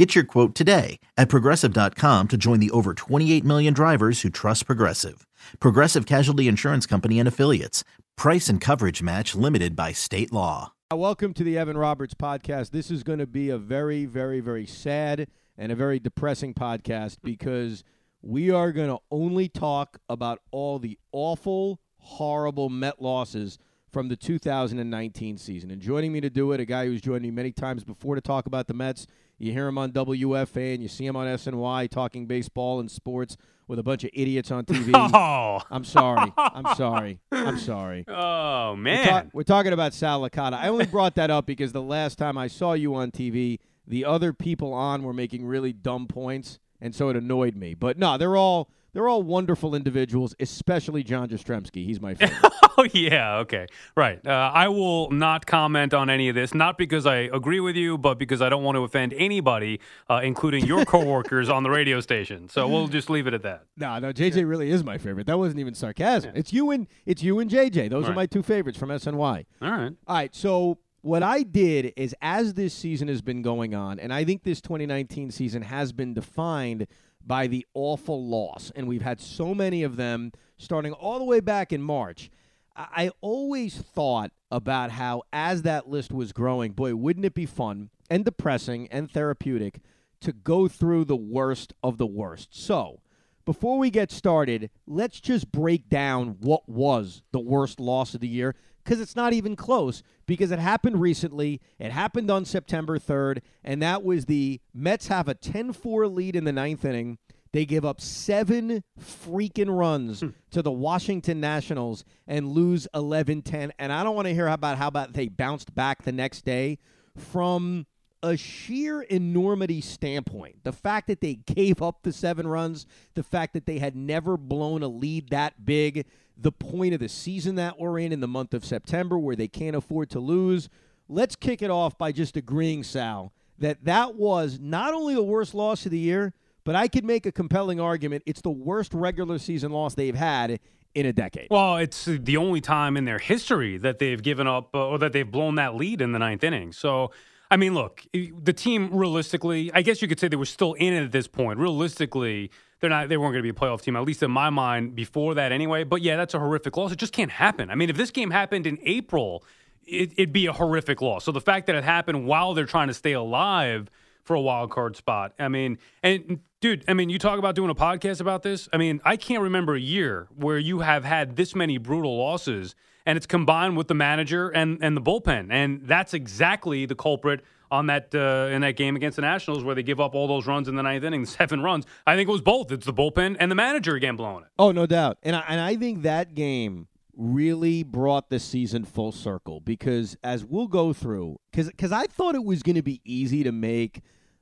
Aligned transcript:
Get 0.00 0.14
your 0.14 0.24
quote 0.24 0.54
today 0.54 0.98
at 1.18 1.28
progressive.com 1.28 2.28
to 2.28 2.36
join 2.38 2.58
the 2.58 2.70
over 2.70 2.94
28 2.94 3.44
million 3.44 3.74
drivers 3.74 4.22
who 4.22 4.30
trust 4.30 4.64
Progressive. 4.64 5.26
Progressive 5.60 6.06
Casualty 6.06 6.48
Insurance 6.48 6.86
Company 6.86 7.18
and 7.18 7.28
Affiliates. 7.28 7.84
Price 8.16 8.48
and 8.48 8.62
coverage 8.62 9.02
match 9.02 9.34
limited 9.34 9.76
by 9.76 9.92
state 9.92 10.32
law. 10.32 10.72
Uh, 10.90 10.96
welcome 10.96 11.34
to 11.34 11.44
the 11.44 11.58
Evan 11.58 11.76
Roberts 11.76 12.14
podcast. 12.14 12.70
This 12.70 12.90
is 12.90 13.02
going 13.02 13.18
to 13.18 13.26
be 13.26 13.50
a 13.50 13.58
very, 13.58 14.06
very, 14.06 14.40
very 14.40 14.64
sad 14.64 15.28
and 15.58 15.70
a 15.70 15.74
very 15.74 15.98
depressing 15.98 16.54
podcast 16.54 17.18
because 17.22 17.84
we 18.22 18.50
are 18.50 18.72
going 18.72 18.88
to 18.88 19.00
only 19.10 19.50
talk 19.50 19.98
about 20.08 20.38
all 20.50 20.78
the 20.78 20.98
awful, 21.12 21.78
horrible 21.98 22.70
Met 22.70 23.02
losses 23.02 23.58
from 23.92 24.08
the 24.08 24.16
2019 24.16 25.36
season. 25.36 25.70
And 25.70 25.82
joining 25.82 26.10
me 26.10 26.22
to 26.22 26.30
do 26.30 26.52
it, 26.52 26.60
a 26.60 26.64
guy 26.64 26.86
who's 26.86 27.02
joined 27.02 27.22
me 27.22 27.30
many 27.30 27.52
times 27.52 27.84
before 27.84 28.14
to 28.14 28.22
talk 28.22 28.46
about 28.46 28.66
the 28.66 28.72
Mets. 28.72 29.06
You 29.40 29.52
hear 29.52 29.66
him 29.66 29.78
on 29.78 29.90
WFAN 29.92 30.74
and 30.74 30.82
you 30.82 30.88
see 30.88 31.06
him 31.06 31.16
on 31.16 31.26
SNY 31.26 31.88
talking 31.90 32.26
baseball 32.26 32.78
and 32.78 32.90
sports 32.90 33.38
with 33.66 33.78
a 33.78 33.82
bunch 33.82 34.04
of 34.04 34.10
idiots 34.12 34.50
on 34.50 34.64
TV. 34.66 34.90
Oh, 35.14 35.60
I'm 35.70 35.82
sorry. 35.84 36.30
I'm 36.36 36.74
sorry. 36.76 37.20
I'm 37.32 37.58
sorry. 37.58 38.04
oh 38.08 38.72
We're, 38.72 38.76
man. 38.76 39.06
ta- 39.08 39.24
we're 39.32 39.42
talking 39.42 39.72
about 39.72 39.94
Sal 39.94 40.20
Licata. 40.20 40.52
I 40.54 40.68
only 40.68 40.84
brought 40.86 41.14
that 41.14 41.30
up 41.30 41.46
because 41.46 41.72
the 41.72 41.80
last 41.80 42.18
time 42.18 42.36
I 42.36 42.48
saw 42.48 42.74
you 42.74 42.94
on 42.94 43.10
TV, 43.10 43.58
the 43.86 44.04
other 44.04 44.32
people 44.34 44.74
on 44.74 45.02
were 45.02 45.14
making 45.14 45.46
really 45.46 45.72
dumb 45.72 46.06
points, 46.06 46.58
and 46.80 46.94
so 46.94 47.08
it 47.08 47.16
annoyed 47.16 47.56
me. 47.56 47.72
But 47.74 47.96
no, 47.96 48.18
they're 48.18 48.36
all 48.36 48.70
they're 48.92 49.08
all 49.08 49.22
wonderful 49.22 49.74
individuals, 49.74 50.34
especially 50.40 51.02
John 51.02 51.28
Jastremski. 51.28 51.84
He's 51.84 52.00
my 52.00 52.14
favorite. 52.14 52.52
oh 52.78 52.86
yeah. 52.92 53.38
Okay. 53.38 53.66
Right. 53.96 54.24
Uh, 54.26 54.50
I 54.52 54.68
will 54.68 55.10
not 55.10 55.46
comment 55.46 55.94
on 55.94 56.10
any 56.10 56.28
of 56.28 56.34
this, 56.34 56.54
not 56.54 56.76
because 56.78 57.06
I 57.06 57.16
agree 57.16 57.60
with 57.60 57.76
you, 57.76 57.96
but 57.98 58.18
because 58.18 58.42
I 58.42 58.48
don't 58.48 58.62
want 58.64 58.76
to 58.76 58.82
offend 58.84 59.12
anybody, 59.14 59.80
uh, 60.08 60.20
including 60.22 60.66
your 60.66 60.84
coworkers 60.86 61.48
on 61.48 61.62
the 61.62 61.70
radio 61.70 62.00
station. 62.00 62.48
So 62.48 62.66
we'll 62.68 62.88
just 62.88 63.10
leave 63.10 63.26
it 63.26 63.34
at 63.34 63.42
that. 63.42 63.64
no, 63.76 63.98
no, 63.98 64.12
JJ 64.12 64.48
really 64.48 64.70
is 64.70 64.82
my 64.84 64.98
favorite. 64.98 65.26
That 65.26 65.38
wasn't 65.38 65.60
even 65.60 65.74
sarcasm. 65.74 66.32
It's 66.34 66.52
you 66.52 66.70
and 66.70 66.86
it's 67.06 67.22
you 67.22 67.38
and 67.38 67.50
JJ. 67.50 67.90
Those 67.90 68.04
are 68.04 68.08
Right. 68.08 68.16
my 68.16 68.26
two 68.26 68.42
favorites 68.42 68.78
from 68.78 68.88
SNY. 68.90 69.46
All 69.62 69.70
right. 69.70 69.92
All 70.06 70.16
right, 70.16 70.34
so 70.34 70.78
what 71.02 71.22
I 71.22 71.42
did 71.42 71.92
is 71.96 72.14
as 72.20 72.54
this 72.54 72.74
season 72.74 73.08
has 73.08 73.22
been 73.22 73.40
going 73.42 73.74
on, 73.74 73.98
and 73.98 74.12
I 74.12 74.24
think 74.24 74.42
this 74.42 74.60
2019 74.60 75.30
season 75.30 75.62
has 75.62 75.92
been 75.92 76.12
defined 76.12 76.86
by 77.30 77.46
the 77.46 77.64
awful 77.74 78.26
loss, 78.26 78.72
and 78.74 78.88
we've 78.88 79.02
had 79.02 79.20
so 79.20 79.54
many 79.54 79.84
of 79.84 79.94
them 79.94 80.32
starting 80.58 80.92
all 80.92 81.20
the 81.20 81.24
way 81.24 81.38
back 81.38 81.72
in 81.72 81.80
March. 81.80 82.28
I 82.74 83.12
always 83.20 83.76
thought 83.76 84.32
about 84.50 84.90
how, 84.90 85.22
as 85.32 85.62
that 85.62 85.88
list 85.88 86.10
was 86.10 86.32
growing, 86.32 86.72
boy, 86.72 86.96
wouldn't 86.96 87.24
it 87.24 87.34
be 87.34 87.46
fun 87.46 87.90
and 88.10 88.24
depressing 88.24 88.88
and 88.88 89.08
therapeutic 89.08 89.78
to 90.22 90.32
go 90.32 90.66
through 90.66 91.04
the 91.04 91.14
worst 91.14 91.72
of 91.84 91.98
the 91.98 92.06
worst? 92.06 92.48
So, 92.50 93.00
before 93.44 93.78
we 93.78 93.90
get 93.90 94.10
started, 94.10 94.68
let's 94.88 95.20
just 95.20 95.52
break 95.52 95.88
down 95.88 96.36
what 96.40 96.68
was 96.68 97.22
the 97.30 97.38
worst 97.38 97.78
loss 97.78 98.12
of 98.12 98.22
the 98.22 98.26
year 98.26 98.56
because 98.84 99.00
it's 99.00 99.16
not 99.16 99.32
even 99.32 99.56
close 99.56 100.02
because 100.26 100.50
it 100.50 100.58
happened 100.58 101.00
recently. 101.00 101.60
It 101.78 101.92
happened 101.92 102.30
on 102.30 102.44
September 102.44 102.98
3rd, 102.98 103.40
and 103.64 103.82
that 103.82 104.02
was 104.02 104.26
the 104.26 104.60
Mets 104.74 105.08
have 105.08 105.28
a 105.28 105.34
10 105.34 105.72
4 105.72 106.06
lead 106.06 106.36
in 106.36 106.44
the 106.44 106.52
ninth 106.52 106.84
inning. 106.84 107.18
They 107.52 107.66
give 107.66 107.84
up 107.84 108.00
seven 108.00 108.84
freaking 109.00 109.76
runs 109.76 110.20
hmm. 110.20 110.28
to 110.52 110.62
the 110.62 110.70
Washington 110.70 111.40
Nationals 111.40 112.04
and 112.26 112.48
lose 112.48 112.86
11 112.94 113.42
10. 113.42 113.72
And 113.78 113.92
I 113.92 114.04
don't 114.04 114.14
want 114.14 114.28
to 114.28 114.34
hear 114.34 114.46
about 114.46 114.78
how 114.78 114.88
about 114.88 115.12
they 115.12 115.28
bounced 115.28 115.74
back 115.74 116.02
the 116.02 116.12
next 116.12 116.44
day 116.44 116.78
from 117.16 117.86
a 118.22 118.36
sheer 118.36 119.02
enormity 119.02 119.80
standpoint, 119.80 120.62
the 120.62 120.72
fact 120.72 121.06
that 121.06 121.20
they 121.20 121.34
gave 121.34 121.80
up 121.80 122.02
the 122.02 122.12
seven 122.12 122.46
runs, 122.46 122.86
the 123.14 123.22
fact 123.22 123.54
that 123.54 123.66
they 123.66 123.78
had 123.78 123.96
never 123.96 124.36
blown 124.36 124.82
a 124.82 124.88
lead 124.88 125.30
that 125.30 125.64
big, 125.64 126.04
the 126.40 126.52
point 126.52 126.94
of 126.94 127.00
the 127.00 127.08
season 127.08 127.56
that 127.56 127.78
we're 127.78 127.98
in 127.98 128.12
in 128.12 128.20
the 128.20 128.28
month 128.28 128.54
of 128.54 128.64
September 128.64 129.18
where 129.18 129.36
they 129.36 129.48
can't 129.48 129.76
afford 129.76 130.10
to 130.10 130.20
lose. 130.20 130.68
Let's 131.08 131.36
kick 131.36 131.60
it 131.60 131.70
off 131.70 131.98
by 131.98 132.12
just 132.12 132.36
agreeing, 132.36 132.82
Sal, 132.82 133.32
that 133.58 133.84
that 133.84 134.14
was 134.14 134.58
not 134.60 134.94
only 134.94 135.14
the 135.14 135.22
worst 135.22 135.54
loss 135.54 135.84
of 135.84 135.92
the 135.92 135.98
year, 135.98 136.32
but 136.64 136.74
I 136.74 136.88
could 136.88 137.04
make 137.04 137.26
a 137.26 137.32
compelling 137.32 137.80
argument 137.80 138.22
it's 138.26 138.40
the 138.40 138.50
worst 138.50 138.94
regular 138.94 139.38
season 139.38 139.72
loss 139.72 139.94
they've 139.94 140.14
had 140.14 140.60
in 140.94 141.06
a 141.06 141.12
decade. 141.12 141.48
Well, 141.50 141.76
it's 141.76 142.04
the 142.04 142.36
only 142.36 142.60
time 142.60 142.96
in 142.96 143.04
their 143.04 143.18
history 143.18 143.78
that 143.78 143.98
they've 143.98 144.22
given 144.22 144.46
up 144.46 144.74
uh, 144.74 144.88
or 144.88 144.98
that 144.98 145.12
they've 145.12 145.30
blown 145.30 145.54
that 145.56 145.74
lead 145.76 146.00
in 146.00 146.12
the 146.12 146.18
ninth 146.18 146.42
inning. 146.42 146.72
So, 146.72 147.12
I 147.50 147.56
mean, 147.56 147.74
look, 147.74 148.04
the 148.12 148.52
team 148.52 148.90
realistically, 148.92 149.70
I 149.74 149.82
guess 149.82 150.02
you 150.02 150.08
could 150.08 150.18
say 150.18 150.28
they 150.28 150.36
were 150.36 150.44
still 150.44 150.74
in 150.74 150.92
it 150.92 151.04
at 151.04 151.12
this 151.12 151.26
point. 151.26 151.58
Realistically, 151.58 152.50
they're 152.80 152.90
not. 152.90 153.08
They 153.08 153.16
weren't 153.16 153.32
going 153.32 153.44
to 153.44 153.52
be 153.52 153.56
a 153.56 153.60
playoff 153.60 153.82
team, 153.82 153.96
at 153.96 154.04
least 154.04 154.22
in 154.22 154.30
my 154.30 154.50
mind, 154.50 154.94
before 154.94 155.34
that 155.34 155.52
anyway. 155.52 155.84
But 155.84 156.02
yeah, 156.02 156.16
that's 156.16 156.34
a 156.34 156.38
horrific 156.38 156.76
loss. 156.76 156.92
It 156.92 156.98
just 156.98 157.12
can't 157.12 157.30
happen. 157.30 157.70
I 157.70 157.74
mean, 157.74 157.90
if 157.90 157.96
this 157.96 158.10
game 158.10 158.30
happened 158.30 158.66
in 158.66 158.78
April, 158.82 159.44
it, 159.84 160.12
it'd 160.16 160.32
be 160.32 160.46
a 160.46 160.52
horrific 160.52 161.00
loss. 161.00 161.24
So 161.24 161.32
the 161.32 161.40
fact 161.40 161.66
that 161.66 161.76
it 161.76 161.84
happened 161.84 162.26
while 162.26 162.54
they're 162.54 162.66
trying 162.66 162.88
to 162.88 162.94
stay 162.94 163.12
alive 163.12 163.90
for 164.24 164.34
a 164.34 164.40
wild 164.40 164.70
card 164.70 164.96
spot. 164.96 165.32
I 165.38 165.48
mean, 165.48 165.78
and 166.02 166.40
dude, 166.60 166.84
I 166.86 166.94
mean, 166.94 167.10
you 167.10 167.18
talk 167.18 167.38
about 167.38 167.54
doing 167.54 167.70
a 167.70 167.74
podcast 167.74 168.20
about 168.20 168.42
this. 168.42 168.68
I 168.72 168.76
mean, 168.76 169.00
I 169.04 169.16
can't 169.16 169.42
remember 169.42 169.74
a 169.74 169.80
year 169.80 170.28
where 170.36 170.58
you 170.58 170.80
have 170.80 171.04
had 171.04 171.36
this 171.36 171.54
many 171.54 171.78
brutal 171.78 172.16
losses, 172.16 172.74
and 173.06 173.16
it's 173.16 173.26
combined 173.26 173.76
with 173.76 173.88
the 173.88 173.94
manager 173.94 174.48
and 174.48 174.78
and 174.82 174.96
the 174.96 175.00
bullpen, 175.00 175.48
and 175.50 175.82
that's 175.86 176.14
exactly 176.14 176.86
the 176.86 176.94
culprit 176.94 177.42
on 177.70 177.86
that 177.86 178.14
uh, 178.14 178.52
in 178.52 178.62
that 178.62 178.76
game 178.76 178.96
against 178.96 179.16
the 179.16 179.22
Nationals 179.22 179.62
where 179.64 179.74
they 179.74 179.82
give 179.82 180.00
up 180.00 180.14
all 180.14 180.26
those 180.26 180.46
runs 180.46 180.68
in 180.68 180.74
the 180.76 180.82
ninth 180.82 181.04
inning, 181.04 181.24
seven 181.26 181.62
runs. 181.62 181.86
I 182.06 182.16
think 182.16 182.28
it 182.28 182.32
was 182.32 182.40
both. 182.40 182.72
It's 182.72 182.86
the 182.86 182.92
bullpen 182.92 183.36
and 183.38 183.50
the 183.50 183.54
manager 183.54 183.94
again 183.94 184.16
blowing 184.16 184.44
it. 184.44 184.50
Oh, 184.58 184.72
no 184.72 184.86
doubt. 184.86 185.18
And 185.22 185.36
I, 185.36 185.44
and 185.48 185.60
I 185.60 185.76
think 185.76 186.02
that 186.02 186.34
game 186.34 186.88
really 187.16 187.82
brought 187.82 188.30
the 188.30 188.38
season 188.38 188.84
full 188.84 189.12
circle 189.12 189.60
because 189.60 190.16
as 190.24 190.44
we'll 190.44 190.68
go 190.68 190.92
through, 190.92 191.38
because 191.52 191.92
I 191.92 192.06
thought 192.06 192.34
it 192.34 192.44
was 192.44 192.62
going 192.62 192.76
to 192.76 192.82
be 192.82 193.00
easy 193.04 193.44
to 193.44 193.52
make, 193.52 194.00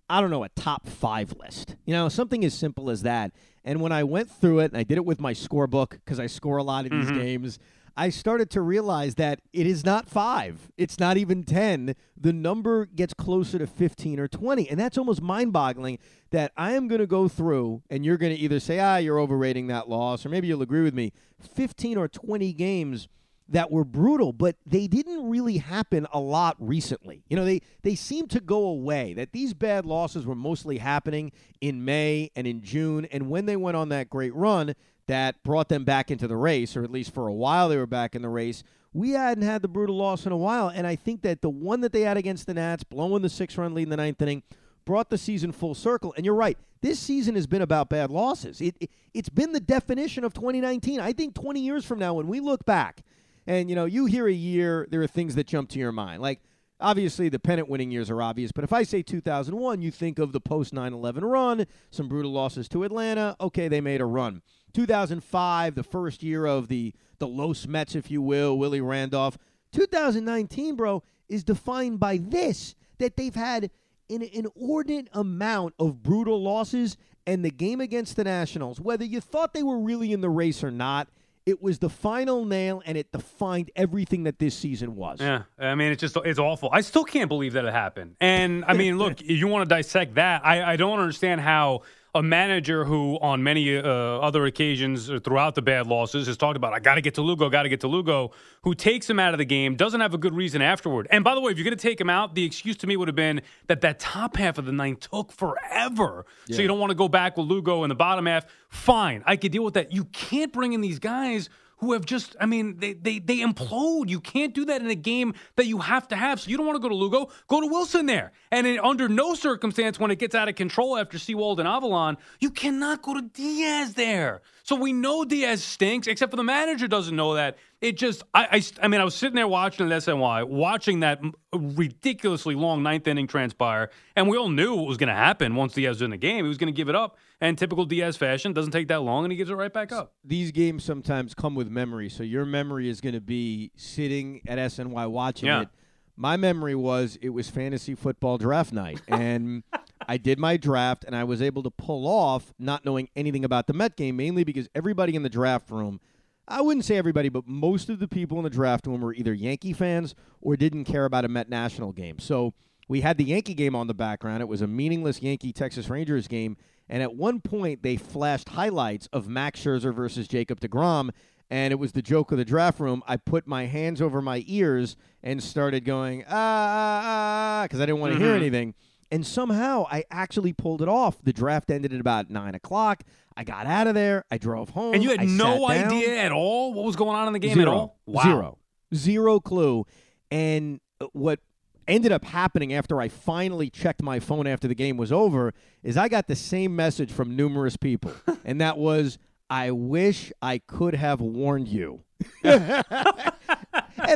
I 0.09 0.21
don't 0.21 0.31
know, 0.31 0.45
a 0.45 0.49
top 0.51 0.87
five 0.87 1.35
list. 1.39 1.77
You 1.85 1.95
know, 1.95 2.09
something 2.09 2.45
as 2.45 2.55
simple 2.55 2.91
as 2.91 3.03
that. 3.03 3.33
And 3.65 3.81
when 3.81 3.93
I 3.93 4.05
went 4.05 4.31
through 4.31 4.61
it, 4.61 4.73
and 4.73 4.77
I 4.77 4.83
did 4.85 4.97
it 4.97 5.05
with 5.05 5.21
my 5.21 5.35
scorebook 5.35 5.91
because 5.91 6.21
I 6.21 6.27
score 6.27 6.57
a 6.57 6.63
lot 6.63 6.87
of 6.87 6.93
these 6.93 7.11
games. 7.11 7.59
I 7.99 8.11
started 8.11 8.49
to 8.51 8.61
realize 8.61 9.17
that 9.17 9.41
it 9.53 9.67
is 9.67 9.85
not 9.85 10.09
five. 10.09 10.71
It's 10.77 11.01
not 11.01 11.17
even 11.17 11.43
10. 11.43 11.97
The 12.17 12.33
number 12.33 12.87
gets 12.87 13.13
closer 13.13 13.59
to 13.59 13.67
15 13.67 14.21
or 14.21 14.29
20. 14.29 14.71
And 14.71 14.79
that's 14.79 14.97
almost 14.97 15.21
mind 15.21 15.53
boggling 15.53 15.99
that 16.31 16.53
I 16.57 16.75
am 16.75 16.87
going 16.87 17.01
to 17.01 17.09
go 17.09 17.27
through 17.27 17.83
and 17.91 18.05
you're 18.07 18.17
going 18.17 18.33
to 18.33 18.41
either 18.41 18.61
say, 18.61 18.79
ah, 18.79 18.99
you're 18.99 19.19
overrating 19.19 19.67
that 19.67 19.89
loss, 19.89 20.25
or 20.25 20.29
maybe 20.29 20.47
you'll 20.47 20.63
agree 20.63 20.83
with 20.83 20.95
me. 20.95 21.13
15 21.41 21.99
or 21.99 22.07
20 22.07 22.53
games 22.53 23.09
that 23.49 23.73
were 23.73 23.85
brutal, 23.85 24.33
but 24.33 24.55
they 24.65 24.87
didn't 24.87 25.29
really 25.29 25.57
happen 25.57 26.07
a 26.13 26.21
lot 26.21 26.55
recently. 26.61 27.25
You 27.29 27.37
know, 27.37 27.45
they 27.45 27.63
they 27.83 27.95
seem 27.95 28.29
to 28.29 28.41
go 28.41 28.67
away. 28.67 29.15
That 29.15 29.33
these 29.33 29.55
bad 29.55 29.87
losses 29.87 30.27
were 30.27 30.35
mostly 30.35 30.79
happening 30.79 31.33
in 31.61 31.83
May 31.83 32.31
and 32.37 32.47
in 32.47 32.63
June, 32.63 33.07
and 33.07 33.31
when 33.31 33.47
they 33.47 33.57
went 33.57 33.79
on 33.79 33.89
that 33.89 34.11
great 34.11 34.35
run 34.35 34.75
that 35.09 35.43
brought 35.43 35.69
them 35.69 35.85
back 35.85 36.11
into 36.11 36.29
the 36.29 36.37
race, 36.37 36.77
or 36.77 36.85
at 36.85 36.93
least 36.93 37.13
for 37.13 37.27
a 37.27 37.33
while 37.33 37.69
they 37.69 37.77
were 37.77 37.87
back 37.87 38.15
in 38.15 38.23
the 38.23 38.29
race. 38.29 38.63
We 38.93 39.11
hadn't 39.11 39.45
had 39.45 39.63
the 39.63 39.69
brutal 39.69 39.97
loss 39.97 40.25
in 40.25 40.33
a 40.33 40.37
while, 40.37 40.69
and 40.69 40.87
I 40.87 40.97
think 40.97 41.23
that 41.23 41.43
the 41.43 41.51
one 41.51 41.81
that 41.81 41.93
they 41.93 42.03
had 42.03 42.17
against 42.17 42.47
the 42.47 42.55
Nats, 42.55 42.85
blowing 42.85 43.23
the 43.23 43.29
six-run 43.29 43.75
lead 43.75 43.85
in 43.85 43.89
the 43.91 43.97
ninth 43.97 44.23
inning, 44.23 44.43
brought 44.85 45.11
the 45.11 45.19
season 45.19 45.53
full 45.53 45.75
circle. 45.75 46.15
And 46.17 46.25
you're 46.25 46.35
right, 46.35 46.57
this 46.81 46.99
season 46.99 47.35
has 47.35 47.47
been 47.47 47.63
about 47.63 47.89
bad 47.89 48.11
losses. 48.11 48.61
It, 48.61 48.77
it 48.81 48.91
it's 49.13 49.29
been 49.29 49.53
the 49.53 49.61
definition 49.61 50.25
of 50.25 50.33
2019. 50.33 51.01
I 51.01 51.13
think 51.13 51.35
20 51.35 51.61
years 51.61 51.85
from 51.85 51.99
now, 51.99 52.15
when 52.15 52.29
we 52.29 52.41
look 52.41 52.65
back, 52.65 53.03
and 53.47 53.69
you 53.69 53.77
know, 53.77 53.85
you 53.85 54.07
hear 54.07 54.27
a 54.27 54.33
year, 54.33 54.87
there 54.91 55.03
are 55.03 55.07
things 55.07 55.35
that 55.35 55.47
jump 55.47 55.71
to 55.71 55.79
your 55.79 55.93
mind, 55.93 56.23
like. 56.23 56.41
Obviously, 56.81 57.29
the 57.29 57.41
pennant 57.41 57.69
winning 57.69 57.91
years 57.91 58.09
are 58.09 58.23
obvious, 58.23 58.53
but 58.53 58.63
if 58.63 58.73
I 58.73 58.85
say 58.85 59.03
2001, 59.03 59.83
you 59.83 59.91
think 59.91 60.21
of 60.21 60.31
the 60.31 60.39
post 60.39 60.73
9 60.73 60.93
11 60.93 61.25
run, 61.25 61.67
some 61.91 62.07
brutal 62.07 62.31
losses 62.31 62.69
to 62.69 62.85
Atlanta. 62.85 63.35
Okay, 63.41 63.67
they 63.67 63.81
made 63.81 64.01
a 64.01 64.05
run. 64.05 64.43
2005, 64.75 65.75
the 65.75 65.83
first 65.83 66.23
year 66.23 66.47
of 66.47 66.69
the, 66.69 66.95
the 67.19 67.27
Los 67.29 67.67
Mets, 67.67 67.95
if 67.95 68.11
you 68.11 68.23
will, 68.23 68.57
Willie 68.59 68.81
Randolph. 68.81 69.39
2019, 69.73 70.77
bro, 70.77 71.03
is 71.29 71.45
defined 71.45 72.01
by 72.01 72.19
this 72.19 72.75
that 72.99 73.17
they've 73.17 73.35
had 73.35 73.71
an 74.11 74.23
inordinate 74.23 75.09
amount 75.13 75.75
of 75.79 76.03
brutal 76.03 76.43
losses, 76.43 76.97
and 77.27 77.45
the 77.45 77.51
game 77.51 77.81
against 77.81 78.17
the 78.17 78.25
Nationals, 78.25 78.81
whether 78.81 79.05
you 79.05 79.21
thought 79.21 79.53
they 79.53 79.63
were 79.63 79.79
really 79.79 80.13
in 80.13 80.23
the 80.23 80.31
race 80.31 80.65
or 80.65 80.71
not, 80.71 81.09
It 81.45 81.63
was 81.63 81.79
the 81.79 81.89
final 81.89 82.45
nail, 82.45 82.83
and 82.85 82.99
it 82.99 83.11
defined 83.11 83.71
everything 83.75 84.25
that 84.25 84.39
this 84.39 84.55
season 84.55 84.97
was. 84.97 85.19
Yeah, 85.19 85.45
I 85.59 85.75
mean, 85.75 85.93
it's 85.93 86.01
just 86.03 86.15
it's 86.25 86.39
awful. 86.39 86.69
I 86.73 86.83
still 86.83 87.05
can't 87.05 87.29
believe 87.29 87.55
that 87.55 87.65
it 87.65 87.73
happened. 87.73 88.17
And 88.21 88.65
I 88.67 88.75
mean, 88.75 88.99
look, 88.99 89.21
you 89.23 89.47
want 89.47 89.67
to 89.67 89.75
dissect 89.75 90.17
that? 90.17 90.45
I, 90.45 90.73
I 90.73 90.77
don't 90.77 91.01
understand 91.01 91.41
how 91.41 91.83
a 92.19 92.23
manager 92.23 92.85
who, 92.85 93.17
on 93.21 93.43
many 93.43 93.77
uh, 93.77 93.83
other 93.83 94.45
occasions 94.47 95.07
throughout 95.23 95.55
the 95.55 95.63
bad 95.63 95.87
losses, 95.87 96.27
has 96.27 96.37
talked 96.37 96.57
about, 96.57 96.73
I 96.73 96.81
got 96.81 96.97
to 96.97 97.01
get 97.01 97.15
to 97.15 97.23
Lugo, 97.23 97.49
got 97.49 97.63
to 97.63 97.69
get 97.69 97.81
to 97.83 97.89
Lugo, 97.89 98.33
who 98.63 98.75
takes 98.75 99.09
him 99.09 99.21
out 99.21 99.35
of 99.35 99.39
the 99.39 99.45
game, 99.45 99.77
doesn't 99.77 100.01
have 100.01 100.15
a 100.15 100.19
good 100.19 100.35
reason 100.35 100.61
afterward. 100.61 101.07
And 101.11 101.23
by 101.23 101.37
the 101.37 101.41
way, 101.41 101.53
if 101.53 101.59
you're 101.59 101.65
going 101.65 101.77
to 101.77 101.83
take 101.83 102.01
him 102.01 102.11
out, 102.11 102.35
the 102.35 102.45
excuse 102.45 102.77
to 102.79 102.87
me 102.89 102.97
would 102.97 103.07
have 103.07 103.15
been 103.15 103.41
that 103.69 103.81
that 103.83 104.01
top 104.01 104.37
half 104.37 104.59
of 104.59 104.67
the 104.67 104.73
ninth 104.73 105.09
took 105.09 105.31
forever. 105.31 106.27
Yeah. 106.47 106.57
So 106.57 106.63
you 106.63 106.69
don't 106.69 106.81
want 106.81 106.91
to 106.91 106.97
go 106.97 107.09
back 107.09 107.37
with 107.37 107.47
Lugo 107.47 107.85
in 107.85 107.89
the 107.89 107.95
bottom 107.95 108.27
half. 108.27 108.47
Fine, 108.69 109.23
I 109.25 109.37
could 109.37 109.53
deal 109.53 109.65
with 109.65 109.75
that. 109.75 109.93
You 109.93 110.05
can't 110.07 110.53
bring 110.53 110.73
in 110.73 110.81
these 110.81 110.99
guys 110.99 111.49
who 111.79 111.93
have 111.93 112.05
just, 112.05 112.37
I 112.41 112.47
mean, 112.47 112.77
they, 112.79 112.93
they, 112.93 113.19
they 113.19 113.39
implode. 113.39 114.09
You 114.09 114.21
can't 114.21 114.55
do 114.55 114.65
that 114.67 114.81
in 114.81 114.89
a 114.89 114.95
game 114.95 115.35
that 115.57 115.67
you 115.67 115.79
have 115.79 116.09
to 116.09 116.17
have. 116.17 116.41
So 116.41 116.51
you 116.51 116.57
don't 116.57 116.67
want 116.67 116.77
to 116.77 116.81
go 116.81 116.89
to 116.89 116.95
Lugo, 116.95 117.31
go 117.47 117.61
to 117.61 117.67
Wilson 117.67 118.07
there. 118.07 118.33
And 118.51 118.67
in, 118.67 118.79
under 118.79 119.09
no 119.09 119.35
circumstance, 119.35 119.99
when 119.99 120.11
it 120.11 120.19
gets 120.19 120.35
out 120.35 120.49
of 120.49 120.55
control 120.55 120.97
after 120.97 121.19
Sewald 121.19 121.61
and 121.61 121.69
Avilan, 121.69 122.17
you 122.41 122.51
cannot 122.51 123.03
go 123.03 123.15
to 123.15 123.23
Diaz 123.23 123.95
there. 123.95 124.43
So 124.69 124.77
we 124.77 124.93
know 124.93 125.25
Diaz 125.25 125.65
stinks, 125.65 126.07
except 126.07 126.31
for 126.31 126.37
the 126.37 126.45
manager 126.45 126.87
doesn't 126.87 127.17
know 127.17 127.37
that. 127.37 127.57
It 127.81 127.97
just, 127.97 128.23
I, 128.35 128.49
I, 128.53 128.85
I 128.85 128.89
mean, 128.89 129.01
I 129.01 129.05
was 129.05 129.15
sitting 129.15 129.35
there 129.35 129.49
watching 129.49 129.91
at 129.91 130.03
SNY, 130.03 130.47
watching 130.47 131.01
that 131.01 131.23
ridiculously 131.55 132.55
long 132.55 132.83
ninth 132.83 133.07
inning 133.07 133.27
transpire, 133.27 133.89
and 134.15 134.29
we 134.29 134.37
all 134.37 134.51
knew 134.51 134.75
what 134.75 134.87
was 134.87 134.99
going 134.99 135.09
to 135.09 135.15
happen 135.15 135.55
once 135.55 135.73
Diaz 135.73 135.97
was 135.97 136.03
in 136.03 136.11
the 136.11 136.19
game. 136.19 136.45
He 136.45 136.49
was 136.49 136.59
going 136.59 136.71
to 136.71 136.77
give 136.77 136.91
it 136.91 136.95
up, 136.95 137.17
and 137.41 137.57
typical 137.57 137.87
Diaz 137.87 138.19
fashion, 138.19 138.53
doesn't 138.53 138.73
take 138.73 138.89
that 138.89 139.01
long, 139.01 139.25
and 139.25 139.33
he 139.33 139.39
gives 139.39 139.49
it 139.49 139.55
right 139.55 139.73
back 139.73 139.91
up. 139.91 140.13
These 140.23 140.53
games 140.53 140.85
sometimes 140.85 141.33
come 141.33 141.55
with 141.55 141.71
memory, 141.71 142.11
so 142.11 142.23
your 142.23 142.45
memory 142.45 142.91
is 142.91 143.01
going 143.01 143.15
to 143.15 143.23
be 143.23 143.73
sitting 143.75 144.43
at 144.47 144.59
SNY 144.59 145.11
watching 145.11 145.47
yeah. 145.47 145.63
it. 145.63 145.69
My 146.15 146.37
memory 146.37 146.75
was 146.75 147.17
it 147.23 147.31
was 147.31 147.49
fantasy 147.49 147.95
football 147.95 148.37
draft 148.37 148.75
night, 148.75 149.01
and 149.09 149.63
I 150.07 150.17
did 150.17 150.39
my 150.39 150.57
draft 150.57 151.05
and 151.05 151.17
I 151.17 151.25
was 151.25 151.43
able 151.43 151.63
to 151.63 151.71
pull 151.71 152.07
off 152.07 152.53
not 152.59 152.85
knowing 152.85 153.09
anything 153.17 153.45
about 153.45 153.67
the 153.67 153.73
Met 153.73 153.97
game, 153.97 154.17
mainly 154.17 154.45
because 154.45 154.69
everybody 154.75 155.15
in 155.15 155.23
the 155.23 155.29
draft 155.29 155.71
room, 155.71 156.01
I 156.47 156.61
wouldn't 156.61 156.85
say 156.85 156.97
everybody, 156.97 157.29
but 157.29 157.47
most 157.47 157.91
of 157.91 157.99
the 157.99 158.09
people 158.09 158.39
in 158.39 158.45
the 158.45 158.51
draft 158.51 158.87
room 158.87 159.01
were 159.01 159.15
either 159.15 159.35
Yankee 159.35 159.73
fans 159.73 160.15
or 160.41 160.57
didn't 160.57 160.85
care 160.85 161.05
about 161.05 161.25
a 161.25 161.29
Met 161.29 161.49
National 161.49 161.93
game. 161.93 162.19
So 162.19 162.55
we 162.89 163.03
had 163.03 163.19
the 163.19 163.25
Yankee 163.25 163.55
game 163.55 163.77
on 163.77 163.87
the 163.87 163.95
background. 163.95 164.41
It 164.41 164.49
was 164.49 164.63
a 164.63 164.67
meaningless 164.67 165.21
Yankee 165.21 165.53
Texas 165.53 165.91
Rangers 165.91 166.27
game. 166.27 166.57
And 166.89 167.03
at 167.03 167.15
one 167.15 167.41
point, 167.41 167.83
they 167.83 167.97
flashed 167.97 168.49
highlights 168.49 169.09
of 169.13 169.29
Max 169.29 169.61
Scherzer 169.61 169.95
versus 169.95 170.27
Jacob 170.27 170.61
DeGrom. 170.61 171.11
And 171.51 171.73
it 171.73 171.77
was 171.77 171.93
the 171.93 172.03
joke 172.03 172.33
of 172.33 172.39
the 172.39 172.45
draft 172.45 172.81
room. 172.81 173.03
I 173.07 173.19
put 173.19 173.47
my 173.47 173.67
hands 173.67 174.01
over 174.01 174.23
my 174.23 174.43
ears 174.47 174.97
and 175.23 175.43
started 175.43 175.85
going, 175.85 176.25
ah, 176.25 176.31
ah, 176.31 177.03
ah, 177.05 177.63
because 177.65 177.81
I 177.81 177.87
didn't 177.87 178.01
want 178.01 178.15
to 178.15 178.19
mm-hmm. 178.19 178.27
hear 178.27 178.35
anything. 178.35 178.75
And 179.11 179.27
somehow 179.27 179.87
I 179.91 180.05
actually 180.11 180.53
pulled 180.53 180.83
it 180.83 180.89
off. 180.89 181.23
The 181.23 181.33
draft 181.33 181.71
ended 181.71 181.93
at 181.93 182.01
about 182.01 182.31
nine 182.31 182.55
o'clock. 182.55 183.05
I 183.37 183.45
got 183.45 183.67
out 183.67 183.87
of 183.87 183.95
there. 183.95 184.25
I 184.31 184.39
drove 184.39 184.71
home. 184.71 184.95
And 184.95 185.03
you 185.03 185.11
had 185.11 185.21
I 185.21 185.25
no 185.25 185.69
idea 185.69 186.19
at 186.19 186.33
all 186.33 186.75
what 186.75 186.85
was 186.85 186.97
going 186.97 187.17
on 187.17 187.27
in 187.29 187.33
the 187.33 187.39
game 187.39 187.55
Zero. 187.55 187.63
at 187.63 187.69
all? 187.69 187.99
Wow. 188.07 188.23
Zero. 188.23 188.59
Zero 188.95 189.41
clue. 189.41 189.87
And 190.31 190.81
uh, 191.01 191.07
what 191.13 191.41
ended 191.87 192.13
up 192.13 192.25
happening 192.25 192.75
after 192.75 193.01
I 193.01 193.09
finally 193.09 193.71
checked 193.71 194.03
my 194.03 194.21
phone 194.21 194.47
after 194.47 194.69
the 194.69 194.75
game 194.75 194.97
was 194.97 195.11
over 195.11 195.55
is 195.83 195.97
I 195.97 196.09
got 196.09 196.29
the 196.29 196.37
same 196.37 196.77
message 196.77 197.11
from 197.11 197.35
numerous 197.35 197.77
people. 197.77 198.13
and 198.45 198.61
that 198.61 198.77
was, 198.77 199.19
I 199.49 199.71
wish 199.71 200.33
I 200.43 200.59
could 200.59 200.95
have 200.95 201.21
warned 201.21 201.69
you. 201.69 202.03
and 202.45 202.85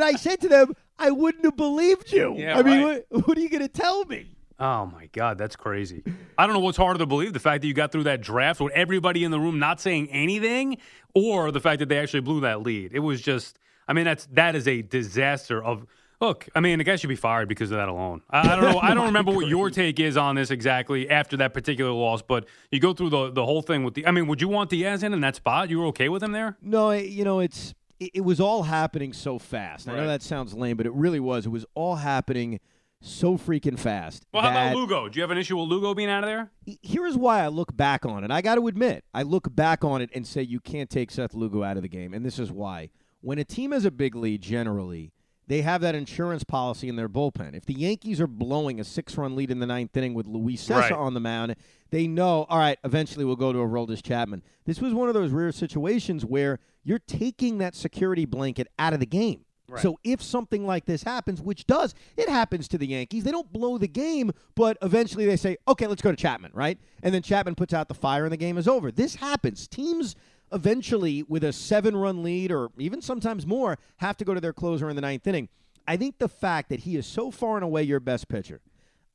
I 0.04 0.12
said 0.16 0.40
to 0.42 0.48
them, 0.48 0.74
I 0.98 1.10
wouldn't 1.10 1.44
have 1.44 1.56
believed 1.56 2.12
you. 2.12 2.34
Yeah, 2.36 2.58
I 2.58 2.62
mean, 2.62 2.84
right. 2.84 3.04
what, 3.08 3.26
what 3.26 3.38
are 3.38 3.40
you 3.40 3.48
going 3.48 3.62
to 3.62 3.68
tell 3.68 4.04
me? 4.04 4.31
Oh 4.62 4.86
my 4.86 5.06
God, 5.10 5.38
that's 5.38 5.56
crazy. 5.56 6.04
I 6.38 6.46
don't 6.46 6.54
know 6.54 6.60
what's 6.60 6.76
harder 6.76 7.00
to 7.00 7.06
believe 7.06 7.32
the 7.32 7.40
fact 7.40 7.62
that 7.62 7.68
you 7.68 7.74
got 7.74 7.90
through 7.90 8.04
that 8.04 8.20
draft 8.20 8.60
with 8.60 8.72
everybody 8.74 9.24
in 9.24 9.32
the 9.32 9.40
room 9.40 9.58
not 9.58 9.80
saying 9.80 10.08
anything, 10.10 10.78
or 11.14 11.50
the 11.50 11.58
fact 11.58 11.80
that 11.80 11.88
they 11.88 11.98
actually 11.98 12.20
blew 12.20 12.40
that 12.42 12.62
lead. 12.62 12.92
It 12.94 13.00
was 13.00 13.20
just, 13.20 13.58
I 13.88 13.92
mean, 13.92 14.04
that's 14.04 14.26
that 14.32 14.54
is 14.54 14.68
a 14.68 14.82
disaster 14.82 15.62
of. 15.62 15.84
Look, 16.20 16.48
I 16.54 16.60
mean, 16.60 16.78
the 16.78 16.84
guy 16.84 16.94
should 16.94 17.08
be 17.08 17.16
fired 17.16 17.48
because 17.48 17.72
of 17.72 17.78
that 17.78 17.88
alone. 17.88 18.22
I, 18.30 18.52
I 18.52 18.54
don't 18.54 18.72
know. 18.72 18.78
I 18.80 18.94
don't 18.94 19.06
remember 19.06 19.32
what 19.32 19.48
your 19.48 19.70
take 19.70 19.98
is 19.98 20.16
on 20.16 20.36
this 20.36 20.52
exactly 20.52 21.10
after 21.10 21.36
that 21.38 21.52
particular 21.52 21.90
loss, 21.90 22.22
but 22.22 22.46
you 22.70 22.78
go 22.78 22.92
through 22.92 23.10
the 23.10 23.32
the 23.32 23.44
whole 23.44 23.62
thing 23.62 23.82
with 23.82 23.94
the. 23.94 24.06
I 24.06 24.12
mean, 24.12 24.28
would 24.28 24.40
you 24.40 24.46
want 24.46 24.70
Diaz 24.70 25.02
in 25.02 25.12
in 25.12 25.20
that 25.22 25.34
spot? 25.34 25.70
You 25.70 25.80
were 25.80 25.86
okay 25.86 26.08
with 26.08 26.22
him 26.22 26.30
there? 26.30 26.56
No, 26.62 26.92
you 26.92 27.24
know, 27.24 27.40
it's 27.40 27.74
it, 27.98 28.12
it 28.14 28.20
was 28.20 28.38
all 28.40 28.62
happening 28.62 29.12
so 29.12 29.40
fast. 29.40 29.88
I 29.88 29.96
know 29.96 30.06
that 30.06 30.22
sounds 30.22 30.54
lame, 30.54 30.76
but 30.76 30.86
it 30.86 30.92
really 30.92 31.18
was. 31.18 31.46
It 31.46 31.50
was 31.50 31.66
all 31.74 31.96
happening 31.96 32.60
so 33.02 33.36
freaking 33.36 33.78
fast. 33.78 34.24
Well, 34.32 34.42
how 34.42 34.50
about 34.50 34.74
Lugo? 34.76 35.08
Do 35.08 35.18
you 35.18 35.22
have 35.22 35.30
an 35.30 35.38
issue 35.38 35.58
with 35.58 35.68
Lugo 35.68 35.92
being 35.92 36.08
out 36.08 36.24
of 36.24 36.28
there? 36.28 36.50
Here's 36.82 37.16
why 37.16 37.42
I 37.42 37.48
look 37.48 37.76
back 37.76 38.06
on 38.06 38.24
it. 38.24 38.30
I 38.30 38.40
got 38.40 38.54
to 38.54 38.66
admit, 38.68 39.04
I 39.12 39.22
look 39.22 39.54
back 39.54 39.84
on 39.84 40.00
it 40.00 40.10
and 40.14 40.26
say 40.26 40.42
you 40.42 40.60
can't 40.60 40.88
take 40.88 41.10
Seth 41.10 41.34
Lugo 41.34 41.62
out 41.62 41.76
of 41.76 41.82
the 41.82 41.88
game, 41.88 42.14
and 42.14 42.24
this 42.24 42.38
is 42.38 42.50
why. 42.50 42.90
When 43.20 43.38
a 43.38 43.44
team 43.44 43.72
has 43.72 43.84
a 43.84 43.90
big 43.90 44.14
lead, 44.14 44.42
generally, 44.42 45.12
they 45.48 45.62
have 45.62 45.80
that 45.80 45.94
insurance 45.94 46.44
policy 46.44 46.88
in 46.88 46.96
their 46.96 47.08
bullpen. 47.08 47.54
If 47.54 47.66
the 47.66 47.74
Yankees 47.74 48.20
are 48.20 48.26
blowing 48.26 48.80
a 48.80 48.84
six-run 48.84 49.36
lead 49.36 49.50
in 49.50 49.58
the 49.58 49.66
ninth 49.66 49.96
inning 49.96 50.14
with 50.14 50.26
Luis 50.26 50.66
Cessa 50.66 50.90
right. 50.90 50.92
on 50.92 51.14
the 51.14 51.20
mound, 51.20 51.56
they 51.90 52.06
know, 52.06 52.46
all 52.48 52.58
right, 52.58 52.78
eventually 52.84 53.24
we'll 53.24 53.36
go 53.36 53.52
to 53.52 53.58
a 53.58 53.66
Aroldis 53.66 54.02
Chapman. 54.02 54.42
This 54.64 54.80
was 54.80 54.94
one 54.94 55.08
of 55.08 55.14
those 55.14 55.30
rare 55.30 55.52
situations 55.52 56.24
where 56.24 56.58
you're 56.84 57.00
taking 57.00 57.58
that 57.58 57.74
security 57.74 58.24
blanket 58.24 58.68
out 58.78 58.94
of 58.94 59.00
the 59.00 59.06
game. 59.06 59.44
Right. 59.72 59.82
So 59.82 59.98
if 60.04 60.22
something 60.22 60.66
like 60.66 60.84
this 60.84 61.02
happens, 61.02 61.40
which 61.40 61.66
does, 61.66 61.94
it 62.18 62.28
happens 62.28 62.68
to 62.68 62.78
the 62.78 62.86
Yankees. 62.86 63.24
They 63.24 63.30
don't 63.30 63.50
blow 63.50 63.78
the 63.78 63.88
game, 63.88 64.32
but 64.54 64.76
eventually 64.82 65.24
they 65.24 65.36
say, 65.36 65.56
okay, 65.66 65.86
let's 65.86 66.02
go 66.02 66.10
to 66.10 66.16
Chapman, 66.16 66.50
right? 66.52 66.78
And 67.02 67.14
then 67.14 67.22
Chapman 67.22 67.54
puts 67.54 67.72
out 67.72 67.88
the 67.88 67.94
fire 67.94 68.24
and 68.24 68.32
the 68.32 68.36
game 68.36 68.58
is 68.58 68.68
over. 68.68 68.92
This 68.92 69.14
happens. 69.14 69.66
Teams 69.66 70.14
eventually, 70.52 71.22
with 71.22 71.42
a 71.42 71.54
seven 71.54 71.96
run 71.96 72.22
lead 72.22 72.52
or 72.52 72.70
even 72.76 73.00
sometimes 73.00 73.46
more, 73.46 73.78
have 73.96 74.18
to 74.18 74.26
go 74.26 74.34
to 74.34 74.40
their 74.40 74.52
closer 74.52 74.90
in 74.90 74.96
the 74.96 75.02
ninth 75.02 75.26
inning. 75.26 75.48
I 75.88 75.96
think 75.96 76.18
the 76.18 76.28
fact 76.28 76.68
that 76.68 76.80
he 76.80 76.96
is 76.96 77.06
so 77.06 77.30
far 77.30 77.56
and 77.56 77.64
away 77.64 77.82
your 77.82 77.98
best 77.98 78.28
pitcher, 78.28 78.60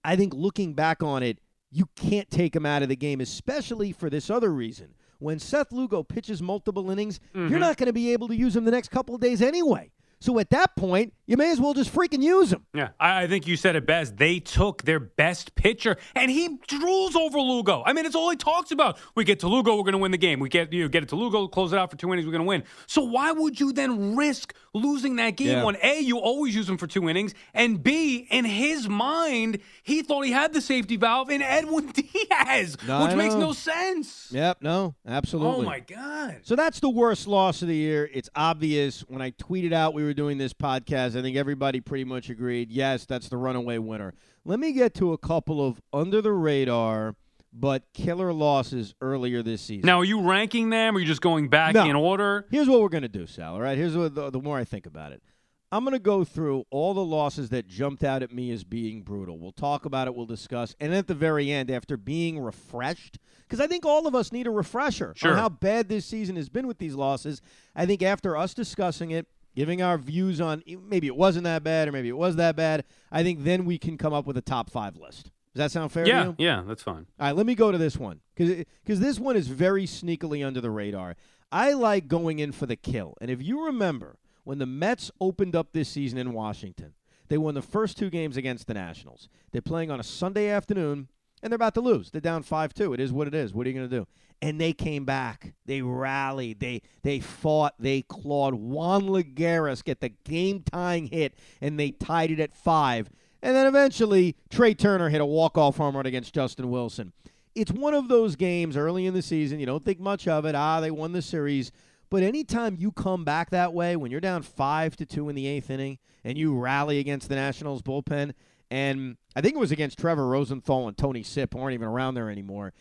I 0.04 0.16
think 0.16 0.34
looking 0.34 0.74
back 0.74 1.04
on 1.04 1.22
it, 1.22 1.38
you 1.72 1.88
can't 1.96 2.30
take 2.32 2.56
him 2.56 2.66
out 2.66 2.82
of 2.82 2.90
the 2.90 2.96
game, 2.96 3.22
especially 3.22 3.92
for 3.92 4.10
this 4.10 4.32
other 4.32 4.52
reason. 4.52 4.96
When 5.20 5.38
Seth 5.40 5.72
Lugo 5.72 6.04
pitches 6.04 6.42
multiple 6.42 6.90
innings, 6.90 7.20
mm-hmm. 7.36 7.50
you're 7.50 7.60
not 7.60 7.78
going 7.78 7.88
to 7.88 7.94
be 7.94 8.14
able 8.14 8.28
to 8.28 8.36
use 8.36 8.56
him 8.56 8.66
the 8.66 8.72
next 8.72 8.90
couple 8.90 9.16
of 9.16 9.22
days 9.22 9.42
anyway. 9.42 9.92
So 10.20 10.40
at 10.40 10.50
that 10.50 10.76
point, 10.76 11.14
you 11.28 11.38
may 11.38 11.52
as 11.52 11.60
well 11.60 11.74
just 11.74 11.94
freaking 11.94 12.24
use 12.24 12.52
him. 12.52 12.66
Yeah, 12.74 12.90
I 13.00 13.28
think 13.28 13.46
you 13.46 13.56
said 13.56 13.76
it 13.76 13.86
best. 13.86 14.18
They 14.18 14.40
took 14.40 14.84
their 14.84 15.00
best 15.00 15.54
pitcher, 15.56 15.98
and 16.16 16.32
he 16.32 16.58
drools 16.68 17.16
over 17.16 17.40
Lugo. 17.40 17.84
I 17.86 17.94
mean, 17.94 18.06
it's 18.06 18.16
all 18.16 18.30
he 18.30 18.36
talks 18.36 18.72
about. 18.72 18.98
We 19.16 19.24
get 19.24 19.40
to 19.42 19.48
Lugo, 19.48 19.76
we're 19.76 19.84
going 19.84 19.92
to 19.92 20.00
win 20.00 20.12
the 20.12 20.18
game. 20.18 20.40
We 20.40 20.50
get 20.50 20.74
you 20.74 20.84
know, 20.84 20.90
get 20.90 21.04
it 21.04 21.10
to 21.10 21.16
Lugo, 21.16 21.48
close 21.48 21.72
it 21.72 21.78
out 21.78 21.92
for 21.92 21.98
two 21.98 22.12
innings, 22.12 22.26
we're 22.26 22.32
going 22.32 22.44
to 22.44 22.48
win. 22.48 22.64
So 22.88 23.04
why 23.04 23.32
would 23.32 23.60
you 23.60 23.74
then 23.74 24.16
risk 24.16 24.56
losing 24.78 25.18
that 25.18 25.32
game 25.32 25.50
yeah. 25.50 25.64
when 25.64 25.78
A, 25.82 26.00
you 26.00 26.18
always 26.20 26.56
use 26.56 26.70
him 26.70 26.78
for 26.78 26.88
two 26.88 27.10
innings, 27.10 27.34
and 27.54 27.82
B, 27.82 28.28
in 28.30 28.46
his 28.46 28.88
mind, 28.88 29.60
he 29.84 30.02
thought 30.02 30.22
he 30.22 30.32
had 30.32 30.54
the 30.54 30.62
safety 30.62 30.98
valve 30.98 31.30
in 31.30 31.42
Edwin 31.42 31.88
Diaz, 31.94 32.78
no, 32.88 33.06
which 33.06 33.16
makes 33.16 33.36
no 33.36 33.54
sense. 33.54 34.30
Yep, 34.32 34.62
no, 34.62 34.96
absolutely. 35.08 35.66
Oh 35.66 35.70
my 35.70 35.80
God. 35.80 36.38
So 36.44 36.56
that's 36.56 36.80
the 36.80 36.90
worst 36.90 37.28
loss 37.28 37.62
of 37.62 37.68
the 37.68 37.76
year. 37.76 38.10
It's 38.14 38.30
obvious. 38.36 39.02
When 39.02 39.22
I 39.22 39.32
tweeted 39.32 39.74
out 39.74 39.94
we 39.94 40.04
were 40.04 40.14
doing 40.14 40.38
this 40.38 40.54
podcast, 40.54 41.18
I 41.18 41.22
think 41.22 41.38
everybody 41.38 41.82
pretty 41.82 42.06
much 42.06 42.30
agreed. 42.30 42.72
Yes, 42.72 43.06
that's 43.06 43.30
the 43.30 43.38
runaway 43.38 43.78
winner. 43.78 44.14
Let 44.46 44.60
me 44.60 44.72
get 44.72 44.94
to 44.96 45.14
a 45.14 45.18
couple 45.18 45.66
of 45.66 45.82
under 45.92 46.22
the 46.22 46.32
radar 46.32 47.16
but 47.54 47.84
killer 47.94 48.34
losses 48.34 48.94
earlier 49.02 49.42
this 49.42 49.62
season. 49.62 49.86
Now, 49.86 50.00
are 50.00 50.06
you 50.06 50.22
ranking 50.22 50.70
them? 50.70 50.96
Or 50.96 50.98
are 50.98 51.00
you 51.02 51.08
just 51.08 51.22
going 51.22 51.50
back 51.50 51.74
no. 51.74 51.86
in 51.86 51.96
order? 51.96 52.46
Here's 52.52 52.68
what 52.68 52.82
we're 52.82 52.90
going 52.90 53.04
to 53.04 53.08
do, 53.08 53.28
Sal. 53.28 53.54
All 53.54 53.62
right. 53.62 53.78
Here's 53.78 53.96
what 53.96 54.16
the, 54.16 54.30
the 54.30 54.40
more 54.40 54.58
I 54.58 54.64
think 54.64 54.86
about 54.86 55.12
it. 55.12 55.22
I'm 55.70 55.84
going 55.84 55.94
to 55.94 56.00
go 56.00 56.24
through 56.24 56.64
all 56.70 56.94
the 56.94 57.04
losses 57.04 57.50
that 57.50 57.68
jumped 57.68 58.04
out 58.04 58.24
at 58.24 58.32
me 58.32 58.52
as 58.52 58.64
being 58.64 59.02
brutal. 59.02 59.38
We'll 59.38 59.52
talk 59.52 59.84
about 59.84 60.08
it, 60.08 60.16
we'll 60.16 60.26
discuss. 60.26 60.74
And 60.80 60.94
at 60.94 61.08
the 61.08 61.14
very 61.14 61.52
end, 61.52 61.70
after 61.70 61.98
being 61.98 62.40
refreshed, 62.40 63.20
because 63.42 63.60
I 63.60 63.68
think 63.68 63.86
all 63.86 64.08
of 64.08 64.16
us 64.16 64.32
need 64.32 64.48
a 64.48 64.52
refresher 64.52 65.14
sure. 65.18 65.34
on 65.34 65.38
how 65.38 65.50
bad 65.50 65.90
this 65.90 66.06
season 66.06 66.38
has 66.38 66.48
been 66.48 66.68
with 66.68 66.78
these 66.78 66.96
losses. 66.96 67.42
I 67.76 67.86
think 67.86 68.02
after 68.02 68.38
us 68.38 68.54
discussing 68.54 69.12
it, 69.12 69.28
giving 69.58 69.82
our 69.82 69.98
views 69.98 70.40
on 70.40 70.64
maybe 70.88 71.08
it 71.08 71.18
wasn't 71.18 71.44
that 71.44 71.64
bad 71.64 71.90
or 71.90 71.92
maybe 71.92 72.08
it 72.08 72.18
was 72.18 72.38
that 72.38 72.56
bad, 72.56 72.86
I 73.12 73.24
think 73.24 73.44
then 73.44 73.66
we 73.66 73.78
can 73.78 73.98
come 73.98 74.14
up 74.14 74.26
with 74.26 74.38
a 74.38 74.42
top 74.42 74.70
five 74.70 74.96
list. 74.96 75.32
Does 75.54 75.60
that 75.60 75.72
sound 75.72 75.92
fair 75.92 76.06
to 76.06 76.10
you? 76.10 76.16
yeah, 76.38 76.58
Yeah, 76.58 76.64
that's 76.68 76.84
fine. 76.84 77.08
All 77.20 77.28
right, 77.28 77.36
let 77.36 77.46
me 77.46 77.56
go 77.56 77.72
to 77.72 77.78
this 77.78 77.98
one 77.98 78.22
because 78.36 79.00
this 79.00 79.20
one 79.20 79.36
is 79.36 79.48
very 79.48 79.86
sneakily 79.86 80.46
under 80.46 80.62
the 80.62 80.70
radar. 80.70 81.16
I 81.52 81.74
like 81.74 82.08
going 82.08 82.40
in 82.40 82.52
for 82.52 82.66
the 82.66 82.76
kill. 82.76 83.16
And 83.22 83.32
if 83.32 83.42
you 83.42 83.66
remember, 83.66 84.18
when 84.44 84.60
the 84.60 84.66
Mets 84.66 85.12
opened 85.20 85.56
up 85.56 85.72
this 85.72 85.90
season 85.90 86.18
in 86.18 86.34
Washington, 86.34 86.94
they 87.30 87.38
won 87.38 87.54
the 87.54 87.62
first 87.62 87.98
two 87.98 88.10
games 88.10 88.38
against 88.38 88.68
the 88.68 88.74
Nationals. 88.74 89.30
They're 89.52 89.62
playing 89.62 89.92
on 89.92 90.00
a 90.00 90.04
Sunday 90.04 90.50
afternoon, 90.50 91.08
and 91.42 91.52
they're 91.52 91.56
about 91.56 91.74
to 91.76 91.82
lose. 91.82 92.12
They're 92.12 92.22
down 92.22 92.44
five 92.44 92.74
two. 92.74 92.94
It 92.94 93.00
is 93.00 93.12
what 93.12 93.28
it 93.28 93.34
is. 93.34 93.54
What 93.54 93.66
are 93.66 93.70
you 93.70 93.76
going 93.76 93.90
to 93.90 93.98
do? 94.00 94.08
And 94.42 94.62
they 94.62 94.72
came 94.74 95.04
back. 95.04 95.54
They 95.66 95.82
rallied. 95.82 96.60
They 96.60 96.82
they 97.04 97.20
fought. 97.20 97.74
They 97.80 98.04
clawed. 98.04 98.54
Juan 98.54 99.04
Lagares 99.08 99.84
get 99.84 100.00
the 100.00 100.10
game 100.10 100.64
tying 100.64 101.08
hit, 101.08 101.34
and 101.60 101.80
they 101.80 101.92
tied 101.92 102.32
it 102.32 102.40
at 102.40 102.54
five. 102.54 103.10
And 103.48 103.56
then 103.56 103.66
eventually, 103.66 104.36
Trea 104.50 104.76
Turner 104.76 105.08
hit 105.08 105.22
a 105.22 105.26
walk 105.26 105.58
off 105.58 105.78
home 105.78 105.96
run 105.96 106.06
against 106.06 106.34
Justin 106.34 106.70
Wilson. 106.70 107.14
It's 107.56 107.72
one 107.72 107.94
of 107.94 108.10
those 108.10 108.36
games 108.36 108.76
early 108.76 109.06
in 109.06 109.14
the 109.14 109.22
season. 109.22 109.62
You 109.62 109.66
don't 109.66 109.86
think 109.86 110.02
much 110.02 110.28
of 110.28 110.44
it. 110.44 110.54
Ah, 110.54 110.82
they 110.82 110.92
won 110.92 111.14
the 111.14 111.22
series. 111.22 111.72
But 112.10 112.24
anytime 112.24 112.76
you 112.78 112.92
come 112.92 113.24
back 113.24 113.52
that 113.52 113.74
way, 113.74 113.96
when 113.96 114.12
you're 114.12 114.20
down 114.20 114.42
five 114.42 114.98
to 114.98 115.06
two 115.06 115.30
in 115.30 115.36
the 115.36 115.48
eighth 115.48 115.70
inning, 115.70 115.98
and 116.26 116.38
you 116.38 116.60
rally 116.60 117.00
against 117.00 117.30
the 117.30 117.36
Nationals 117.36 117.82
bullpen, 117.82 118.34
and 118.70 119.16
I 119.34 119.40
think 119.40 119.56
it 119.56 119.60
was 119.60 119.72
against 119.72 119.98
Trevor 119.98 120.28
Rosenthal 120.28 120.90
and 120.90 120.98
Tony 120.98 121.24
Sipp, 121.24 121.56
aren't 121.56 121.74
even 121.74 121.88
around 121.88 122.16
there 122.16 122.30
anymore. 122.30 122.74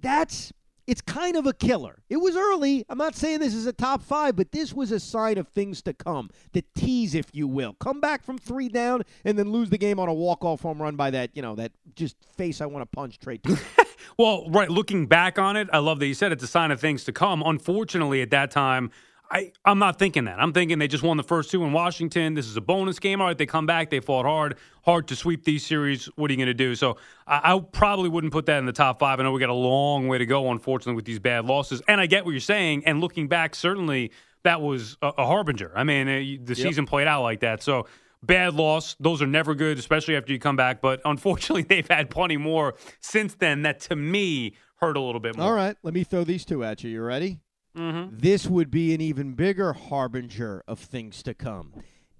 That's 0.00 0.50
it's 0.90 1.00
kind 1.00 1.36
of 1.36 1.46
a 1.46 1.52
killer. 1.52 2.02
It 2.08 2.16
was 2.16 2.36
early. 2.36 2.84
I'm 2.88 2.98
not 2.98 3.14
saying 3.14 3.38
this 3.38 3.54
is 3.54 3.64
a 3.64 3.72
top 3.72 4.02
five, 4.02 4.34
but 4.34 4.50
this 4.50 4.74
was 4.74 4.90
a 4.90 4.98
sign 4.98 5.38
of 5.38 5.46
things 5.46 5.82
to 5.82 5.94
come. 5.94 6.30
The 6.52 6.64
tease, 6.74 7.14
if 7.14 7.26
you 7.32 7.46
will. 7.46 7.74
Come 7.74 8.00
back 8.00 8.24
from 8.24 8.38
three 8.38 8.68
down 8.68 9.02
and 9.24 9.38
then 9.38 9.52
lose 9.52 9.70
the 9.70 9.78
game 9.78 10.00
on 10.00 10.08
a 10.08 10.12
walk-off 10.12 10.62
home 10.62 10.82
run 10.82 10.96
by 10.96 11.10
that, 11.10 11.30
you 11.34 11.42
know, 11.42 11.54
that 11.54 11.70
just 11.94 12.16
face 12.36 12.60
I 12.60 12.66
want 12.66 12.82
to 12.82 12.86
punch 12.86 13.20
Trea. 13.20 13.38
well, 14.18 14.50
right. 14.50 14.68
Looking 14.68 15.06
back 15.06 15.38
on 15.38 15.56
it, 15.56 15.68
I 15.72 15.78
love 15.78 16.00
that 16.00 16.06
you 16.08 16.14
said 16.14 16.32
it's 16.32 16.42
a 16.42 16.48
sign 16.48 16.72
of 16.72 16.80
things 16.80 17.04
to 17.04 17.12
come. 17.12 17.44
Unfortunately, 17.46 18.20
at 18.20 18.30
that 18.30 18.50
time, 18.50 18.90
I, 19.32 19.52
I'm 19.64 19.78
not 19.78 19.98
thinking 19.98 20.24
that. 20.24 20.40
I'm 20.40 20.52
thinking 20.52 20.80
they 20.80 20.88
just 20.88 21.04
won 21.04 21.16
the 21.16 21.22
first 21.22 21.52
two 21.52 21.62
in 21.64 21.72
Washington. 21.72 22.34
This 22.34 22.46
is 22.46 22.56
a 22.56 22.60
bonus 22.60 22.98
game. 22.98 23.20
All 23.20 23.28
right, 23.28 23.38
they 23.38 23.46
come 23.46 23.64
back. 23.64 23.90
They 23.90 24.00
fought 24.00 24.24
hard. 24.26 24.56
Hard 24.82 25.06
to 25.08 25.16
sweep 25.16 25.44
these 25.44 25.64
series. 25.64 26.06
What 26.16 26.30
are 26.30 26.32
you 26.32 26.36
going 26.36 26.48
to 26.48 26.54
do? 26.54 26.74
So 26.74 26.96
I, 27.28 27.54
I, 27.54 27.60
probably 27.60 28.08
wouldn't 28.08 28.32
put 28.32 28.46
that 28.46 28.58
in 28.58 28.66
the 28.66 28.72
top 28.72 28.98
five. 28.98 29.20
I 29.20 29.22
know 29.22 29.30
we 29.30 29.38
got 29.38 29.48
a 29.48 29.54
long 29.54 30.08
way 30.08 30.18
to 30.18 30.26
go, 30.26 30.50
unfortunately, 30.50 30.96
with 30.96 31.04
these 31.04 31.20
bad 31.20 31.44
losses. 31.44 31.80
And 31.86 32.00
I 32.00 32.06
get 32.06 32.24
what 32.24 32.32
you're 32.32 32.40
saying. 32.40 32.84
And 32.86 33.00
looking 33.00 33.28
back, 33.28 33.54
certainly 33.54 34.10
that 34.42 34.60
was 34.60 34.96
a, 35.00 35.12
a 35.18 35.26
harbinger. 35.26 35.70
I 35.76 35.84
mean, 35.84 36.08
uh, 36.08 36.12
the 36.12 36.54
yep. 36.54 36.56
season 36.56 36.86
played 36.86 37.06
out 37.06 37.22
like 37.22 37.40
that. 37.40 37.62
So 37.62 37.86
bad 38.24 38.54
loss. 38.54 38.96
Those 38.98 39.22
are 39.22 39.28
never 39.28 39.54
good, 39.54 39.78
especially 39.78 40.16
after 40.16 40.32
you 40.32 40.40
come 40.40 40.56
back. 40.56 40.80
But 40.80 41.02
unfortunately, 41.04 41.62
they've 41.62 41.88
had 41.88 42.10
plenty 42.10 42.36
more 42.36 42.74
since 43.00 43.34
then 43.34 43.62
that 43.62 43.80
to 43.82 43.94
me 43.94 44.54
hurt 44.76 44.96
a 44.96 45.00
little 45.00 45.20
bit 45.20 45.36
more. 45.36 45.46
All 45.46 45.52
right, 45.52 45.76
let 45.84 45.94
me 45.94 46.02
throw 46.02 46.24
these 46.24 46.44
two 46.44 46.64
at 46.64 46.82
you. 46.82 46.90
You 46.90 47.02
ready? 47.02 47.38
Mm-hmm. 47.76 48.16
This 48.18 48.46
would 48.46 48.70
be 48.70 48.94
an 48.94 49.00
even 49.00 49.34
bigger 49.34 49.72
harbinger 49.72 50.62
of 50.66 50.78
things 50.78 51.22
to 51.22 51.34
come. 51.34 51.72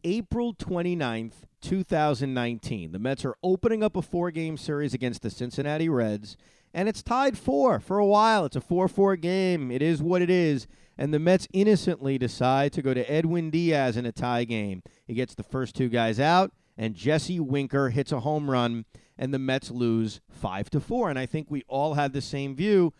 April 0.04 0.54
29th, 0.54 1.44
2019. 1.60 2.92
The 2.92 2.98
Mets 2.98 3.24
are 3.24 3.36
opening 3.42 3.82
up 3.82 3.96
a 3.96 4.02
four 4.02 4.30
game 4.30 4.56
series 4.56 4.94
against 4.94 5.22
the 5.22 5.30
Cincinnati 5.30 5.88
Reds, 5.88 6.36
and 6.72 6.88
it's 6.88 7.02
tied 7.02 7.36
four 7.36 7.80
for 7.80 7.98
a 7.98 8.06
while. 8.06 8.44
It's 8.44 8.56
a 8.56 8.60
4 8.60 8.88
4 8.88 9.16
game. 9.16 9.70
It 9.70 9.82
is 9.82 10.02
what 10.02 10.22
it 10.22 10.30
is. 10.30 10.66
And 10.96 11.12
the 11.14 11.18
Mets 11.18 11.48
innocently 11.52 12.18
decide 12.18 12.72
to 12.74 12.82
go 12.82 12.94
to 12.94 13.10
Edwin 13.10 13.50
Diaz 13.50 13.96
in 13.96 14.06
a 14.06 14.12
tie 14.12 14.44
game. 14.44 14.82
He 15.06 15.14
gets 15.14 15.34
the 15.34 15.42
first 15.42 15.74
two 15.74 15.88
guys 15.88 16.20
out, 16.20 16.52
and 16.76 16.94
Jesse 16.94 17.40
Winker 17.40 17.88
hits 17.88 18.12
a 18.12 18.20
home 18.20 18.50
run, 18.50 18.84
and 19.16 19.32
the 19.32 19.38
Mets 19.38 19.70
lose 19.70 20.20
5 20.30 20.70
to 20.70 20.80
4. 20.80 21.10
And 21.10 21.18
I 21.18 21.26
think 21.26 21.50
we 21.50 21.62
all 21.68 21.94
had 21.94 22.12
the 22.12 22.20
same 22.20 22.54
view 22.54 22.92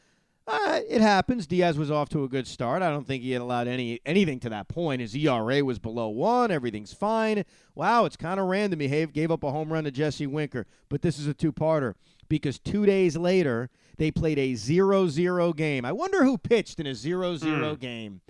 uh, 0.51 0.81
it 0.89 1.01
happens. 1.01 1.47
Diaz 1.47 1.79
was 1.79 1.91
off 1.91 2.09
to 2.11 2.25
a 2.25 2.29
good 2.29 2.47
start. 2.47 2.83
I 2.83 2.91
don't 2.91 3.07
think 3.07 3.23
he 3.23 3.33
had 3.33 3.43
allowed 3.43 3.69
any 3.69 4.01
anything 4.05 4.41
to 4.41 4.49
that 4.51 4.69
point. 4.69 5.01
His 5.01 5.15
ERA 5.15 5.65
was 5.65 5.79
below 5.79 6.09
one. 6.09 6.51
Everything's 6.51 6.93
fine. 6.93 7.45
Wow, 7.75 8.05
it's 8.05 8.17
kind 8.17 8.41
of 8.41 8.47
random. 8.47 8.81
He 8.81 9.07
gave 9.07 9.31
up 9.31 9.45
a 9.45 9.51
home 9.51 9.73
run 9.73 9.85
to 9.85 9.91
Jesse 9.91 10.27
Winker, 10.27 10.67
but 10.89 11.03
this 11.03 11.19
is 11.19 11.27
a 11.27 11.35
two-parter 11.35 11.95
because 12.29 12.59
two 12.59 12.87
days 12.87 13.17
later 13.17 13.71
they 13.97 14.11
played 14.11 14.39
a 14.39 14.53
0-0 14.53 15.57
game. 15.57 15.85
I 15.85 15.93
wonder 15.93 16.25
who 16.25 16.39
pitched 16.39 16.81
in 16.81 16.87
a 16.87 16.93
0-0 16.93 17.41
mm. 17.41 17.79
game. 17.79 18.21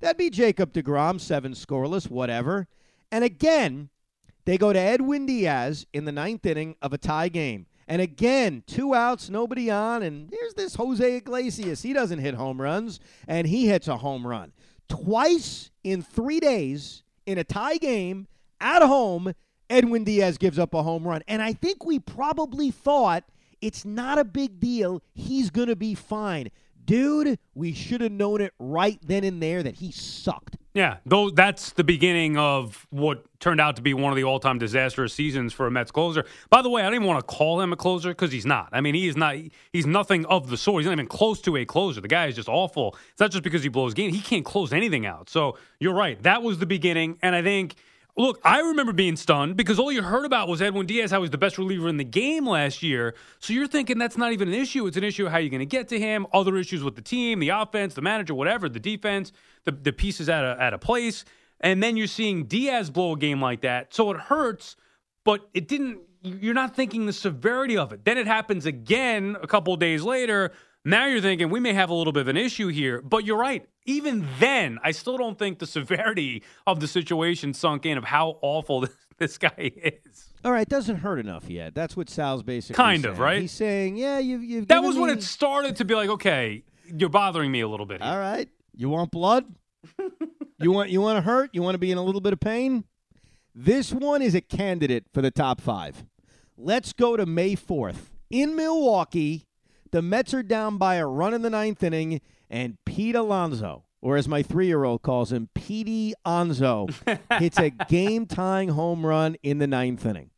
That'd 0.00 0.16
be 0.16 0.30
Jacob 0.30 0.72
DeGrom, 0.72 1.20
seven 1.20 1.52
scoreless, 1.52 2.10
whatever. 2.10 2.66
And 3.12 3.22
again, 3.22 3.90
they 4.44 4.56
go 4.58 4.72
to 4.72 4.78
Edwin 4.78 5.26
Diaz 5.26 5.86
in 5.92 6.04
the 6.04 6.12
ninth 6.12 6.46
inning 6.46 6.74
of 6.80 6.92
a 6.92 6.98
tie 6.98 7.28
game. 7.28 7.66
And 7.90 8.00
again, 8.00 8.62
two 8.68 8.94
outs, 8.94 9.28
nobody 9.28 9.68
on. 9.68 10.04
And 10.04 10.30
here's 10.30 10.54
this 10.54 10.76
Jose 10.76 11.16
Iglesias. 11.16 11.82
He 11.82 11.92
doesn't 11.92 12.20
hit 12.20 12.34
home 12.34 12.60
runs, 12.60 13.00
and 13.26 13.48
he 13.48 13.66
hits 13.66 13.88
a 13.88 13.96
home 13.96 14.24
run. 14.24 14.52
Twice 14.88 15.72
in 15.82 16.00
three 16.00 16.38
days 16.38 17.02
in 17.26 17.36
a 17.36 17.42
tie 17.42 17.78
game 17.78 18.28
at 18.60 18.82
home, 18.82 19.34
Edwin 19.68 20.04
Diaz 20.04 20.38
gives 20.38 20.56
up 20.56 20.72
a 20.72 20.84
home 20.84 21.06
run. 21.06 21.22
And 21.26 21.42
I 21.42 21.52
think 21.52 21.84
we 21.84 21.98
probably 21.98 22.70
thought 22.70 23.24
it's 23.60 23.84
not 23.84 24.20
a 24.20 24.24
big 24.24 24.60
deal. 24.60 25.02
He's 25.12 25.50
going 25.50 25.68
to 25.68 25.76
be 25.76 25.96
fine. 25.96 26.50
Dude, 26.90 27.38
we 27.54 27.72
should 27.72 28.00
have 28.00 28.10
known 28.10 28.40
it 28.40 28.52
right 28.58 28.98
then 29.06 29.22
and 29.22 29.40
there 29.40 29.62
that 29.62 29.76
he 29.76 29.92
sucked. 29.92 30.56
Yeah, 30.74 30.96
though 31.06 31.30
that's 31.30 31.70
the 31.70 31.84
beginning 31.84 32.36
of 32.36 32.84
what 32.90 33.24
turned 33.38 33.60
out 33.60 33.76
to 33.76 33.82
be 33.82 33.94
one 33.94 34.10
of 34.10 34.16
the 34.16 34.24
all-time 34.24 34.58
disastrous 34.58 35.14
seasons 35.14 35.52
for 35.52 35.68
a 35.68 35.70
Mets 35.70 35.92
closer. 35.92 36.24
By 36.48 36.62
the 36.62 36.68
way, 36.68 36.82
I 36.82 36.86
don't 36.86 36.96
even 36.96 37.06
want 37.06 37.20
to 37.20 37.26
call 37.32 37.60
him 37.60 37.72
a 37.72 37.76
closer 37.76 38.08
because 38.08 38.32
he's 38.32 38.44
not. 38.44 38.70
I 38.72 38.80
mean, 38.80 38.96
he 38.96 39.06
is 39.06 39.16
not. 39.16 39.36
He's 39.72 39.86
nothing 39.86 40.26
of 40.26 40.50
the 40.50 40.56
sort. 40.56 40.80
He's 40.80 40.86
not 40.86 40.92
even 40.94 41.06
close 41.06 41.40
to 41.42 41.56
a 41.58 41.64
closer. 41.64 42.00
The 42.00 42.08
guy 42.08 42.26
is 42.26 42.34
just 42.34 42.48
awful. 42.48 42.96
It's 43.12 43.20
not 43.20 43.30
just 43.30 43.44
because 43.44 43.62
he 43.62 43.68
blows 43.68 43.94
game. 43.94 44.10
He 44.10 44.20
can't 44.20 44.44
close 44.44 44.72
anything 44.72 45.06
out. 45.06 45.30
So 45.30 45.58
you're 45.78 45.94
right. 45.94 46.20
That 46.24 46.42
was 46.42 46.58
the 46.58 46.66
beginning, 46.66 47.18
and 47.22 47.36
I 47.36 47.42
think– 47.42 47.76
Look, 48.16 48.40
I 48.44 48.60
remember 48.60 48.92
being 48.92 49.16
stunned 49.16 49.56
because 49.56 49.78
all 49.78 49.92
you 49.92 50.02
heard 50.02 50.24
about 50.24 50.48
was 50.48 50.60
Edwin 50.60 50.86
Diaz, 50.86 51.10
how 51.10 51.18
he 51.18 51.22
was 51.22 51.30
the 51.30 51.38
best 51.38 51.58
reliever 51.58 51.88
in 51.88 51.96
the 51.96 52.04
game 52.04 52.46
last 52.46 52.82
year. 52.82 53.14
So 53.38 53.52
you're 53.52 53.66
thinking 53.66 53.98
that's 53.98 54.16
not 54.16 54.32
even 54.32 54.48
an 54.48 54.54
issue. 54.54 54.86
It's 54.86 54.96
an 54.96 55.04
issue 55.04 55.26
of 55.26 55.32
how 55.32 55.38
you're 55.38 55.50
going 55.50 55.60
to 55.60 55.66
get 55.66 55.88
to 55.88 55.98
him, 55.98 56.26
other 56.32 56.56
issues 56.56 56.82
with 56.82 56.96
the 56.96 57.02
team, 57.02 57.38
the 57.38 57.50
offense, 57.50 57.94
the 57.94 58.02
manager, 58.02 58.34
whatever, 58.34 58.68
the 58.68 58.80
defense, 58.80 59.32
the, 59.64 59.72
the 59.72 59.92
pieces 59.92 60.28
at 60.28 60.44
a, 60.44 60.56
at 60.60 60.74
a 60.74 60.78
place. 60.78 61.24
And 61.60 61.82
then 61.82 61.96
you're 61.96 62.06
seeing 62.06 62.44
Diaz 62.44 62.90
blow 62.90 63.12
a 63.12 63.16
game 63.16 63.40
like 63.40 63.60
that. 63.62 63.94
So 63.94 64.10
it 64.10 64.16
hurts, 64.16 64.76
but 65.24 65.48
it 65.54 65.68
didn't, 65.68 66.00
you're 66.22 66.54
not 66.54 66.74
thinking 66.74 67.06
the 67.06 67.12
severity 67.12 67.76
of 67.76 67.92
it. 67.92 68.04
Then 68.04 68.18
it 68.18 68.26
happens 68.26 68.66
again 68.66 69.36
a 69.42 69.46
couple 69.46 69.74
days 69.76 70.02
later. 70.02 70.52
Now 70.84 71.06
you're 71.06 71.20
thinking 71.20 71.50
we 71.50 71.60
may 71.60 71.74
have 71.74 71.90
a 71.90 71.94
little 71.94 72.12
bit 72.12 72.22
of 72.22 72.28
an 72.28 72.38
issue 72.38 72.68
here, 72.68 73.02
but 73.02 73.24
you're 73.24 73.36
right. 73.36 73.66
Even 73.84 74.26
then, 74.38 74.78
I 74.82 74.92
still 74.92 75.18
don't 75.18 75.38
think 75.38 75.58
the 75.58 75.66
severity 75.66 76.42
of 76.66 76.80
the 76.80 76.88
situation 76.88 77.52
sunk 77.52 77.84
in 77.84 77.98
of 77.98 78.04
how 78.04 78.38
awful 78.40 78.86
this, 79.18 79.36
guy 79.36 79.72
is. 79.76 80.32
All 80.42 80.52
right, 80.52 80.66
doesn't 80.66 80.96
hurt 80.96 81.18
enough 81.18 81.50
yet. 81.50 81.74
That's 81.74 81.96
what 81.96 82.08
Sal's 82.08 82.42
basically 82.42 82.82
kind 82.82 83.02
saying. 83.02 83.12
of 83.12 83.18
right. 83.18 83.42
He's 83.42 83.52
saying, 83.52 83.98
yeah, 83.98 84.18
you've, 84.18 84.42
you've 84.42 84.68
that 84.68 84.82
was 84.82 84.96
me... 84.96 85.02
when 85.02 85.10
it 85.10 85.22
started 85.22 85.76
to 85.76 85.84
be 85.84 85.94
like, 85.94 86.08
okay, 86.08 86.64
you're 86.86 87.10
bothering 87.10 87.52
me 87.52 87.60
a 87.60 87.68
little 87.68 87.86
bit. 87.86 88.02
Here. 88.02 88.10
All 88.10 88.18
right, 88.18 88.48
you 88.74 88.88
want 88.88 89.10
blood? 89.10 89.44
you 90.58 90.72
want 90.72 90.88
you 90.88 91.02
want 91.02 91.18
to 91.18 91.22
hurt? 91.22 91.50
You 91.52 91.62
want 91.62 91.74
to 91.74 91.78
be 91.78 91.90
in 91.90 91.98
a 91.98 92.02
little 92.02 92.22
bit 92.22 92.32
of 92.32 92.40
pain? 92.40 92.84
This 93.54 93.92
one 93.92 94.22
is 94.22 94.34
a 94.34 94.40
candidate 94.40 95.04
for 95.12 95.20
the 95.20 95.30
top 95.30 95.60
five. 95.60 96.04
Let's 96.56 96.94
go 96.94 97.16
to 97.16 97.26
May 97.26 97.54
fourth 97.54 98.12
in 98.30 98.56
Milwaukee. 98.56 99.46
The 99.92 100.02
Mets 100.02 100.32
are 100.34 100.42
down 100.42 100.78
by 100.78 100.96
a 100.96 101.06
run 101.06 101.34
in 101.34 101.42
the 101.42 101.50
ninth 101.50 101.82
inning, 101.82 102.20
and 102.48 102.78
Pete 102.84 103.16
Alonso, 103.16 103.84
or 104.00 104.16
as 104.16 104.28
my 104.28 104.42
three 104.42 104.66
year 104.66 104.84
old 104.84 105.02
calls 105.02 105.32
him, 105.32 105.48
Petey 105.54 106.14
Onzo, 106.24 106.92
hits 107.40 107.58
a 107.58 107.70
game 107.70 108.26
tying 108.26 108.70
home 108.70 109.04
run 109.04 109.36
in 109.42 109.58
the 109.58 109.66
ninth 109.66 110.06
inning. 110.06 110.30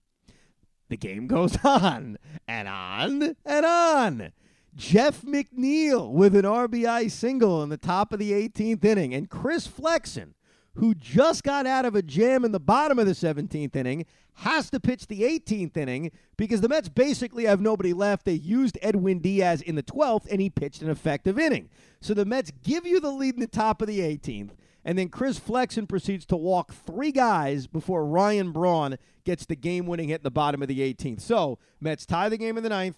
The 0.89 0.97
game 0.97 1.27
goes 1.27 1.59
on 1.65 2.19
and 2.49 2.69
on 2.69 3.37
and 3.45 3.67
on. 3.67 4.33
Jeff 4.75 5.21
McNeil 5.21 6.11
with 6.11 6.35
an 6.35 6.47
RBI 6.47 7.11
single 7.11 7.63
in 7.63 7.69
the 7.69 7.77
top 7.77 8.13
of 8.13 8.19
the 8.19 8.33
18th 8.33 8.83
inning, 8.85 9.13
and 9.13 9.29
Chris 9.29 9.67
Flexen 9.67 10.35
who 10.75 10.95
just 10.95 11.43
got 11.43 11.67
out 11.67 11.85
of 11.85 11.95
a 11.95 12.03
jam 12.03 12.45
in 12.45 12.53
the 12.53 12.61
bottom 12.61 12.99
of 12.99 13.07
the 13.07 13.13
17th 13.13 13.77
inning, 13.77 14.07
has 14.35 14.71
to 14.71 14.81
pitch 14.81 15.07
the 15.07 15.23
18th 15.23 15.77
inning 15.77 16.11
because 16.37 16.63
the 16.63 16.69
Mets 16.69 16.89
basically 16.89 17.45
have 17.45 17.61
nobody 17.61 17.93
left. 17.93 18.25
They 18.25 18.33
used 18.33 18.79
Edwin 18.81 19.19
Diaz 19.19 19.61
in 19.61 19.75
the 19.75 19.83
12th, 19.83 20.27
and 20.31 20.41
he 20.41 20.49
pitched 20.49 20.81
an 20.81 20.89
effective 20.89 21.39
inning. 21.39 21.69
So 22.01 22.15
the 22.15 22.25
Mets 22.25 22.51
give 22.63 22.87
you 22.87 23.01
the 23.01 23.11
lead 23.11 23.35
in 23.35 23.41
the 23.41 23.47
top 23.47 23.83
of 23.83 23.89
the 23.89 24.01
18th, 24.01 24.51
and 24.85 24.99
then 24.99 25.11
Chris 25.11 25.39
Flexen 25.39 25.87
proceeds 25.87 26.25
to 26.27 26.37
walk 26.37 26.73
three 26.73 27.13
guys 27.13 27.67
before 27.67 28.07
Ryan 28.07 28.53
Braun 28.53 28.97
gets 29.25 29.45
the 29.45 29.57
game 29.57 29.87
winning 29.87 30.09
hit 30.09 30.21
in 30.21 30.25
the 30.25 30.31
bottom 30.31 30.63
of 30.63 30.69
the 30.69 30.81
18th. 30.81 31.21
So 31.21 31.59
Mets 31.81 32.07
tie 32.07 32.31
the 32.31 32.39
game 32.39 32.57
in 32.57 32.63
the 32.63 32.71
ninth, 32.71 32.97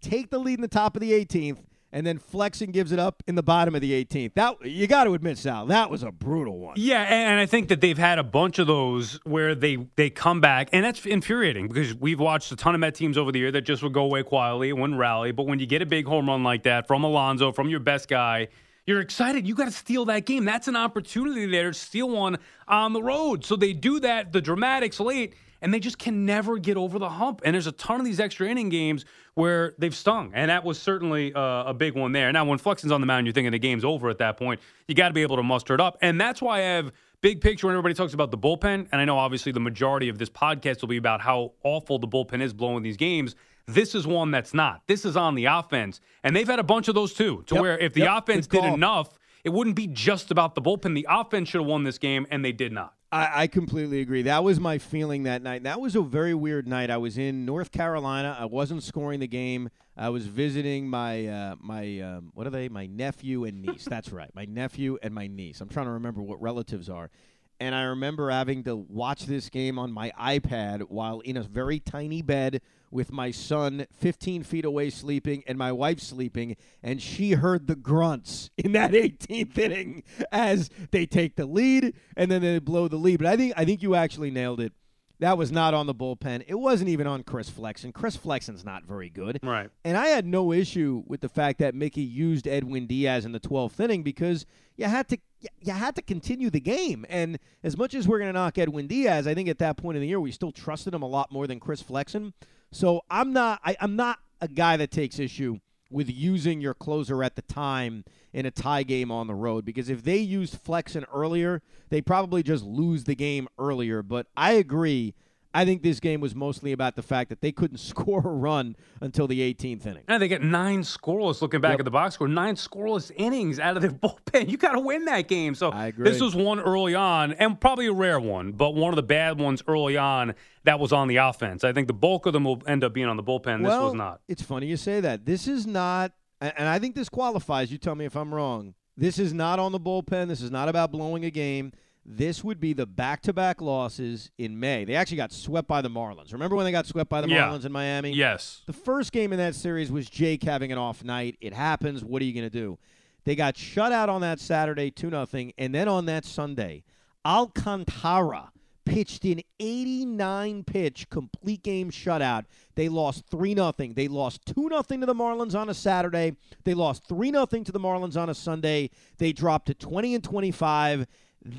take 0.00 0.30
the 0.30 0.38
lead 0.38 0.58
in 0.58 0.62
the 0.62 0.68
top 0.68 0.96
of 0.96 1.00
the 1.00 1.12
18th 1.12 1.58
and 1.96 2.06
then 2.06 2.18
Flexen 2.18 2.72
gives 2.72 2.92
it 2.92 2.98
up 2.98 3.22
in 3.26 3.36
the 3.36 3.42
bottom 3.42 3.74
of 3.74 3.80
the 3.80 4.04
18th. 4.04 4.34
That 4.34 4.66
you 4.66 4.86
got 4.86 5.04
to 5.04 5.14
admit, 5.14 5.38
Sal, 5.38 5.64
that 5.66 5.88
was 5.90 6.02
a 6.02 6.12
brutal 6.12 6.58
one. 6.58 6.74
Yeah, 6.76 7.00
and 7.00 7.40
I 7.40 7.46
think 7.46 7.68
that 7.68 7.80
they've 7.80 7.96
had 7.96 8.18
a 8.18 8.22
bunch 8.22 8.58
of 8.58 8.66
those 8.66 9.18
where 9.24 9.54
they 9.54 9.78
they 9.96 10.10
come 10.10 10.42
back, 10.42 10.68
and 10.72 10.84
that's 10.84 11.06
infuriating 11.06 11.68
because 11.68 11.94
we've 11.94 12.20
watched 12.20 12.52
a 12.52 12.56
ton 12.56 12.74
of 12.74 12.82
Met 12.82 12.96
teams 12.96 13.16
over 13.16 13.32
the 13.32 13.38
year 13.38 13.50
that 13.50 13.62
just 13.62 13.82
would 13.82 13.94
go 13.94 14.02
away 14.02 14.22
quietly 14.22 14.68
and 14.68 14.78
wouldn't 14.78 14.98
rally. 14.98 15.32
But 15.32 15.46
when 15.46 15.58
you 15.58 15.64
get 15.64 15.80
a 15.80 15.86
big 15.86 16.04
home 16.04 16.28
run 16.28 16.44
like 16.44 16.64
that 16.64 16.86
from 16.86 17.02
Alonso, 17.02 17.50
from 17.50 17.70
your 17.70 17.80
best 17.80 18.08
guy. 18.08 18.48
You're 18.84 19.00
excited. 19.00 19.48
You 19.48 19.56
got 19.56 19.64
to 19.64 19.72
steal 19.72 20.04
that 20.04 20.26
game. 20.26 20.44
That's 20.44 20.68
an 20.68 20.76
opportunity 20.76 21.46
there 21.46 21.72
to 21.72 21.74
steal 21.74 22.08
one 22.08 22.38
on 22.68 22.92
the 22.92 23.02
road. 23.02 23.44
So 23.44 23.56
they 23.56 23.72
do 23.72 23.98
that, 23.98 24.32
the 24.32 24.40
dramatics 24.40 25.00
late, 25.00 25.34
and 25.62 25.72
they 25.72 25.80
just 25.80 25.98
can 25.98 26.24
never 26.24 26.58
get 26.58 26.76
over 26.76 26.98
the 26.98 27.08
hump. 27.08 27.40
And 27.44 27.54
there's 27.54 27.66
a 27.66 27.72
ton 27.72 28.00
of 28.00 28.06
these 28.06 28.20
extra 28.20 28.48
inning 28.48 28.68
games 28.68 29.04
where 29.34 29.74
they've 29.78 29.94
stung, 29.94 30.32
and 30.34 30.50
that 30.50 30.64
was 30.64 30.78
certainly 30.78 31.34
uh, 31.34 31.64
a 31.64 31.74
big 31.74 31.94
one 31.94 32.12
there. 32.12 32.32
Now, 32.32 32.44
when 32.44 32.58
Flexen's 32.58 32.92
on 32.92 33.00
the 33.00 33.06
mound, 33.06 33.26
you're 33.26 33.32
thinking 33.34 33.52
the 33.52 33.58
game's 33.58 33.84
over 33.84 34.08
at 34.08 34.18
that 34.18 34.36
point. 34.36 34.60
You 34.88 34.94
got 34.94 35.08
to 35.08 35.14
be 35.14 35.22
able 35.22 35.36
to 35.36 35.42
muster 35.42 35.74
it 35.74 35.80
up, 35.80 35.98
and 36.00 36.20
that's 36.20 36.40
why 36.40 36.58
I 36.58 36.62
have 36.62 36.92
big 37.22 37.40
picture 37.40 37.66
when 37.66 37.74
everybody 37.74 37.94
talks 37.94 38.14
about 38.14 38.30
the 38.30 38.38
bullpen. 38.38 38.88
And 38.92 39.00
I 39.00 39.04
know 39.04 39.18
obviously 39.18 39.50
the 39.52 39.60
majority 39.60 40.08
of 40.08 40.18
this 40.18 40.30
podcast 40.30 40.80
will 40.80 40.88
be 40.88 40.96
about 40.98 41.20
how 41.20 41.52
awful 41.64 41.98
the 41.98 42.08
bullpen 42.08 42.40
is 42.40 42.52
blowing 42.52 42.82
these 42.82 42.96
games. 42.96 43.34
This 43.66 43.94
is 43.96 44.06
one 44.06 44.30
that's 44.30 44.54
not. 44.54 44.82
This 44.86 45.04
is 45.04 45.16
on 45.16 45.34
the 45.34 45.46
offense, 45.46 46.00
and 46.22 46.36
they've 46.36 46.46
had 46.46 46.60
a 46.60 46.64
bunch 46.64 46.88
of 46.88 46.94
those 46.94 47.12
too. 47.12 47.42
To 47.48 47.54
Yep. 47.56 47.62
where 47.62 47.78
if 47.78 47.94
the 47.94 48.02
Yep. 48.02 48.18
offense 48.18 48.46
did 48.46 48.64
enough, 48.64 49.18
it 49.44 49.48
wouldn't 49.50 49.76
be 49.76 49.86
just 49.88 50.30
about 50.30 50.54
the 50.54 50.62
bullpen. 50.62 50.94
The 50.94 51.06
offense 51.10 51.48
should 51.48 51.60
have 51.60 51.66
won 51.68 51.82
this 51.84 51.98
game, 51.98 52.26
and 52.30 52.44
they 52.44 52.52
did 52.52 52.70
not. 52.72 52.94
I, 53.12 53.42
I 53.42 53.46
completely 53.46 54.00
agree. 54.00 54.22
That 54.22 54.42
was 54.42 54.58
my 54.58 54.78
feeling 54.78 55.24
that 55.24 55.42
night. 55.42 55.62
That 55.62 55.80
was 55.80 55.94
a 55.94 56.02
very 56.02 56.34
weird 56.34 56.66
night. 56.66 56.90
I 56.90 56.96
was 56.96 57.18
in 57.18 57.44
North 57.44 57.70
Carolina. 57.70 58.36
I 58.38 58.46
wasn't 58.46 58.82
scoring 58.82 59.20
the 59.20 59.28
game. 59.28 59.70
I 59.96 60.08
was 60.08 60.26
visiting 60.26 60.88
my 60.88 61.26
uh, 61.26 61.56
my 61.60 62.00
um, 62.00 62.32
what 62.34 62.46
are 62.46 62.50
they? 62.50 62.68
My 62.68 62.86
nephew 62.86 63.44
and 63.44 63.62
niece. 63.62 63.84
That's 63.88 64.10
right. 64.10 64.30
My 64.34 64.44
nephew 64.44 64.98
and 65.02 65.14
my 65.14 65.28
niece. 65.28 65.60
I'm 65.60 65.68
trying 65.68 65.86
to 65.86 65.92
remember 65.92 66.20
what 66.20 66.42
relatives 66.42 66.88
are. 66.88 67.10
And 67.58 67.74
I 67.74 67.84
remember 67.84 68.30
having 68.30 68.64
to 68.64 68.76
watch 68.76 69.24
this 69.24 69.48
game 69.48 69.78
on 69.78 69.90
my 69.90 70.12
iPad 70.20 70.82
while 70.90 71.20
in 71.20 71.38
a 71.38 71.42
very 71.42 71.80
tiny 71.80 72.20
bed 72.20 72.60
with 72.90 73.12
my 73.12 73.30
son 73.30 73.86
15 73.92 74.42
feet 74.42 74.64
away 74.64 74.90
sleeping 74.90 75.42
and 75.46 75.58
my 75.58 75.72
wife 75.72 76.00
sleeping. 76.00 76.56
And 76.82 77.00
she 77.00 77.32
heard 77.32 77.66
the 77.66 77.76
grunts 77.76 78.50
in 78.56 78.72
that 78.72 78.90
18th 78.92 79.58
inning 79.58 80.02
as 80.32 80.70
they 80.90 81.06
take 81.06 81.36
the 81.36 81.46
lead 81.46 81.94
and 82.16 82.30
then 82.30 82.42
they 82.42 82.58
blow 82.58 82.88
the 82.88 82.96
lead. 82.96 83.18
But 83.18 83.28
I 83.28 83.36
think 83.36 83.54
I 83.56 83.64
think 83.64 83.82
you 83.82 83.94
actually 83.94 84.30
nailed 84.30 84.60
it. 84.60 84.72
That 85.18 85.38
was 85.38 85.50
not 85.50 85.72
on 85.72 85.86
the 85.86 85.94
bullpen. 85.94 86.44
It 86.46 86.56
wasn't 86.56 86.90
even 86.90 87.06
on 87.06 87.22
Chris 87.22 87.48
Flexen. 87.48 87.90
Chris 87.90 88.16
Flexen's 88.16 88.64
not 88.66 88.84
very 88.84 89.08
good. 89.08 89.40
Right. 89.42 89.70
And 89.82 89.96
I 89.96 90.08
had 90.08 90.26
no 90.26 90.52
issue 90.52 91.04
with 91.06 91.22
the 91.22 91.28
fact 91.30 91.58
that 91.60 91.74
Mickey 91.74 92.02
used 92.02 92.46
Edwin 92.46 92.86
Diaz 92.86 93.24
in 93.24 93.32
the 93.32 93.40
12th 93.40 93.80
inning 93.80 94.02
because 94.02 94.44
you 94.76 94.84
had 94.84 95.08
to 95.08 95.18
you 95.62 95.72
had 95.72 95.94
to 95.96 96.02
continue 96.02 96.50
the 96.50 96.60
game. 96.60 97.06
And 97.08 97.38
as 97.62 97.76
much 97.76 97.94
as 97.94 98.06
we're 98.06 98.18
going 98.18 98.28
to 98.28 98.38
knock 98.38 98.58
Edwin 98.58 98.86
Diaz, 98.86 99.26
I 99.26 99.34
think 99.34 99.48
at 99.48 99.58
that 99.58 99.76
point 99.76 99.96
in 99.96 100.02
the 100.02 100.08
year 100.08 100.20
we 100.20 100.32
still 100.32 100.52
trusted 100.52 100.92
him 100.92 101.02
a 101.02 101.08
lot 101.08 101.32
more 101.32 101.46
than 101.46 101.60
Chris 101.60 101.80
Flexen. 101.80 102.34
So 102.72 103.02
I'm 103.10 103.32
not 103.32 103.60
I, 103.64 103.76
I'm 103.80 103.96
not 103.96 104.18
a 104.40 104.48
guy 104.48 104.76
that 104.76 104.90
takes 104.90 105.18
issue 105.18 105.58
with 105.90 106.10
using 106.10 106.60
your 106.60 106.74
closer 106.74 107.22
at 107.22 107.36
the 107.36 107.42
time 107.42 108.04
in 108.32 108.44
a 108.44 108.50
tie 108.50 108.82
game 108.82 109.10
on 109.10 109.26
the 109.26 109.34
road 109.34 109.64
because 109.64 109.88
if 109.88 110.02
they 110.02 110.18
used 110.18 110.58
Flexen 110.58 111.04
earlier, 111.12 111.62
they 111.88 112.02
probably 112.02 112.42
just 112.42 112.64
lose 112.64 113.04
the 113.04 113.14
game 113.14 113.48
earlier. 113.58 114.02
But 114.02 114.26
I 114.36 114.52
agree. 114.52 115.14
I 115.56 115.64
think 115.64 115.82
this 115.82 116.00
game 116.00 116.20
was 116.20 116.34
mostly 116.34 116.72
about 116.72 116.96
the 116.96 117.02
fact 117.02 117.30
that 117.30 117.40
they 117.40 117.50
couldn't 117.50 117.78
score 117.92 118.18
a 118.20 118.28
run 118.28 118.76
until 119.00 119.26
the 119.26 119.40
18th 119.54 119.86
inning. 119.86 120.02
And 120.06 120.22
they 120.22 120.28
get 120.28 120.42
nine 120.42 120.82
scoreless 120.82 121.40
looking 121.40 121.60
back 121.60 121.72
Yep. 121.72 121.78
at 121.80 121.84
the 121.86 121.90
box 121.90 122.14
score, 122.14 122.28
nine 122.28 122.54
scoreless 122.56 123.10
innings 123.16 123.58
out 123.58 123.76
of 123.76 123.82
their 123.82 123.90
bullpen. 124.02 124.48
You 124.50 124.56
got 124.58 124.72
to 124.72 124.80
win 124.80 125.06
that 125.06 125.28
game. 125.28 125.54
So 125.54 125.70
I 125.70 125.86
agree. 125.86 126.04
this 126.08 126.20
was 126.20 126.34
one 126.34 126.60
early 126.60 126.94
on, 126.94 127.32
and 127.32 127.60
probably 127.60 127.86
a 127.86 127.92
rare 127.92 128.20
one, 128.20 128.52
but 128.52 128.74
one 128.74 128.92
of 128.92 128.96
the 128.96 129.02
bad 129.02 129.38
ones 129.40 129.62
early 129.66 129.96
on 129.96 130.34
that 130.64 130.78
was 130.78 130.92
on 130.92 131.08
the 131.08 131.16
offense. 131.16 131.64
I 131.64 131.72
think 131.72 131.86
the 131.86 131.94
bulk 131.94 132.26
of 132.26 132.32
them 132.32 132.44
will 132.44 132.62
end 132.66 132.84
up 132.84 132.92
being 132.92 133.06
on 133.06 133.16
the 133.16 133.22
bullpen. 133.24 133.62
This 133.62 133.68
was 133.72 133.94
not. 133.94 134.20
It's 134.28 134.42
funny 134.42 134.66
you 134.66 134.76
say 134.76 135.00
that. 135.00 135.24
This 135.24 135.48
is 135.48 135.66
not, 135.66 136.12
and 136.40 136.68
I 136.68 136.78
think 136.78 136.94
this 136.94 137.08
qualifies. 137.08 137.72
You 137.72 137.78
tell 137.78 137.94
me 137.94 138.04
if 138.04 138.14
I'm 138.16 138.34
wrong. 138.34 138.74
This 138.98 139.18
is 139.18 139.32
not 139.32 139.58
on 139.58 139.72
the 139.72 139.80
bullpen. 139.80 140.28
This 140.28 140.40
is 140.40 140.50
not 140.50 140.68
about 140.68 140.90
blowing 140.92 141.24
a 141.24 141.30
game. 141.30 141.72
This 142.08 142.44
would 142.44 142.60
be 142.60 142.72
the 142.72 142.86
back-to-back 142.86 143.60
losses 143.60 144.30
in 144.38 144.60
May. 144.60 144.84
They 144.84 144.94
actually 144.94 145.16
got 145.16 145.32
swept 145.32 145.66
by 145.66 145.82
the 145.82 145.90
Marlins. 145.90 146.32
Remember 146.32 146.54
when 146.54 146.64
they 146.64 146.70
got 146.70 146.86
swept 146.86 147.10
by 147.10 147.20
the 147.20 147.28
Yeah. 147.28 147.48
Marlins 147.48 147.64
in 147.64 147.72
Miami? 147.72 148.12
Yes. 148.12 148.62
The 148.66 148.72
first 148.72 149.10
game 149.10 149.32
in 149.32 149.38
that 149.38 149.56
series 149.56 149.90
was 149.90 150.08
Jake 150.08 150.44
having 150.44 150.70
an 150.70 150.78
off 150.78 151.02
night. 151.02 151.36
It 151.40 151.52
happens. 151.52 152.04
What 152.04 152.22
are 152.22 152.24
you 152.24 152.32
going 152.32 152.48
to 152.48 152.58
do? 152.58 152.78
They 153.24 153.34
got 153.34 153.56
shut 153.56 153.90
out 153.90 154.08
on 154.08 154.20
that 154.20 154.38
Saturday, 154.38 154.92
2 154.92 155.10
nothing, 155.10 155.52
and 155.58 155.74
then 155.74 155.88
on 155.88 156.06
that 156.06 156.24
Sunday, 156.24 156.84
Alcantara 157.24 158.52
pitched 158.84 159.24
an 159.24 159.40
89 159.58 160.62
pitch 160.62 161.10
complete 161.10 161.64
game 161.64 161.90
shutout. 161.90 162.44
They 162.76 162.88
lost 162.88 163.24
3 163.28 163.52
nothing. 163.52 163.94
They 163.94 164.06
lost 164.06 164.46
2 164.46 164.68
nothing 164.68 165.00
to 165.00 165.06
the 165.06 165.14
Marlins 165.14 165.58
on 165.58 165.68
a 165.68 165.74
Saturday. 165.74 166.36
They 166.62 166.74
lost 166.74 167.08
3 167.08 167.32
nothing 167.32 167.64
to 167.64 167.72
the 167.72 167.80
Marlins 167.80 168.16
on 168.16 168.30
a 168.30 168.34
Sunday. 168.34 168.90
They 169.18 169.32
dropped 169.32 169.66
to 169.66 169.74
20 169.74 170.14
and 170.14 170.22
25. 170.22 171.08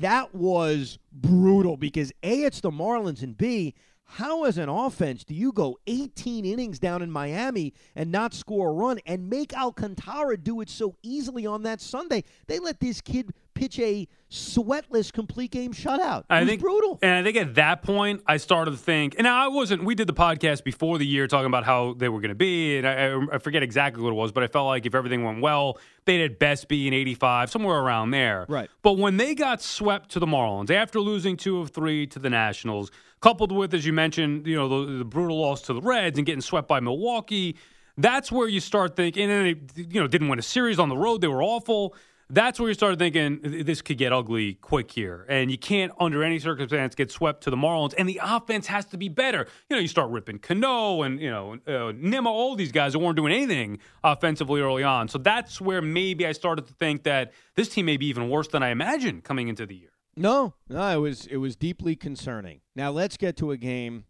That 0.00 0.34
was 0.34 0.98
brutal 1.12 1.76
because 1.76 2.12
A 2.22 2.42
it's 2.42 2.60
the 2.60 2.70
Marlins 2.70 3.22
and 3.22 3.36
B 3.36 3.74
how, 4.10 4.44
as 4.44 4.56
an 4.56 4.70
offense, 4.70 5.22
do 5.22 5.34
you 5.34 5.52
go 5.52 5.78
18 5.86 6.46
innings 6.46 6.78
down 6.78 7.02
in 7.02 7.10
Miami 7.10 7.74
and 7.94 8.10
not 8.10 8.32
score 8.32 8.70
a 8.70 8.72
run 8.72 8.98
and 9.04 9.28
make 9.28 9.52
Alcantara 9.52 10.38
do 10.38 10.62
it 10.62 10.70
so 10.70 10.96
easily 11.02 11.44
on 11.46 11.62
that 11.64 11.82
Sunday? 11.82 12.24
They 12.46 12.58
let 12.58 12.80
this 12.80 13.02
kid 13.02 13.32
pitch 13.58 13.78
a 13.80 14.06
sweatless 14.30 15.12
complete 15.12 15.50
game 15.50 15.72
shutout. 15.72 16.20
It 16.20 16.26
I 16.30 16.40
was 16.40 16.48
think 16.48 16.60
brutal. 16.60 16.98
And 17.02 17.12
I 17.12 17.22
think 17.24 17.36
at 17.36 17.56
that 17.56 17.82
point, 17.82 18.22
I 18.26 18.36
started 18.36 18.70
to 18.70 18.76
think, 18.76 19.16
and 19.18 19.26
I 19.26 19.48
wasn't. 19.48 19.84
We 19.84 19.96
did 19.96 20.06
the 20.06 20.14
podcast 20.14 20.62
before 20.62 20.98
the 20.98 21.06
year 21.06 21.26
talking 21.26 21.46
about 21.46 21.64
how 21.64 21.94
they 21.94 22.08
were 22.08 22.20
going 22.20 22.28
to 22.28 22.36
be, 22.36 22.78
and 22.78 22.86
I, 22.86 23.34
I 23.34 23.38
forget 23.38 23.62
exactly 23.62 24.02
what 24.02 24.10
it 24.10 24.14
was, 24.14 24.30
but 24.30 24.44
I 24.44 24.46
felt 24.46 24.66
like 24.66 24.86
if 24.86 24.94
everything 24.94 25.24
went 25.24 25.40
well, 25.40 25.78
they'd 26.04 26.22
at 26.22 26.38
best 26.38 26.68
be 26.68 26.86
an 26.86 26.94
85, 26.94 27.50
somewhere 27.50 27.78
around 27.78 28.12
there. 28.12 28.46
Right. 28.48 28.70
But 28.82 28.98
when 28.98 29.16
they 29.16 29.34
got 29.34 29.60
swept 29.60 30.10
to 30.10 30.20
the 30.20 30.26
Marlins 30.26 30.70
after 30.70 31.00
losing 31.00 31.36
two 31.36 31.58
of 31.58 31.70
three 31.70 32.06
to 32.06 32.20
the 32.20 32.30
Nationals, 32.30 32.92
coupled 33.20 33.50
with, 33.50 33.74
as 33.74 33.84
you 33.84 33.92
mentioned, 33.92 34.46
you 34.46 34.54
know, 34.54 34.86
the, 34.86 34.98
the 34.98 35.04
brutal 35.04 35.40
loss 35.40 35.62
to 35.62 35.72
the 35.72 35.82
Reds 35.82 36.16
and 36.16 36.24
getting 36.24 36.42
swept 36.42 36.68
by 36.68 36.78
Milwaukee, 36.78 37.56
that's 37.96 38.30
where 38.30 38.46
you 38.46 38.60
start 38.60 38.94
thinking. 38.94 39.28
And 39.28 39.32
then 39.32 39.68
they, 39.74 39.82
you 39.82 40.00
know, 40.00 40.06
didn't 40.06 40.28
win 40.28 40.38
a 40.38 40.42
series 40.42 40.78
on 40.78 40.88
the 40.88 40.96
road; 40.96 41.20
they 41.20 41.28
were 41.28 41.42
awful. 41.42 41.94
That's 42.30 42.60
where 42.60 42.68
you 42.68 42.74
started 42.74 42.98
thinking 42.98 43.64
this 43.64 43.80
could 43.80 43.96
get 43.96 44.12
ugly 44.12 44.54
quick 44.54 44.90
here, 44.90 45.24
and 45.30 45.50
you 45.50 45.56
can't, 45.56 45.92
under 45.98 46.22
any 46.22 46.38
circumstance, 46.38 46.94
get 46.94 47.10
swept 47.10 47.42
to 47.44 47.50
the 47.50 47.56
Marlins. 47.56 47.94
And 47.96 48.06
the 48.06 48.20
offense 48.22 48.66
has 48.66 48.84
to 48.86 48.98
be 48.98 49.08
better. 49.08 49.46
You 49.70 49.76
know, 49.76 49.80
you 49.80 49.88
start 49.88 50.10
ripping 50.10 50.38
Cano 50.38 51.02
and 51.02 51.20
you 51.20 51.30
know 51.30 51.58
uh, 51.66 51.92
Nimmo, 51.96 52.30
all 52.30 52.54
these 52.54 52.72
guys 52.72 52.92
who 52.92 52.98
weren't 52.98 53.16
doing 53.16 53.32
anything 53.32 53.78
offensively 54.04 54.60
early 54.60 54.82
on. 54.82 55.08
So 55.08 55.16
that's 55.18 55.58
where 55.58 55.80
maybe 55.80 56.26
I 56.26 56.32
started 56.32 56.66
to 56.66 56.74
think 56.74 57.04
that 57.04 57.32
this 57.54 57.70
team 57.70 57.86
may 57.86 57.96
be 57.96 58.06
even 58.06 58.28
worse 58.28 58.48
than 58.48 58.62
I 58.62 58.68
imagined 58.68 59.24
coming 59.24 59.48
into 59.48 59.64
the 59.64 59.76
year. 59.76 59.90
No, 60.14 60.54
no, 60.68 60.86
it 60.90 61.00
was 61.00 61.26
it 61.26 61.36
was 61.36 61.56
deeply 61.56 61.96
concerning. 61.96 62.60
Now 62.76 62.90
let's 62.90 63.16
get 63.16 63.36
to 63.38 63.52
a 63.52 63.56
game 63.56 64.04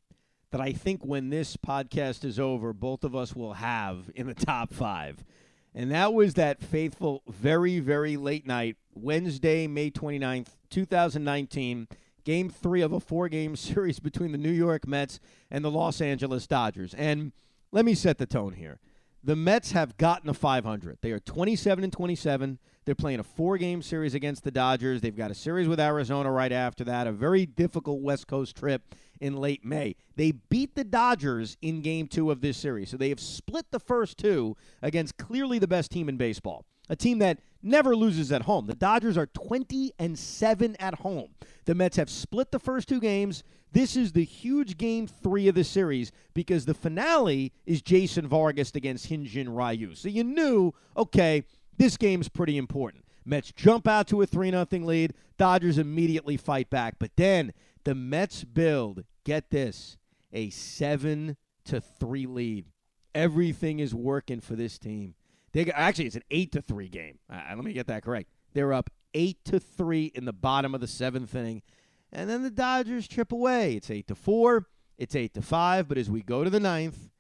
that 0.51 0.61
I 0.61 0.73
think 0.73 1.05
when 1.05 1.29
this 1.29 1.57
podcast 1.57 2.25
is 2.25 2.41
over, 2.41 2.73
both 2.73 3.05
of 3.05 3.15
us 3.15 3.37
will 3.37 3.55
have 3.55 4.11
in 4.15 4.27
the 4.27 4.35
top 4.35 4.73
five. 4.73 5.25
And 5.79 5.93
that 5.93 6.13
was 6.13 6.35
that 6.35 6.61
faithful, 6.61 7.23
very, 7.29 7.79
very 7.79 8.17
late 8.17 8.45
night, 8.45 8.77
Wednesday, 8.97 9.69
May 9.69 9.93
29th, 9.93 10.49
2019, 10.71 11.87
game 12.25 12.51
three 12.51 12.83
of 12.83 12.93
a 12.93 12.99
four 12.99 13.29
game 13.29 13.55
series 13.57 14.01
between 14.01 14.33
the 14.33 14.39
New 14.39 14.51
York 14.51 14.89
Mets 14.89 15.21
and 15.53 15.65
the 15.65 15.71
Los 15.71 16.01
Angeles 16.01 16.49
Dodgers. 16.49 16.95
And 16.95 17.31
let 17.71 17.85
me 17.85 17.95
set 17.95 18.19
the 18.19 18.27
tone 18.27 18.55
here. 18.55 18.81
The 19.23 19.37
Mets 19.37 19.71
have 19.71 19.97
gotten 19.97 20.29
a 20.29 20.35
500. 20.35 20.99
They 21.01 21.13
are 21.13 21.21
27 21.21 21.85
and 21.85 21.93
27. 21.93 22.59
They're 22.85 22.97
playing 22.97 23.21
a 23.21 23.25
four-game 23.25 23.83
series 23.83 24.15
against 24.15 24.43
the 24.43 24.51
Dodgers. 24.51 25.01
They've 25.01 25.15
got 25.15 25.31
a 25.31 25.35
series 25.35 25.69
with 25.69 25.79
Arizona 25.79 26.33
right 26.33 26.51
after 26.51 26.83
that. 26.85 27.07
A 27.07 27.13
very 27.13 27.47
difficult 27.47 28.01
West 28.01 28.27
Coast 28.27 28.57
trip 28.57 28.97
in 29.21 29.37
late 29.37 29.65
May. 29.65 29.97
They 30.17 30.33
beat 30.33 30.75
the 30.75 30.85
Dodgers 30.85 31.57
in 31.63 31.81
game 31.83 32.07
2 32.07 32.31
of 32.31 32.41
this 32.41 32.57
series. 32.57 32.91
So 32.91 32.97
they 32.97 33.09
have 33.09 33.21
split 33.21 33.67
the 33.71 33.81
first 33.81 34.19
two 34.19 34.57
against 34.83 35.17
clearly 35.17 35.59
the 35.59 35.69
best 35.69 35.91
team 35.91 36.09
in 36.09 36.17
baseball. 36.17 36.65
A 36.89 36.97
team 36.97 37.19
that 37.19 37.41
never 37.63 37.95
loses 37.95 38.33
at 38.33 38.43
home. 38.43 38.67
The 38.67 38.75
Dodgers 38.75 39.19
are 39.19 39.27
20 39.27 39.93
and 39.99 40.19
7 40.19 40.77
at 40.81 40.95
home. 40.95 41.35
The 41.65 41.75
Mets 41.75 41.97
have 41.97 42.11
split 42.11 42.51
the 42.51 42.59
first 42.59 42.89
two 42.89 43.01
games. 43.01 43.43
This 43.73 43.97
is 43.97 44.13
the 44.13 44.25
huge 44.25 44.79
game 44.79 45.07
three 45.07 45.49
of 45.49 45.55
the 45.55 45.65
series 45.65 46.11
because 46.33 46.65
the 46.65 46.75
finale 46.75 47.53
is 47.67 47.83
Jason 47.83 48.27
Vargas 48.27 48.73
against 48.75 49.11
Hyunjin 49.11 49.49
Ryu. 49.49 49.95
So 49.95 50.09
you 50.09 50.25
knew, 50.25 50.73
okay, 50.97 51.45
this 51.77 51.97
game's 51.97 52.29
pretty 52.29 52.57
important. 52.57 53.05
Mets 53.27 53.53
jump 53.53 53.87
out 53.87 54.09
to 54.09 54.23
a 54.23 54.27
3 54.27 54.51
0 54.51 54.67
lead. 54.71 55.13
Dodgers 55.37 55.77
immediately 55.77 56.39
fight 56.39 56.71
back. 56.71 56.95
But 56.99 57.11
then 57.17 57.53
the 57.85 57.95
Mets 57.95 58.45
build, 58.45 59.05
get 59.25 59.51
this, 59.51 59.97
a 60.33 60.51
7 60.51 61.37
to 61.67 61.81
3 61.81 62.27
lead. 62.27 62.67
Everything 63.15 63.79
is 63.79 63.95
working 63.95 64.41
for 64.41 64.55
this 64.55 64.79
team. 64.79 65.15
They 65.53 65.71
actually 65.71 66.07
it's 66.07 66.17
an 66.17 66.23
8 66.31 66.53
to 66.53 66.63
3 66.63 66.89
game. 66.89 67.19
Uh, 67.31 67.41
let 67.51 67.65
me 67.65 67.73
get 67.73 67.87
that 67.87 68.05
correct. 68.05 68.31
They're 68.53 68.73
up 68.73 68.91
8 69.15 69.45
to 69.47 69.61
3 69.61 70.13
in 70.15 70.25
the 70.25 70.33
bottom 70.33 70.75
of 70.75 70.81
the 70.81 70.87
7th 70.87 71.35
inning. 71.35 71.63
And 72.13 72.29
then 72.29 72.43
the 72.43 72.51
Dodgers 72.51 73.09
trip 73.09 73.33
away. 73.33 73.75
It's 73.75 73.91
8 73.91 74.07
to 74.09 74.15
4. 74.15 74.67
It's 74.99 75.15
8 75.15 75.35
to 75.35 75.43
5, 75.43 75.89
but 75.89 75.99
as 75.99 76.11
we 76.11 76.23
go 76.23 76.45
to 76.45 76.51
the 76.51 76.61
ninth, 76.61 77.11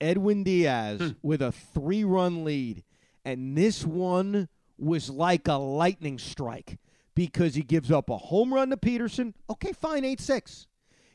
Edwin 0.00 0.42
Diaz 0.44 1.14
with 1.22 1.40
a 1.40 1.54
3-run 1.74 2.44
lead 2.44 2.84
and 3.24 3.56
this 3.56 3.84
one 3.84 4.48
was 4.78 5.08
like 5.08 5.46
a 5.46 5.54
lightning 5.54 6.18
strike 6.18 6.78
because 7.14 7.54
he 7.54 7.62
gives 7.62 7.90
up 7.90 8.10
a 8.10 8.16
home 8.16 8.52
run 8.52 8.70
to 8.70 8.76
Pederson. 8.76 9.34
Okay, 9.50 9.72
fine, 9.72 10.04
8 10.04 10.20
6. 10.20 10.66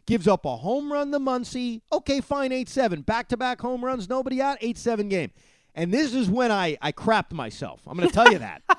gives 0.05 0.27
up 0.27 0.45
a 0.45 0.55
home 0.57 0.91
run 0.91 1.12
to 1.12 1.19
Muncy. 1.19 1.81
Okay, 1.91 2.21
fine, 2.21 2.51
8 2.51 2.69
7. 2.69 3.01
Back 3.01 3.29
to 3.29 3.38
back 3.38 3.62
home 3.62 3.83
runs, 3.83 4.10
nobody 4.10 4.41
out, 4.41 4.57
8 4.62 4.77
7 4.77 5.10
game. 5.10 5.31
And 5.75 5.93
this 5.93 6.13
is 6.13 6.29
when 6.29 6.51
I, 6.51 6.77
I 6.81 6.91
crapped 6.91 7.33
myself. 7.33 7.81
I'm 7.88 7.97
going 7.97 8.10
to 8.10 8.13
tell 8.13 8.31
you 8.31 8.39
that. 8.39 8.63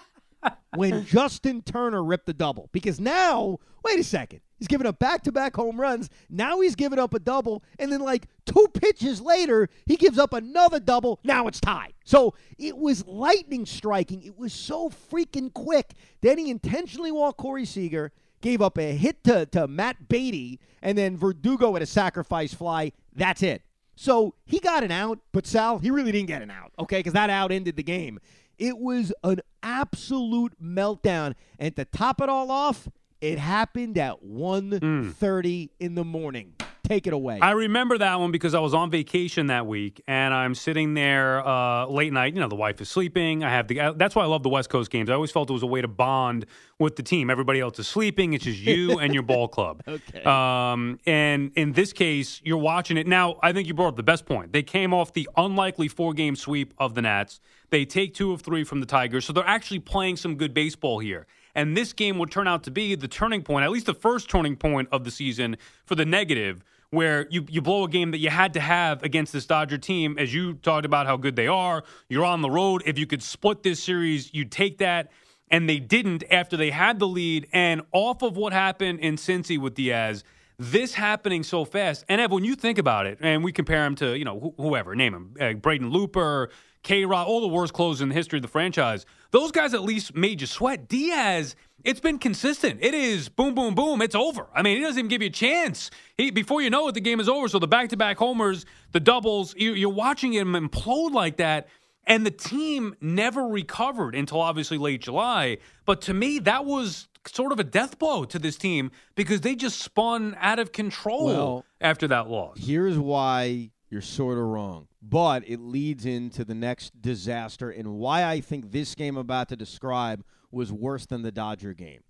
when 0.75 1.05
Justin 1.07 1.63
Turner 1.63 2.03
ripped 2.03 2.27
the 2.27 2.35
double. 2.35 2.69
Because 2.73 3.01
now, 3.01 3.59
wait 3.85 3.99
a 3.99 4.05
second. 4.05 4.41
He's 4.59 4.69
giving 4.69 4.87
up 4.87 4.99
back 4.99 5.23
to 5.23 5.33
back 5.33 5.55
home 5.55 5.81
runs. 5.81 6.11
Now 6.29 6.61
he's 6.61 6.75
giving 6.75 6.99
up 6.99 7.15
a 7.15 7.21
double. 7.21 7.63
And 7.79 7.93
then, 7.93 8.01
like 8.01 8.27
two 8.45 8.67
pitches 8.75 9.21
later, 9.21 9.69
he 9.87 9.97
gives 9.97 10.19
up 10.19 10.33
another 10.33 10.81
double. 10.81 11.21
Now 11.23 11.47
it's 11.47 11.61
tied. 11.61 11.95
So 12.05 12.35
it 12.59 12.77
was 12.77 13.07
lightning 13.07 13.67
striking. 13.67 14.23
It 14.23 14.37
was 14.37 14.53
so 14.53 14.91
freaking 14.91 15.53
quick. 15.53 15.93
Then 16.23 16.39
he 16.39 16.51
intentionally 16.51 17.13
walked 17.13 17.39
Corey 17.39 17.65
Seager, 17.65 18.13
gave 18.41 18.61
up 18.61 18.79
a 18.79 18.97
hit 18.97 19.23
to, 19.25 19.47
to 19.47 19.69
Matt 19.69 20.09
Beaty, 20.09 20.59
and 20.83 20.99
then 20.99 21.17
Verdugo 21.17 21.77
at 21.77 21.83
a 21.83 21.87
sacrifice 21.87 22.53
fly. 22.53 22.93
That's 23.15 23.43
it. 23.43 23.63
So 23.95 24.35
he 24.45 24.61
got 24.61 24.85
an 24.85 24.93
out, 24.93 25.19
but 25.33 25.47
Sal, 25.47 25.79
he 25.79 25.91
really 25.91 26.13
didn't 26.13 26.29
get 26.29 26.41
an 26.41 26.53
out, 26.53 26.73
okay? 26.79 26.99
Because 26.99 27.15
that 27.15 27.31
out 27.31 27.51
ended 27.51 27.75
the 27.75 27.83
game. 27.83 28.21
It 28.59 28.79
was 28.79 29.13
an 29.25 29.41
absolute 29.63 30.55
meltdown. 30.63 31.35
And 31.59 31.75
to 31.77 31.85
top 31.85 32.21
it 32.21 32.29
all 32.29 32.51
off, 32.51 32.89
it 33.21 33.39
happened 33.39 33.99
at 33.99 34.23
1.30 34.25 35.71
in 35.81 35.95
the 35.95 36.05
morning. 36.05 36.55
Take 36.85 37.07
it 37.07 37.13
away. 37.13 37.39
I 37.43 37.51
remember 37.51 37.99
that 37.99 38.19
one 38.19 38.31
because 38.33 38.55
I 38.55 38.61
was 38.61 38.73
on 38.73 38.91
vacation 38.91 39.49
that 39.49 39.67
week, 39.67 40.01
and 40.09 40.33
I'm 40.33 40.55
sitting 40.55 40.95
there 40.95 41.47
uh, 41.47 41.85
late 41.85 42.15
night. 42.15 42.33
You 42.33 42.41
know, 42.41 42.49
the 42.49 42.55
wife 42.57 42.81
is 42.81 42.89
sleeping. 42.89 43.45
I 43.45 43.51
have 43.51 43.69
the. 43.69 43.79
uh, 43.79 43.93
That's 43.93 44.15
why 44.15 44.23
I 44.23 44.27
love 44.27 44.43
the 44.43 44.49
West 44.49 44.71
Coast 44.71 44.91
games. 44.91 45.11
I 45.11 45.13
always 45.13 45.31
felt 45.31 45.51
it 45.51 45.53
was 45.53 45.63
a 45.63 45.67
way 45.67 45.83
to 45.83 45.89
bond 45.89 46.47
with 46.79 46.97
the 46.97 47.03
team. 47.03 47.29
Everybody 47.29 47.61
else 47.61 47.79
is 47.79 47.87
sleeping. 47.87 48.33
It's 48.33 48.45
just 48.45 48.59
you 48.61 48.99
and 49.01 49.13
your 49.13 49.23
ball 49.23 49.49
club. 49.49 49.83
Okay. 49.89 50.23
Um, 50.23 50.99
and 51.05 51.51
in 51.57 51.73
this 51.73 51.93
case, 51.93 52.41
you're 52.43 52.57
watching 52.57 52.97
it 52.97 53.07
now. 53.07 53.37
I 53.43 53.53
think 53.53 53.69
you 53.69 53.75
brought 53.75 53.89
up 53.89 53.97
the 53.97 54.03
best 54.03 54.25
point. 54.25 54.55
They 54.55 54.63
came 54.63 54.95
off 54.95 55.13
the 55.13 55.29
unlikely 55.37 55.89
four 55.89 56.15
game 56.15 56.37
sweep 56.37 56.73
of 56.79 56.95
the 56.95 57.03
Nats. 57.03 57.39
They 57.71 57.85
take 57.85 58.15
two 58.15 58.33
of 58.33 58.41
three 58.41 58.65
from 58.65 58.81
the 58.81 58.87
Tigers, 58.87 59.25
so 59.25 59.33
they're 59.33 59.47
actually 59.47 59.81
playing 59.81 60.17
some 60.17 60.37
good 60.37 60.55
baseball 60.55 60.99
here. 60.99 61.27
And 61.55 61.77
this 61.77 61.93
game 61.93 62.19
will 62.19 62.27
turn 62.27 62.47
out 62.47 62.63
to 62.65 62.71
be 62.71 62.95
the 62.95 63.09
turning 63.09 63.43
point, 63.43 63.65
at 63.65 63.71
least 63.71 63.87
the 63.87 63.95
first 63.95 64.31
turning 64.31 64.57
point 64.57 64.89
of 64.93 65.05
the 65.05 65.11
season 65.11 65.57
for 65.85 65.95
the 65.95 66.05
negative, 66.05 66.65
where 66.91 67.27
you, 67.31 67.45
you 67.49 67.61
blow 67.61 67.85
a 67.85 67.89
game 67.89 68.13
that 68.13 68.19
you 68.19 68.31
had 68.31 68.55
to 68.55 68.61
have 68.61 69.03
against 69.03 69.33
this 69.33 69.45
Dodger 69.45 69.77
team. 69.77 70.19
As 70.19 70.33
you 70.33 70.55
talked 70.55 70.87
about 70.87 71.07
how 71.07 71.17
good 71.17 71.37
they 71.37 71.49
are, 71.49 71.83
you're 72.09 72.25
on 72.25 72.41
the 72.41 72.51
road. 72.51 72.83
If 72.87 72.99
you 72.99 73.07
could 73.07 73.23
split 73.23 73.63
this 73.63 73.83
series, 73.83 74.33
you'd 74.33 74.53
take 74.53 74.79
that. 74.79 75.11
And 75.51 75.69
they 75.69 75.79
didn't 75.79 76.25
after 76.31 76.57
they 76.57 76.71
had 76.71 76.99
the 76.99 77.09
lead. 77.09 77.49
And 77.53 77.83
off 77.93 78.23
of 78.23 78.37
what 78.37 78.53
happened 78.53 79.01
in 79.01 79.17
Cincy 79.17 79.59
with 79.59 79.75
Diaz, 79.75 80.25
this 80.59 80.95
happening 80.95 81.43
so 81.43 81.65
fast. 81.65 82.05
And 82.09 82.21
Ev, 82.21 82.33
when 82.33 82.45
you 82.45 82.55
think 82.55 82.79
about 82.79 83.07
it, 83.07 83.19
and 83.21 83.45
we 83.45 83.53
compare 83.53 83.85
him 83.85 83.95
to, 83.97 84.19
you 84.19 84.25
know, 84.25 84.55
wh- 84.59 84.61
whoever, 84.61 84.95
name 84.95 85.15
him, 85.15 85.35
uh, 85.41 85.53
Braden 85.55 85.91
Looper, 85.91 86.51
K 86.83 87.05
Rod, 87.05 87.27
all 87.27 87.41
the 87.41 87.49
worst 87.49 87.73
closes 87.73 88.01
in 88.01 88.09
the 88.09 88.15
history 88.15 88.39
of 88.39 88.43
the 88.43 88.49
franchise. 88.49 89.05
Those 89.31 89.53
guys 89.53 89.75
at 89.75 89.83
least 89.83 90.15
made 90.15 90.41
you 90.41 90.47
sweat. 90.47 90.89
Diaz, 90.89 91.55
it's 91.85 92.01
been 92.01 92.19
consistent. 92.19 92.79
It 92.83 92.95
is 92.95 93.29
boom, 93.29 93.55
boom, 93.55 93.75
boom. 93.75 94.03
It's 94.03 94.15
over. 94.15 94.47
I 94.55 94.63
mean, 94.63 94.77
he 94.77 94.83
doesn't 94.83 94.99
even 94.99 95.09
give 95.09 95.23
you 95.23 95.29
a 95.29 95.33
chance. 95.33 95.91
He, 96.17 96.31
before 96.31 96.63
you 96.63 96.71
know 96.71 96.89
it, 96.89 96.93
the 96.93 97.01
game 97.01 97.21
is 97.21 97.29
over. 97.29 97.49
So 97.49 97.59
the 97.59 97.69
back 97.69 97.91
to 97.91 97.97
back 97.97 98.17
homers, 98.19 98.67
the 98.93 99.01
doubles, 99.01 99.55
you, 99.57 99.73
you're 99.75 99.91
watching 99.91 100.33
him 100.33 100.53
implode 100.55 101.13
like 101.13 101.37
that. 101.37 101.69
And 102.05 102.25
the 102.25 102.31
team 102.31 102.95
never 103.03 103.47
recovered 103.47 104.15
until 104.15 104.41
obviously 104.41 104.79
late 104.79 105.03
July. 105.03 105.59
But 105.85 106.01
to 106.03 106.15
me, 106.15 106.39
that 106.41 106.65
was 106.65 107.07
sort 107.27 107.53
of 107.53 107.61
a 107.61 107.65
death 107.65 107.99
blow 107.99 108.25
to 108.25 108.39
this 108.39 108.57
team 108.57 108.91
because 109.15 109.43
they 109.43 109.55
just 109.55 109.81
spun 109.81 110.35
out 110.41 110.59
of 110.59 110.73
control 110.73 111.27
Well, 111.27 111.65
after 111.81 112.09
that 112.09 112.29
loss. 112.29 112.57
Here's 112.59 112.99
why 112.99 113.71
you're 113.91 114.01
sort 114.03 114.39
of 114.39 114.45
wrong. 114.45 114.89
But 115.03 115.49
it 115.49 115.61
leads 115.61 116.05
into 116.07 116.45
the 116.45 116.55
next 116.55 117.01
disaster 117.01 117.71
and 117.71 117.95
why 117.95 118.25
I 118.25 118.41
think 118.41 118.71
this 118.73 118.95
game 118.95 119.17
I'm 119.17 119.21
about 119.23 119.49
to 119.51 119.57
describe 119.57 120.25
was 120.51 120.73
worse 120.73 121.07
than 121.07 121.23
the 121.23 121.33
Dodger 121.33 121.75
game. 121.75 122.01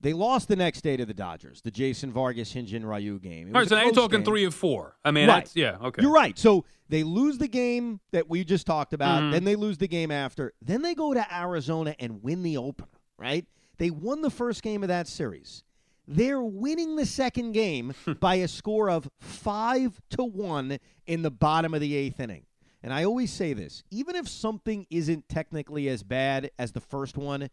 They 0.00 0.12
lost 0.12 0.46
the 0.46 0.54
next 0.54 0.82
day 0.82 0.96
to 0.96 1.04
the 1.04 1.12
Dodgers, 1.14 1.60
the 1.60 1.72
Jason 1.72 2.12
Vargas 2.12 2.54
Hyunjin 2.54 2.84
Ryu 2.84 3.18
game. 3.18 3.48
All 3.52 3.60
right, 3.60 3.68
so 3.68 3.74
now 3.74 3.82
you're 3.82 3.92
talking 3.92 4.20
game. 4.20 4.24
three 4.24 4.44
of 4.44 4.54
four. 4.54 4.94
I 5.04 5.10
mean, 5.10 5.26
Right. 5.28 5.40
that's, 5.44 5.56
yeah, 5.56 5.76
okay. 5.82 6.02
You're 6.02 6.12
right. 6.12 6.38
So 6.38 6.64
they 6.88 7.02
lose 7.02 7.38
the 7.38 7.48
game 7.48 7.98
that 8.12 8.28
we 8.28 8.44
just 8.44 8.64
talked 8.64 8.92
about. 8.92 9.22
Mhm. 9.22 9.32
Then 9.32 9.44
they 9.44 9.56
lose 9.56 9.78
the 9.78 9.88
game 9.88 10.12
after. 10.12 10.52
Then 10.62 10.82
they 10.82 10.94
go 10.94 11.14
to 11.14 11.34
Arizona 11.36 11.96
and 11.98 12.22
win 12.22 12.44
the 12.44 12.56
opener, 12.58 12.88
right? 13.18 13.44
They 13.78 13.90
won 13.90 14.22
the 14.22 14.30
first 14.30 14.62
game 14.62 14.82
of 14.84 14.88
that 14.88 15.08
series. 15.08 15.64
They're 16.10 16.42
winning 16.42 16.96
the 16.96 17.04
second 17.04 17.52
game 17.52 17.92
by 18.20 18.36
a 18.36 18.48
score 18.48 18.88
of 18.88 19.10
five 19.20 20.00
to 20.10 20.24
one 20.24 20.78
in 21.06 21.20
the 21.20 21.30
bottom 21.30 21.74
of 21.74 21.82
the 21.82 21.94
eighth 21.94 22.18
inning. 22.18 22.46
And 22.82 22.94
I 22.94 23.04
always 23.04 23.30
say 23.30 23.52
this 23.52 23.82
even 23.90 24.16
if 24.16 24.26
something 24.26 24.86
isn't 24.88 25.28
technically 25.28 25.88
as 25.88 26.02
bad 26.02 26.50
as 26.58 26.72
the 26.72 26.80
first 26.80 27.18
one, 27.18 27.50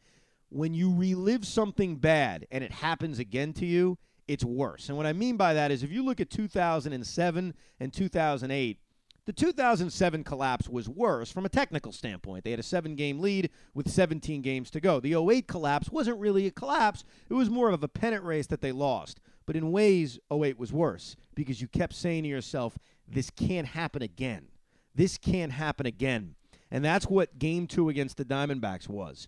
when 0.50 0.74
you 0.74 0.96
relive 0.96 1.46
something 1.46 1.98
bad 1.98 2.48
and 2.50 2.64
it 2.64 2.72
happens 2.72 3.20
again 3.20 3.52
to 3.54 3.66
you, 3.66 3.98
it's 4.26 4.46
worse. 4.46 4.88
And 4.88 4.98
what 4.98 5.06
I 5.06 5.12
mean 5.12 5.36
by 5.36 5.54
that 5.54 5.72
is 5.72 5.84
if 5.84 5.92
you 5.92 6.06
look 6.06 6.22
at 6.22 6.30
2007 6.30 7.54
and 7.82 7.94
2008, 7.94 8.80
the 9.26 9.34
2007 9.34 10.24
collapse 10.24 10.70
was 10.70 10.88
worse 10.88 11.32
from 11.32 11.46
a 11.46 11.50
technical 11.50 11.92
standpoint. 11.92 12.44
They 12.44 12.52
had 12.52 12.60
a 12.60 12.64
seven 12.64 12.96
game 12.96 13.20
lead 13.20 13.50
with 13.74 13.90
17 13.90 14.42
games 14.42 14.70
to 14.72 14.80
go. 14.80 15.00
The 15.00 15.16
08 15.16 15.48
collapse 15.48 15.90
wasn't 15.90 16.20
really 16.20 16.46
a 16.46 16.52
collapse, 16.52 17.04
it 17.30 17.34
was 17.34 17.50
more 17.50 17.70
of 17.70 17.84
a 17.84 17.88
pennant 17.88 18.24
race 18.24 18.48
that 18.48 18.62
they 18.62 18.72
lost. 18.72 19.20
But 19.46 19.56
in 19.56 19.72
ways, 19.72 20.20
08 20.32 20.58
was 20.58 20.74
worse 20.74 21.16
because 21.36 21.62
you 21.62 21.68
kept 21.68 21.94
saying 21.94 22.24
to 22.24 22.30
yourself, 22.30 22.78
this 23.08 23.30
can't 23.30 23.68
happen 23.68 24.02
again. 24.02 24.48
This 24.94 25.18
can't 25.18 25.52
happen 25.52 25.86
again. 25.86 26.36
And 26.72 26.84
that's 26.84 27.06
what 27.06 27.38
game 27.38 27.68
two 27.68 27.90
against 27.90 28.18
the 28.18 28.26
Diamondbacks 28.26 28.88
was. 28.90 29.28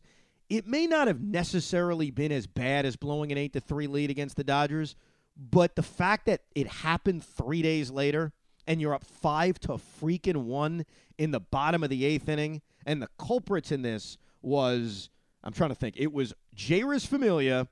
It 0.50 0.66
may 0.66 0.88
not 0.88 1.08
have 1.08 1.22
necessarily 1.22 2.10
been 2.10 2.32
as 2.32 2.48
bad 2.48 2.86
as 2.86 2.96
blowing 2.96 3.32
an 3.32 3.38
8 3.38 3.54
to 3.54 3.60
3 3.60 3.88
lead 3.88 4.10
against 4.10 4.38
the 4.38 4.44
Dodgers, 4.44 4.96
but 5.36 5.76
the 5.76 5.84
fact 5.84 6.26
that 6.26 6.42
it 6.56 6.68
happened 6.68 7.24
three 7.24 7.62
days 7.62 7.92
later 7.92 8.32
and 8.68 8.82
you're 8.82 8.94
up 8.94 9.04
5 9.04 9.60
to 9.62 9.68
freaking 10.02 10.44
1 10.44 10.86
in 11.18 11.32
the 11.32 11.40
bottom 11.40 11.84
of 11.84 11.90
the 11.90 12.06
eighth 12.06 12.30
inning, 12.30 12.62
and 12.86 13.02
the 13.02 13.10
culprits 13.18 13.72
in 13.72 13.82
this 13.82 14.18
was, 14.42 15.10
I'm 15.44 15.54
trying 15.54 15.70
to 15.70 15.76
think, 15.76 15.96
it 15.98 16.12
was 16.12 16.34
Jeurys 16.56 17.08
Familia 17.08 17.68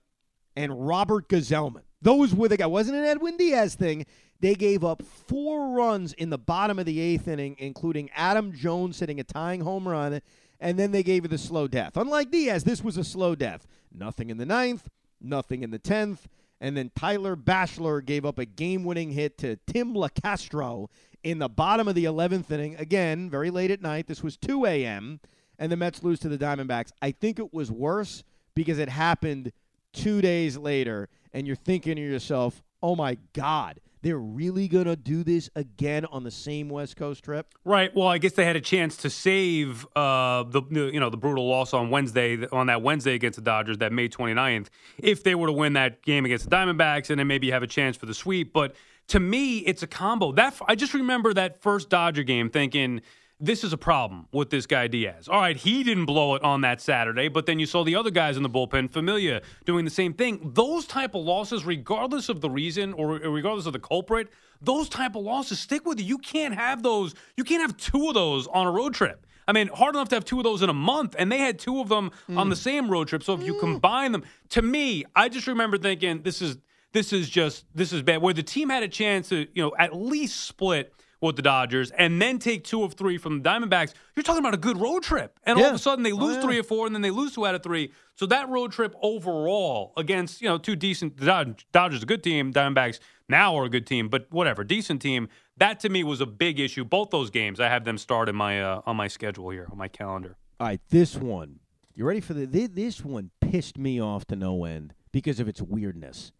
and 0.55 0.87
Robert 0.87 1.27
Gsellman. 1.27 1.81
Those 2.01 2.33
were 2.33 2.47
the 2.47 2.57
guys. 2.57 2.67
Wasn't 2.67 2.97
an 2.97 3.03
Edwin 3.03 3.37
Diaz 3.37 3.75
thing. 3.75 4.05
They 4.39 4.55
gave 4.55 4.83
up 4.83 5.01
four 5.01 5.75
runs 5.75 6.13
in 6.13 6.29
the 6.29 6.37
bottom 6.37 6.77
of 6.77 6.85
the 6.85 6.99
eighth 6.99 7.27
inning, 7.27 7.55
including 7.57 8.09
Adam 8.15 8.53
Jones 8.53 8.99
hitting 8.99 9.19
a 9.19 9.23
tying 9.23 9.61
home 9.61 9.87
run, 9.87 10.21
and 10.59 10.77
then 10.77 10.91
they 10.91 11.03
gave 11.03 11.23
you 11.23 11.29
the 11.29 11.37
slow 11.37 11.67
death. 11.67 11.97
Unlike 11.97 12.31
Diaz, 12.31 12.63
this 12.63 12.83
was 12.83 12.97
a 12.97 13.03
slow 13.03 13.35
death. 13.35 13.67
Nothing 13.93 14.29
in 14.29 14.37
the 14.37 14.45
ninth, 14.45 14.89
nothing 15.21 15.63
in 15.63 15.71
the 15.71 15.79
tenth, 15.79 16.27
and 16.65 16.75
then 16.75 16.89
Tyler 16.95 17.35
Bashlor 17.35 18.03
gave 18.03 18.25
up 18.25 18.39
a 18.39 18.45
game-winning 18.45 19.11
hit 19.11 19.37
to 19.37 19.55
Tim 19.67 19.93
Locastro 19.93 20.87
in 21.23 21.37
the 21.37 21.47
bottom 21.47 21.87
of 21.87 21.93
the 21.93 22.05
11th 22.05 22.49
inning. 22.49 22.75
Again, 22.77 23.29
very 23.29 23.51
late 23.51 23.69
at 23.69 23.83
night. 23.83 24.07
This 24.07 24.23
was 24.23 24.35
2 24.35 24.65
a.m., 24.65 25.19
and 25.59 25.71
the 25.71 25.77
Mets 25.77 26.01
lose 26.01 26.17
to 26.21 26.27
the 26.27 26.39
Diamondbacks. 26.39 26.89
I 27.03 27.11
think 27.11 27.37
it 27.37 27.53
was 27.53 27.71
worse 27.71 28.23
because 28.55 28.79
it 28.79 28.89
happened 28.89 29.51
two 29.93 30.23
days 30.23 30.57
later, 30.57 31.07
and 31.33 31.45
you're 31.45 31.55
thinking 31.55 31.97
to 31.97 32.01
yourself, 32.01 32.63
oh 32.81 32.95
my 32.95 33.19
God, 33.33 33.79
they're 34.05 34.19
really 34.19 34.67
going 34.67 34.85
to 34.85 34.95
do 34.95 35.23
this 35.23 35.49
again 35.55 36.05
on 36.05 36.23
the 36.23 36.29
same 36.29 36.69
West 36.69 36.95
Coast 36.95 37.23
trip? 37.23 37.47
Right. 37.63 37.93
Well, 37.95 38.07
I 38.07 38.19
guess 38.19 38.33
they 38.33 38.45
had 38.45 38.55
a 38.55 38.61
chance 38.61 38.97
to 38.97 39.09
save 39.09 39.83
uh, 39.95 40.43
the 40.43 40.61
you 40.69 40.99
know 40.99 41.09
the 41.09 41.17
brutal 41.17 41.47
loss 41.47 41.73
on 41.73 41.89
Wednesday 41.89 42.45
on 42.51 42.67
that 42.67 42.83
Wednesday 42.83 43.15
against 43.15 43.37
the 43.37 43.41
Dodgers, 43.41 43.79
that 43.79 43.91
May 43.91 44.07
29th, 44.07 44.67
if 44.99 45.23
they 45.23 45.33
were 45.33 45.47
to 45.47 45.53
win 45.53 45.73
that 45.73 46.03
game 46.03 46.23
against 46.23 46.47
the 46.47 46.55
Diamondbacks, 46.55 47.09
and 47.09 47.19
then 47.19 47.25
maybe 47.25 47.49
have 47.49 47.63
a 47.63 47.67
chance 47.67 47.97
for 47.97 48.05
the 48.05 48.13
sweep. 48.13 48.53
But 48.53 48.75
to 49.07 49.19
me, 49.19 49.57
it's 49.59 49.81
a 49.81 49.87
combo. 49.87 50.31
That 50.33 50.55
I 50.67 50.75
just 50.75 50.93
remember 50.93 51.33
that 51.33 51.63
first 51.63 51.89
Dodger 51.89 52.21
game, 52.21 52.51
thinking 52.51 53.01
this 53.39 53.63
is 53.63 53.73
a 53.73 53.77
problem 53.77 54.27
with 54.31 54.49
this 54.49 54.65
guy 54.65 54.87
Diaz. 54.87 55.27
All 55.27 55.39
right, 55.41 55.57
he 55.57 55.83
didn't 55.83 56.05
blow 56.05 56.35
it 56.35 56.43
on 56.43 56.61
that 56.61 56.81
Saturday, 56.81 57.27
but 57.27 57.45
then 57.45 57.59
you 57.59 57.65
saw 57.65 57.83
the 57.83 57.95
other 57.95 58.11
guys 58.11 58.37
in 58.37 58.43
the 58.43 58.49
bullpen, 58.49 58.89
Familia, 58.89 59.41
doing 59.65 59.83
the 59.83 59.91
same 59.91 60.13
thing. 60.13 60.51
Those 60.53 60.85
type 60.85 61.15
of 61.15 61.23
losses, 61.23 61.65
regardless 61.65 62.29
of 62.29 62.41
the 62.41 62.49
reason 62.49 62.93
or 62.93 63.07
regardless 63.07 63.65
of 63.65 63.73
the 63.73 63.79
culprit, 63.79 64.29
those 64.61 64.87
type 64.87 65.15
of 65.15 65.23
losses 65.23 65.59
stick 65.59 65.85
with 65.85 65.99
you. 65.99 66.05
You 66.05 66.17
can't 66.17 66.55
have 66.55 66.81
those. 66.81 67.13
You 67.35 67.43
can't 67.43 67.61
have 67.61 67.75
two 67.77 68.07
of 68.07 68.13
those 68.13 68.47
on 68.47 68.67
a 68.67 68.71
road 68.71 68.93
trip. 68.93 69.25
I 69.47 69.51
mean, 69.51 69.67
hard 69.67 69.95
enough 69.95 70.09
to 70.09 70.15
have 70.15 70.25
two 70.25 70.39
of 70.39 70.43
those 70.43 70.61
in 70.61 70.69
a 70.69 70.73
month, 70.73 71.15
and 71.19 71.31
they 71.31 71.37
had 71.37 71.59
two 71.59 71.79
of 71.79 71.89
them 71.89 72.11
on 72.29 72.47
mm. 72.47 72.49
the 72.49 72.55
same 72.55 72.89
road 72.89 73.07
trip. 73.07 73.21
So 73.21 73.33
if 73.33 73.43
you 73.43 73.55
mm. 73.55 73.59
combine 73.59 74.11
them, 74.11 74.23
to 74.49 74.61
me, 74.61 75.03
I 75.15 75.29
just 75.29 75.45
remember 75.45 75.77
thinking 75.77 76.23
this 76.23 76.41
is 76.41 76.57
this 76.93 77.11
is 77.11 77.29
just 77.29 77.65
this 77.75 77.91
is 77.91 78.01
bad. 78.01 78.21
Where 78.21 78.33
the 78.33 78.43
team 78.43 78.69
had 78.69 78.81
a 78.81 78.87
chance 78.87 79.29
to 79.29 79.47
you 79.53 79.61
know 79.61 79.73
at 79.77 79.95
least 79.95 80.45
split 80.45 80.93
with 81.25 81.35
the 81.35 81.41
Dodgers 81.41 81.91
and 81.91 82.21
then 82.21 82.39
take 82.39 82.63
two 82.63 82.83
of 82.83 82.93
three 82.93 83.17
from 83.17 83.41
the 83.41 83.49
Diamondbacks, 83.49 83.93
you're 84.15 84.23
talking 84.23 84.39
about 84.39 84.53
a 84.53 84.57
good 84.57 84.77
road 84.77 85.03
trip. 85.03 85.39
And 85.43 85.57
all 85.59 85.65
of 85.65 85.73
a 85.75 85.77
sudden 85.77 86.03
they 86.03 86.11
Oh, 86.11 86.17
lose 86.17 86.35
yeah. 86.35 86.41
three 86.41 86.59
or 86.59 86.63
four, 86.63 86.85
and 86.85 86.95
then 86.95 87.01
they 87.01 87.11
lose 87.11 87.33
two 87.33 87.45
out 87.45 87.55
of 87.55 87.63
three. 87.63 87.91
So 88.15 88.25
that 88.27 88.47
road 88.49 88.71
trip 88.71 88.95
overall 89.01 89.93
against 89.97 90.41
you 90.41 90.47
know 90.49 90.57
two 90.57 90.75
decent 90.75 91.17
the 91.17 91.55
Dodgers, 91.71 92.03
a 92.03 92.05
good 92.05 92.23
team, 92.23 92.53
Diamondbacks 92.53 92.99
now 93.27 93.55
are 93.57 93.65
a 93.65 93.69
good 93.69 93.87
team, 93.87 94.07
but 94.07 94.27
whatever, 94.31 94.63
decent 94.63 95.01
team. 95.01 95.27
That 95.57 95.79
to 95.81 95.89
me 95.89 96.03
was 96.03 96.21
a 96.21 96.25
big 96.25 96.59
issue. 96.59 96.83
Both 96.85 97.09
those 97.09 97.29
games, 97.29 97.59
I 97.59 97.69
have 97.69 97.85
them 97.85 97.97
start 97.97 98.29
in 98.29 98.35
my 98.35 98.61
uh, 98.61 98.81
on 98.85 98.95
my 98.95 99.07
schedule 99.07 99.49
here 99.49 99.67
on 99.71 99.77
my 99.77 99.87
calendar. 99.87 100.37
All 100.59 100.67
right, 100.67 100.79
this 100.89 101.15
one. 101.15 101.59
You 101.97 102.05
ready 102.05 102.19
for 102.19 102.33
the 102.33 102.45
this 102.67 103.03
one 103.03 103.31
pissed 103.41 103.77
me 103.77 104.01
off 104.01 104.25
to 104.27 104.35
no 104.35 104.65
end 104.65 104.93
because 105.11 105.39
of 105.39 105.47
its 105.47 105.61
weirdness. 105.61 106.31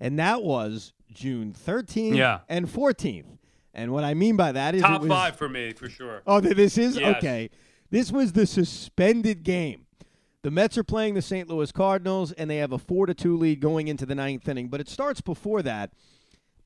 And 0.00 0.18
that 0.18 0.42
was 0.42 0.92
June 1.12 1.52
13th 1.52 2.16
Yeah. 2.16 2.40
and 2.48 2.66
14th. 2.66 3.38
And 3.74 3.92
what 3.92 4.04
I 4.04 4.14
mean 4.14 4.36
by 4.36 4.52
that 4.52 4.74
is 4.74 4.82
Top 4.82 4.96
it 4.96 5.00
was, 5.02 5.08
five 5.08 5.36
for 5.36 5.48
me 5.48 5.72
for 5.72 5.88
sure. 5.88 6.22
Oh, 6.26 6.40
this 6.40 6.78
is 6.78 6.96
Yes. 6.96 7.16
okay. 7.16 7.50
This 7.90 8.12
was 8.12 8.32
the 8.32 8.46
suspended 8.46 9.42
game. 9.42 9.86
The 10.42 10.50
Mets 10.50 10.78
are 10.78 10.84
playing 10.84 11.14
the 11.14 11.22
St. 11.22 11.48
Louis 11.48 11.72
Cardinals, 11.72 12.30
and 12.32 12.50
they 12.50 12.58
have 12.58 12.72
a 12.72 12.78
four 12.78 13.06
to 13.06 13.14
two 13.14 13.36
lead 13.36 13.60
going 13.60 13.88
into 13.88 14.06
the 14.06 14.14
ninth 14.14 14.48
inning. 14.48 14.68
But 14.68 14.80
it 14.80 14.88
starts 14.88 15.20
before 15.20 15.62
that. 15.62 15.92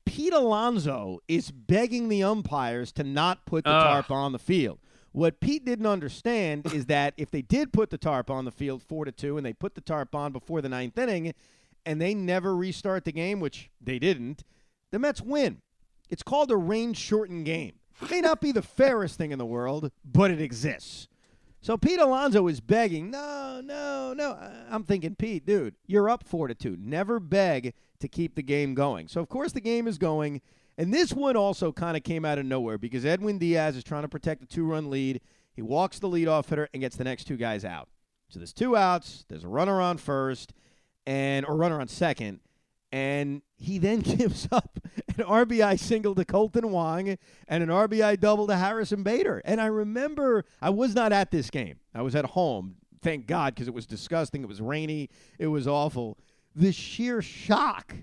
Pete 0.05 0.33
Alonso 0.33 1.19
is 1.27 1.51
begging 1.51 2.09
the 2.09 2.23
umpires 2.23 2.91
to 2.93 3.03
not 3.03 3.45
put 3.45 3.63
the 3.63 3.71
Ugh. 3.71 3.83
tarp 3.83 4.11
on 4.11 4.31
the 4.31 4.39
field. 4.39 4.79
What 5.11 5.39
Pete 5.39 5.65
didn't 5.65 5.85
understand 5.85 6.71
is 6.73 6.85
that 6.87 7.13
if 7.17 7.31
they 7.31 7.41
did 7.41 7.73
put 7.73 7.89
the 7.89 7.97
tarp 7.97 8.29
on 8.29 8.45
the 8.45 8.51
field 8.51 8.83
four 8.83 9.05
to 9.05 9.11
two, 9.11 9.37
and 9.37 9.45
they 9.45 9.53
put 9.53 9.75
the 9.75 9.81
tarp 9.81 10.13
on 10.13 10.31
before 10.31 10.61
the 10.61 10.69
ninth 10.69 10.97
inning, 10.97 11.33
and 11.85 12.01
they 12.01 12.13
never 12.13 12.55
restart 12.55 13.05
the 13.05 13.11
game, 13.11 13.39
which 13.39 13.69
they 13.81 13.97
didn't, 13.97 14.43
the 14.91 14.99
Mets 14.99 15.21
win. 15.21 15.61
It's 16.09 16.23
called 16.23 16.51
a 16.51 16.57
range 16.57 16.97
shortened 16.97 17.45
game. 17.45 17.73
May 18.09 18.21
not 18.21 18.41
be 18.41 18.51
the 18.51 18.61
fairest 18.61 19.17
thing 19.17 19.31
in 19.31 19.39
the 19.39 19.45
world, 19.45 19.91
but 20.05 20.31
it 20.31 20.41
exists. 20.41 21.07
So 21.61 21.75
Pete 21.75 21.99
Alonso 21.99 22.47
is 22.47 22.61
begging, 22.61 23.11
no, 23.11 23.61
no, 23.63 24.13
no. 24.13 24.37
I'm 24.69 24.85
thinking, 24.85 25.15
Pete, 25.15 25.45
dude, 25.45 25.75
you're 25.85 26.09
up 26.09 26.23
four 26.23 26.47
to 26.47 26.55
two. 26.55 26.77
Never 26.79 27.19
beg 27.19 27.73
to 27.99 28.07
keep 28.07 28.35
the 28.35 28.41
game 28.41 28.73
going. 28.73 29.09
So 29.09 29.19
of 29.19 29.27
course 29.27 29.51
the 29.51 29.59
game 29.59 29.85
is 29.85 29.97
going, 29.97 30.41
and 30.77 30.93
this 30.93 31.11
one 31.11 31.35
also 31.35 31.73
kind 31.73 31.97
of 31.97 32.03
came 32.03 32.23
out 32.23 32.37
of 32.37 32.45
nowhere 32.45 32.77
because 32.77 33.05
Edwin 33.05 33.37
Diaz 33.37 33.75
is 33.75 33.83
trying 33.83 34.03
to 34.03 34.07
protect 34.07 34.39
the 34.39 34.47
two-run 34.47 34.89
lead. 34.89 35.19
He 35.51 35.61
walks 35.61 35.99
the 35.99 36.07
leadoff 36.07 36.47
hitter 36.47 36.69
and 36.73 36.79
gets 36.79 36.95
the 36.95 37.03
next 37.03 37.25
two 37.25 37.35
guys 37.35 37.65
out. 37.65 37.89
So 38.29 38.39
there's 38.39 38.53
two 38.53 38.77
outs. 38.77 39.25
There's 39.27 39.43
a 39.43 39.49
runner 39.49 39.81
on 39.81 39.97
first, 39.97 40.53
and 41.05 41.45
or 41.45 41.57
runner 41.57 41.81
on 41.81 41.89
second, 41.89 42.39
and 42.91 43.41
he 43.57 43.77
then 43.77 43.99
gives 44.17 44.47
up 44.51 44.79
an 45.07 45.25
RBI 45.25 45.79
single 45.79 46.15
to 46.15 46.25
Kolten 46.25 46.69
Wong 46.69 47.17
and 47.47 47.63
an 47.63 47.69
RBI 47.69 48.19
double 48.19 48.47
to 48.47 48.55
Harrison 48.55 49.03
Bader. 49.03 49.41
And 49.45 49.59
I 49.61 49.67
remember 49.67 50.45
I 50.61 50.69
was 50.69 50.95
not 50.95 51.11
at 51.11 51.31
this 51.31 51.49
game. 51.49 51.79
I 51.93 52.01
was 52.01 52.15
at 52.15 52.25
home. 52.25 52.75
Thank 53.01 53.27
God, 53.27 53.55
because 53.55 53.67
it 53.67 53.73
was 53.73 53.85
disgusting. 53.85 54.43
It 54.43 54.49
was 54.49 54.61
rainy. 54.61 55.09
It 55.37 55.47
was 55.47 55.67
awful. 55.67 56.17
The 56.55 56.71
sheer 56.71 57.21
shock 57.21 57.95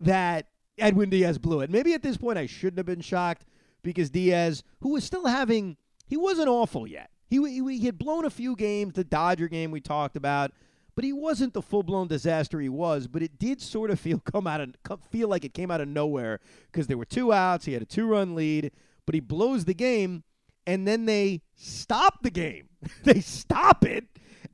that 0.00 0.46
Edwin 0.78 1.10
Diaz 1.10 1.38
blew 1.38 1.60
it. 1.60 1.70
Maybe 1.70 1.92
at 1.92 2.02
this 2.02 2.16
point 2.16 2.38
I 2.38 2.46
shouldn't 2.46 2.78
have 2.78 2.86
been 2.86 3.00
shocked 3.00 3.44
because 3.82 4.10
Diaz, 4.10 4.62
who 4.80 4.90
was 4.90 5.04
still 5.04 5.26
having, 5.26 5.76
he 6.06 6.16
wasn't 6.16 6.48
awful 6.48 6.86
yet. 6.86 7.10
He, 7.28 7.36
he, 7.36 7.78
he 7.78 7.86
had 7.86 7.98
blown 7.98 8.24
a 8.24 8.30
few 8.30 8.56
games, 8.56 8.94
the 8.94 9.04
Dodger 9.04 9.48
game 9.48 9.70
we 9.70 9.80
talked 9.80 10.16
about, 10.16 10.52
but 10.98 11.04
he 11.04 11.12
wasn't 11.12 11.54
the 11.54 11.62
full 11.62 11.84
blown 11.84 12.08
disaster 12.08 12.58
he 12.58 12.68
was. 12.68 13.06
But 13.06 13.22
it 13.22 13.38
did 13.38 13.62
sort 13.62 13.92
of 13.92 14.00
feel 14.00 14.18
come 14.18 14.48
out 14.48 14.60
of 14.60 14.74
feel 15.12 15.28
like 15.28 15.44
it 15.44 15.54
came 15.54 15.70
out 15.70 15.80
of 15.80 15.86
nowhere 15.86 16.40
because 16.72 16.88
there 16.88 16.98
were 16.98 17.04
two 17.04 17.32
outs. 17.32 17.66
He 17.66 17.72
had 17.72 17.82
a 17.82 17.84
two 17.84 18.04
run 18.04 18.34
lead, 18.34 18.72
but 19.06 19.14
he 19.14 19.20
blows 19.20 19.64
the 19.64 19.74
game, 19.74 20.24
and 20.66 20.88
then 20.88 21.06
they 21.06 21.42
stop 21.54 22.24
the 22.24 22.32
game. 22.32 22.68
they 23.04 23.20
stop 23.20 23.84
it 23.84 24.06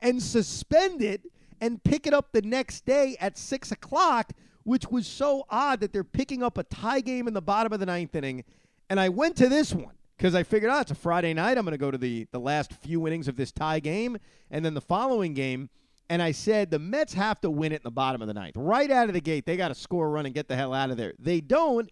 and 0.03 0.21
suspend 0.21 1.01
it 1.01 1.23
and 1.59 1.83
pick 1.83 2.05
it 2.05 2.13
up 2.13 2.31
the 2.31 2.43
next 2.43 2.85
day 2.85 3.17
at 3.19 3.39
six 3.39 3.71
o'clock, 3.71 4.31
which 4.65 4.91
was 4.91 5.07
so 5.07 5.47
odd 5.49 5.79
that 5.79 5.93
they're 5.93 6.03
picking 6.03 6.43
up 6.43 6.59
a 6.59 6.63
tie 6.63 7.01
game 7.01 7.27
in 7.27 7.33
the 7.33 7.41
bottom 7.41 7.73
of 7.73 7.79
the 7.79 7.87
ninth 7.87 8.13
inning. 8.13 8.43
And 8.87 8.99
I 8.99 9.09
went 9.09 9.35
to 9.37 9.49
this 9.49 9.73
one 9.73 9.95
because 10.15 10.35
I 10.35 10.43
figured, 10.43 10.71
oh, 10.71 10.81
it's 10.81 10.91
a 10.91 10.95
Friday 10.95 11.33
night. 11.33 11.57
I'm 11.57 11.65
going 11.65 11.71
to 11.71 11.79
go 11.79 11.89
to 11.89 11.97
the, 11.97 12.27
the 12.31 12.39
last 12.39 12.71
few 12.71 13.07
innings 13.07 13.27
of 13.27 13.35
this 13.35 13.51
tie 13.51 13.79
game 13.79 14.19
and 14.51 14.63
then 14.63 14.75
the 14.75 14.81
following 14.81 15.33
game. 15.33 15.71
And 16.09 16.21
I 16.21 16.31
said, 16.31 16.69
the 16.69 16.79
Mets 16.79 17.13
have 17.13 17.41
to 17.41 17.49
win 17.49 17.71
it 17.71 17.77
in 17.77 17.81
the 17.83 17.91
bottom 17.91 18.21
of 18.21 18.27
the 18.27 18.33
ninth. 18.33 18.55
Right 18.55 18.91
out 18.91 19.07
of 19.07 19.13
the 19.13 19.21
gate, 19.21 19.45
they 19.45 19.57
got 19.57 19.69
to 19.69 19.75
score 19.75 20.05
a 20.05 20.09
run 20.09 20.25
and 20.25 20.35
get 20.35 20.47
the 20.47 20.55
hell 20.55 20.73
out 20.73 20.91
of 20.91 20.97
there. 20.97 21.13
They 21.17 21.41
don't. 21.41 21.89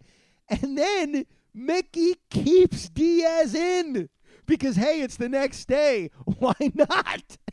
And 0.48 0.78
then 0.78 1.26
Mickey 1.52 2.14
keeps 2.30 2.88
Diaz 2.88 3.54
in 3.54 4.08
because, 4.46 4.76
hey, 4.76 5.00
it's 5.00 5.16
the 5.16 5.28
next 5.28 5.66
day. 5.66 6.10
Why 6.38 6.54
not? 6.74 7.38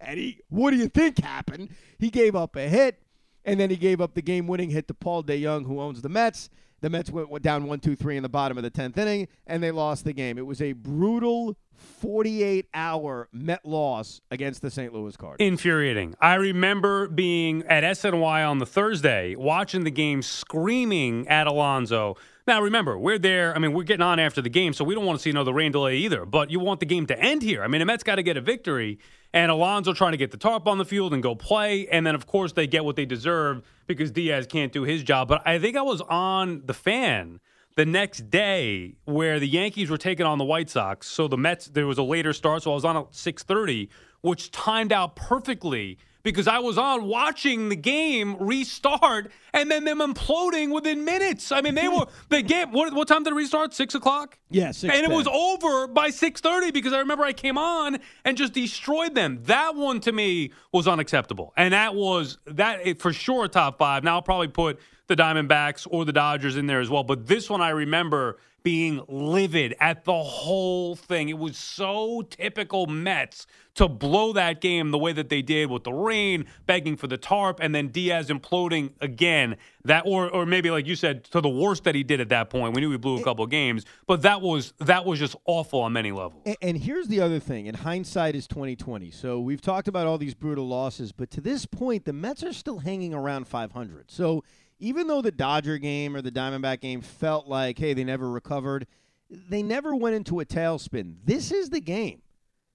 And 0.00 0.18
he, 0.18 0.40
what 0.48 0.70
do 0.70 0.78
you 0.78 0.88
think 0.88 1.18
happened? 1.18 1.70
He 1.98 2.08
gave 2.08 2.34
up 2.34 2.56
a 2.56 2.68
hit, 2.68 3.02
and 3.44 3.60
then 3.60 3.68
he 3.68 3.76
gave 3.76 4.00
up 4.00 4.14
the 4.14 4.22
game 4.22 4.46
winning 4.46 4.70
hit 4.70 4.88
to 4.88 4.94
Paul 4.94 5.22
DeJong, 5.22 5.66
who 5.66 5.78
owns 5.78 6.00
the 6.00 6.08
Mets. 6.08 6.48
The 6.82 6.90
Mets 6.90 7.10
went, 7.10 7.42
down 7.42 7.66
one, 7.66 7.78
two, 7.78 7.94
three 7.94 8.16
in 8.16 8.24
the 8.24 8.28
bottom 8.28 8.58
of 8.58 8.64
the 8.64 8.70
10th 8.70 8.98
inning, 8.98 9.28
and 9.46 9.62
they 9.62 9.70
lost 9.70 10.04
the 10.04 10.12
game. 10.12 10.36
It 10.36 10.44
was 10.44 10.60
a 10.60 10.72
brutal 10.72 11.56
48 11.76 12.66
hour 12.74 13.28
Met 13.32 13.64
loss 13.64 14.20
against 14.32 14.62
the 14.62 14.70
St. 14.70 14.92
Louis 14.92 15.16
Cardinals. 15.16 15.48
Infuriating. 15.48 16.16
I 16.20 16.34
remember 16.34 17.06
being 17.06 17.62
at 17.68 17.84
SNY 17.84 18.48
on 18.48 18.58
the 18.58 18.66
Thursday, 18.66 19.36
watching 19.36 19.84
the 19.84 19.92
game, 19.92 20.22
screaming 20.22 21.28
at 21.28 21.46
Alonso. 21.46 22.16
Now, 22.48 22.60
remember, 22.60 22.98
we're 22.98 23.18
there. 23.18 23.54
I 23.54 23.60
mean, 23.60 23.72
we're 23.72 23.84
getting 23.84 24.02
on 24.02 24.18
after 24.18 24.42
the 24.42 24.50
game, 24.50 24.72
so 24.72 24.84
we 24.84 24.96
don't 24.96 25.06
want 25.06 25.20
to 25.20 25.22
see 25.22 25.30
another 25.30 25.52
rain 25.52 25.70
delay 25.70 25.98
either. 25.98 26.26
But 26.26 26.50
you 26.50 26.58
want 26.58 26.80
the 26.80 26.86
game 26.86 27.06
to 27.06 27.18
end 27.18 27.42
here. 27.42 27.62
I 27.62 27.68
mean, 27.68 27.78
the 27.78 27.84
Mets 27.84 28.02
got 28.02 28.16
to 28.16 28.24
get 28.24 28.36
a 28.36 28.40
victory, 28.40 28.98
and 29.32 29.50
Alonso 29.50 29.92
trying 29.92 30.12
to 30.12 30.18
get 30.18 30.30
the 30.30 30.36
tarp 30.36 30.66
on 30.66 30.78
the 30.78 30.84
field 30.84 31.14
and 31.14 31.22
go 31.22 31.34
play. 31.34 31.88
And 31.88 32.06
then, 32.06 32.14
of 32.14 32.26
course, 32.26 32.52
they 32.52 32.66
get 32.66 32.84
what 32.84 32.96
they 32.96 33.06
deserve 33.06 33.62
because 33.86 34.10
Diaz 34.10 34.46
can't 34.46 34.72
do 34.72 34.82
his 34.82 35.02
job. 35.02 35.28
But 35.28 35.42
I 35.46 35.58
think 35.58 35.76
I 35.76 35.82
was 35.82 36.00
on 36.02 36.62
the 36.66 36.74
fan 36.74 37.40
the 37.76 37.86
next 37.86 38.30
day 38.30 38.96
where 39.04 39.40
the 39.40 39.48
Yankees 39.48 39.88
were 39.88 39.96
taking 39.96 40.26
on 40.26 40.38
the 40.38 40.44
White 40.44 40.68
Sox. 40.68 41.06
So 41.06 41.28
the 41.28 41.38
Mets, 41.38 41.66
there 41.66 41.86
was 41.86 41.98
a 41.98 42.02
later 42.02 42.32
start, 42.32 42.62
so 42.62 42.72
I 42.72 42.74
was 42.74 42.84
on 42.84 42.96
at 42.96 43.12
6:30, 43.12 43.88
which 44.20 44.50
timed 44.50 44.92
out 44.92 45.16
perfectly 45.16 45.98
because 46.22 46.46
I 46.46 46.58
was 46.58 46.78
on 46.78 47.04
watching 47.04 47.68
the 47.68 47.76
game 47.76 48.36
restart 48.38 49.30
and 49.52 49.70
then 49.70 49.84
them 49.84 49.98
imploding 49.98 50.72
within 50.72 51.04
minutes. 51.04 51.52
I 51.52 51.60
mean, 51.60 51.74
they 51.74 51.82
mm-hmm. 51.82 52.00
were 52.00 52.06
the 52.28 52.42
game. 52.42 52.72
What, 52.72 52.92
what 52.92 53.08
time 53.08 53.24
did 53.24 53.32
it 53.32 53.36
restart? 53.36 53.74
Six 53.74 53.94
o'clock. 53.94 54.38
Yeah, 54.50 54.72
and 54.82 55.04
it 55.04 55.10
was 55.10 55.26
over 55.26 55.86
by 55.86 56.08
6:30 56.08 56.72
because 56.72 56.92
I 56.92 56.98
remember 56.98 57.24
I 57.24 57.32
came 57.32 57.56
on 57.56 57.98
and 58.24 58.36
just 58.36 58.52
destroyed 58.52 59.14
them. 59.14 59.40
That 59.44 59.74
one 59.74 60.00
to 60.00 60.12
me 60.12 60.52
was 60.72 60.86
unacceptable, 60.86 61.52
and 61.56 61.72
that 61.72 61.94
was 61.94 62.38
that 62.46 62.98
for 63.00 63.12
sure 63.12 63.48
top 63.48 63.78
five. 63.78 64.04
Now 64.04 64.16
I'll 64.16 64.22
probably 64.22 64.48
put 64.48 64.78
the 65.06 65.16
Diamondbacks 65.16 65.86
or 65.90 66.04
the 66.04 66.12
Dodgers 66.12 66.56
in 66.56 66.66
there 66.66 66.80
as 66.80 66.90
well, 66.90 67.04
but 67.04 67.26
this 67.26 67.50
one 67.50 67.60
I 67.60 67.70
remember 67.70 68.38
being 68.62 69.02
livid 69.08 69.74
at 69.80 70.04
the 70.04 70.22
whole 70.22 70.96
thing. 70.96 71.28
It 71.28 71.38
was 71.38 71.56
so 71.56 72.22
typical 72.22 72.86
Mets 72.86 73.46
to 73.74 73.88
blow 73.88 74.34
that 74.34 74.60
game 74.60 74.90
the 74.90 74.98
way 74.98 75.12
that 75.14 75.30
they 75.30 75.40
did 75.40 75.70
with 75.70 75.84
the 75.84 75.92
rain, 75.92 76.46
begging 76.66 76.96
for 76.96 77.06
the 77.06 77.16
tarp, 77.16 77.58
and 77.60 77.74
then 77.74 77.88
Diaz 77.88 78.28
imploding 78.28 78.92
again. 79.00 79.56
That 79.84 80.04
or 80.06 80.28
or 80.28 80.46
maybe 80.46 80.70
like 80.70 80.86
you 80.86 80.94
said, 80.94 81.24
to 81.24 81.40
the 81.40 81.48
worst 81.48 81.84
that 81.84 81.94
he 81.94 82.02
did 82.02 82.20
at 82.20 82.28
that 82.28 82.50
point. 82.50 82.74
We 82.74 82.80
knew 82.80 82.90
he 82.90 82.98
blew 82.98 83.16
a 83.16 83.20
eh. 83.20 83.24
couple 83.24 83.44
of 83.44 83.50
games, 83.50 83.84
but 84.06 84.22
that 84.22 84.42
was 84.42 84.74
that 84.78 85.04
was 85.04 85.18
just 85.18 85.36
awful 85.46 85.80
on 85.80 85.92
many 85.92 86.12
levels. 86.12 86.42
And, 86.44 86.56
and 86.60 86.78
here's 86.78 87.08
the 87.08 87.20
other 87.20 87.40
thing, 87.40 87.66
and 87.66 87.76
hindsight 87.76 88.36
is 88.36 88.46
2020. 88.46 89.10
So 89.10 89.40
we've 89.40 89.62
talked 89.62 89.88
about 89.88 90.06
all 90.06 90.18
these 90.18 90.34
brutal 90.34 90.68
losses, 90.68 91.12
but 91.12 91.30
to 91.32 91.40
this 91.40 91.66
point, 91.66 92.04
the 92.04 92.12
Mets 92.12 92.44
are 92.44 92.52
still 92.52 92.78
hanging 92.78 93.14
around 93.14 93.48
500. 93.48 94.10
So 94.10 94.44
even 94.82 95.06
though 95.06 95.22
the 95.22 95.30
Dodger 95.30 95.78
game 95.78 96.16
or 96.16 96.22
the 96.22 96.32
Diamondback 96.32 96.80
game 96.80 97.02
felt 97.02 97.46
like, 97.46 97.78
hey, 97.78 97.94
they 97.94 98.02
never 98.02 98.28
recovered, 98.28 98.88
they 99.30 99.62
never 99.62 99.94
went 99.94 100.16
into 100.16 100.40
a 100.40 100.44
tailspin. 100.44 101.14
This 101.24 101.52
is 101.52 101.70
the 101.70 101.80
game. 101.80 102.20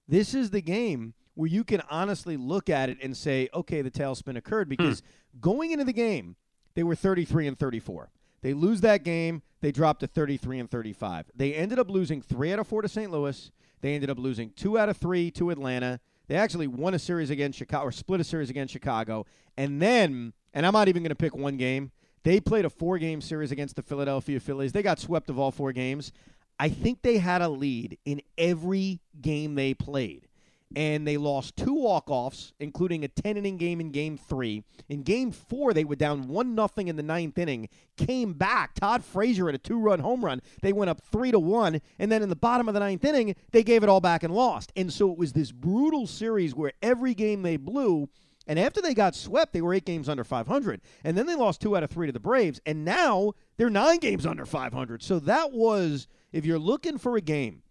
This 0.08 0.32
is 0.32 0.48
the 0.48 0.62
game 0.62 1.12
where 1.34 1.50
you 1.50 1.64
can 1.64 1.82
honestly 1.90 2.38
look 2.38 2.70
at 2.70 2.88
it 2.88 2.96
and 3.02 3.14
say, 3.14 3.50
okay, 3.52 3.82
the 3.82 3.90
tailspin 3.90 4.38
occurred 4.38 4.68
hmm. 4.68 4.70
because 4.70 5.02
going 5.38 5.70
into 5.70 5.84
the 5.84 5.92
game, 5.92 6.34
they 6.74 6.82
were 6.82 6.94
33 6.94 7.46
and 7.46 7.58
34. 7.58 8.10
They 8.40 8.54
lose 8.54 8.80
that 8.80 9.04
game, 9.04 9.42
they 9.60 9.70
drop 9.70 9.98
to 9.98 10.06
33 10.06 10.60
and 10.60 10.70
35. 10.70 11.26
They 11.34 11.52
ended 11.52 11.78
up 11.78 11.90
losing 11.90 12.22
3 12.22 12.54
out 12.54 12.58
of 12.60 12.66
4 12.68 12.82
to 12.82 12.88
St. 12.88 13.10
Louis. 13.10 13.50
They 13.82 13.94
ended 13.94 14.08
up 14.08 14.18
losing 14.18 14.52
2 14.56 14.78
out 14.78 14.88
of 14.88 14.96
3 14.96 15.30
to 15.32 15.50
Atlanta. 15.50 16.00
They 16.26 16.36
actually 16.36 16.68
won 16.68 16.94
a 16.94 16.98
series 16.98 17.28
against 17.28 17.58
Chicago 17.58 17.84
or 17.84 17.92
split 17.92 18.20
a 18.20 18.24
series 18.24 18.48
against 18.48 18.72
Chicago. 18.72 19.26
And 19.58 19.82
then, 19.82 20.32
and 20.54 20.64
I'm 20.64 20.72
not 20.72 20.88
even 20.88 21.02
going 21.02 21.10
to 21.10 21.16
pick 21.16 21.36
one 21.36 21.56
game. 21.56 21.90
They 22.24 22.40
played 22.40 22.64
a 22.64 22.70
four-game 22.70 23.20
series 23.20 23.52
against 23.52 23.76
the 23.76 23.82
Philadelphia 23.82 24.40
Phillies. 24.40 24.72
They 24.72 24.82
got 24.82 24.98
swept 24.98 25.30
of 25.30 25.38
all 25.38 25.50
four 25.50 25.72
games. 25.72 26.12
I 26.58 26.68
think 26.68 27.02
they 27.02 27.18
had 27.18 27.42
a 27.42 27.48
lead 27.48 27.98
in 28.04 28.20
every 28.36 29.00
game 29.20 29.54
they 29.54 29.74
played. 29.74 30.26
And 30.76 31.06
they 31.06 31.16
lost 31.16 31.56
two 31.56 31.72
walk-offs, 31.72 32.52
including 32.60 33.02
a 33.02 33.08
10-inning 33.08 33.56
game 33.56 33.80
in 33.80 33.90
Game 33.90 34.18
3. 34.18 34.62
In 34.90 35.02
Game 35.02 35.30
4, 35.30 35.72
they 35.72 35.84
were 35.84 35.96
down 35.96 36.28
1 36.28 36.54
nothing 36.54 36.88
in 36.88 36.96
the 36.96 37.02
ninth 37.02 37.38
inning, 37.38 37.70
came 37.96 38.34
back. 38.34 38.74
Todd 38.74 39.02
Frazier 39.02 39.46
had 39.46 39.54
a 39.54 39.58
two-run 39.58 40.00
home 40.00 40.22
run. 40.22 40.42
They 40.60 40.74
went 40.74 40.90
up 40.90 41.00
3 41.10 41.30
to 41.30 41.38
1, 41.38 41.80
and 41.98 42.12
then 42.12 42.22
in 42.22 42.28
the 42.28 42.36
bottom 42.36 42.68
of 42.68 42.74
the 42.74 42.80
ninth 42.80 43.02
inning, 43.02 43.34
they 43.50 43.62
gave 43.62 43.82
it 43.82 43.88
all 43.88 44.02
back 44.02 44.22
and 44.22 44.34
lost. 44.34 44.70
And 44.76 44.92
so 44.92 45.10
it 45.10 45.16
was 45.16 45.32
this 45.32 45.52
brutal 45.52 46.06
series 46.06 46.54
where 46.54 46.72
every 46.82 47.14
game 47.14 47.40
they 47.40 47.56
blew, 47.56 48.10
And 48.48 48.58
after 48.58 48.80
they 48.80 48.94
got 48.94 49.14
swept, 49.14 49.52
they 49.52 49.60
were 49.60 49.74
eight 49.74 49.84
games 49.84 50.08
under 50.08 50.24
500. 50.24 50.80
And 51.04 51.16
then 51.16 51.26
they 51.26 51.34
lost 51.34 51.60
two 51.60 51.76
out 51.76 51.82
of 51.82 51.90
three 51.90 52.06
to 52.06 52.12
the 52.12 52.18
Braves. 52.18 52.60
And 52.64 52.84
now 52.84 53.34
they're 53.58 53.68
nine 53.68 53.98
games 53.98 54.24
under 54.24 54.46
500. 54.46 55.02
So 55.02 55.18
that 55.20 55.52
was, 55.52 56.08
if 56.32 56.46
you're 56.46 56.58
looking 56.58 56.96
for 56.96 57.16
a 57.16 57.20
game 57.20 57.62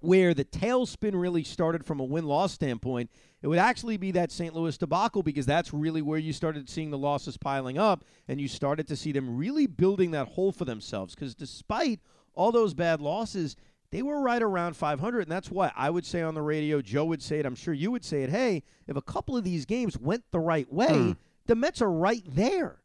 where 0.00 0.34
the 0.34 0.44
tailspin 0.44 1.18
really 1.18 1.42
started 1.42 1.86
from 1.86 1.98
a 1.98 2.04
win 2.04 2.26
loss 2.26 2.52
standpoint, 2.52 3.10
it 3.40 3.46
would 3.46 3.58
actually 3.58 3.96
be 3.96 4.10
that 4.10 4.30
St. 4.30 4.54
Louis 4.54 4.76
debacle 4.76 5.22
because 5.22 5.46
that's 5.46 5.72
really 5.72 6.02
where 6.02 6.18
you 6.18 6.32
started 6.32 6.68
seeing 6.68 6.90
the 6.90 6.98
losses 6.98 7.38
piling 7.38 7.78
up 7.78 8.04
and 8.28 8.40
you 8.40 8.48
started 8.48 8.86
to 8.88 8.96
see 8.96 9.12
them 9.12 9.36
really 9.36 9.66
building 9.66 10.10
that 10.10 10.28
hole 10.28 10.52
for 10.52 10.66
themselves. 10.66 11.14
Because 11.14 11.34
despite 11.34 12.00
all 12.34 12.52
those 12.52 12.74
bad 12.74 13.00
losses, 13.00 13.56
they 13.92 14.02
were 14.02 14.20
right 14.20 14.42
around 14.42 14.74
500. 14.74 15.20
And 15.20 15.30
that's 15.30 15.50
why 15.50 15.70
I 15.76 15.90
would 15.90 16.04
say 16.04 16.22
on 16.22 16.34
the 16.34 16.42
radio, 16.42 16.80
Joe 16.80 17.04
would 17.04 17.22
say 17.22 17.38
it, 17.38 17.46
I'm 17.46 17.54
sure 17.54 17.74
you 17.74 17.92
would 17.92 18.04
say 18.04 18.22
it, 18.22 18.30
hey, 18.30 18.64
if 18.88 18.96
a 18.96 19.02
couple 19.02 19.36
of 19.36 19.44
these 19.44 19.66
games 19.66 19.96
went 19.98 20.24
the 20.32 20.40
right 20.40 20.70
way, 20.72 20.88
mm. 20.88 21.16
the 21.46 21.54
Mets 21.54 21.80
are 21.80 21.92
right 21.92 22.24
there. 22.26 22.78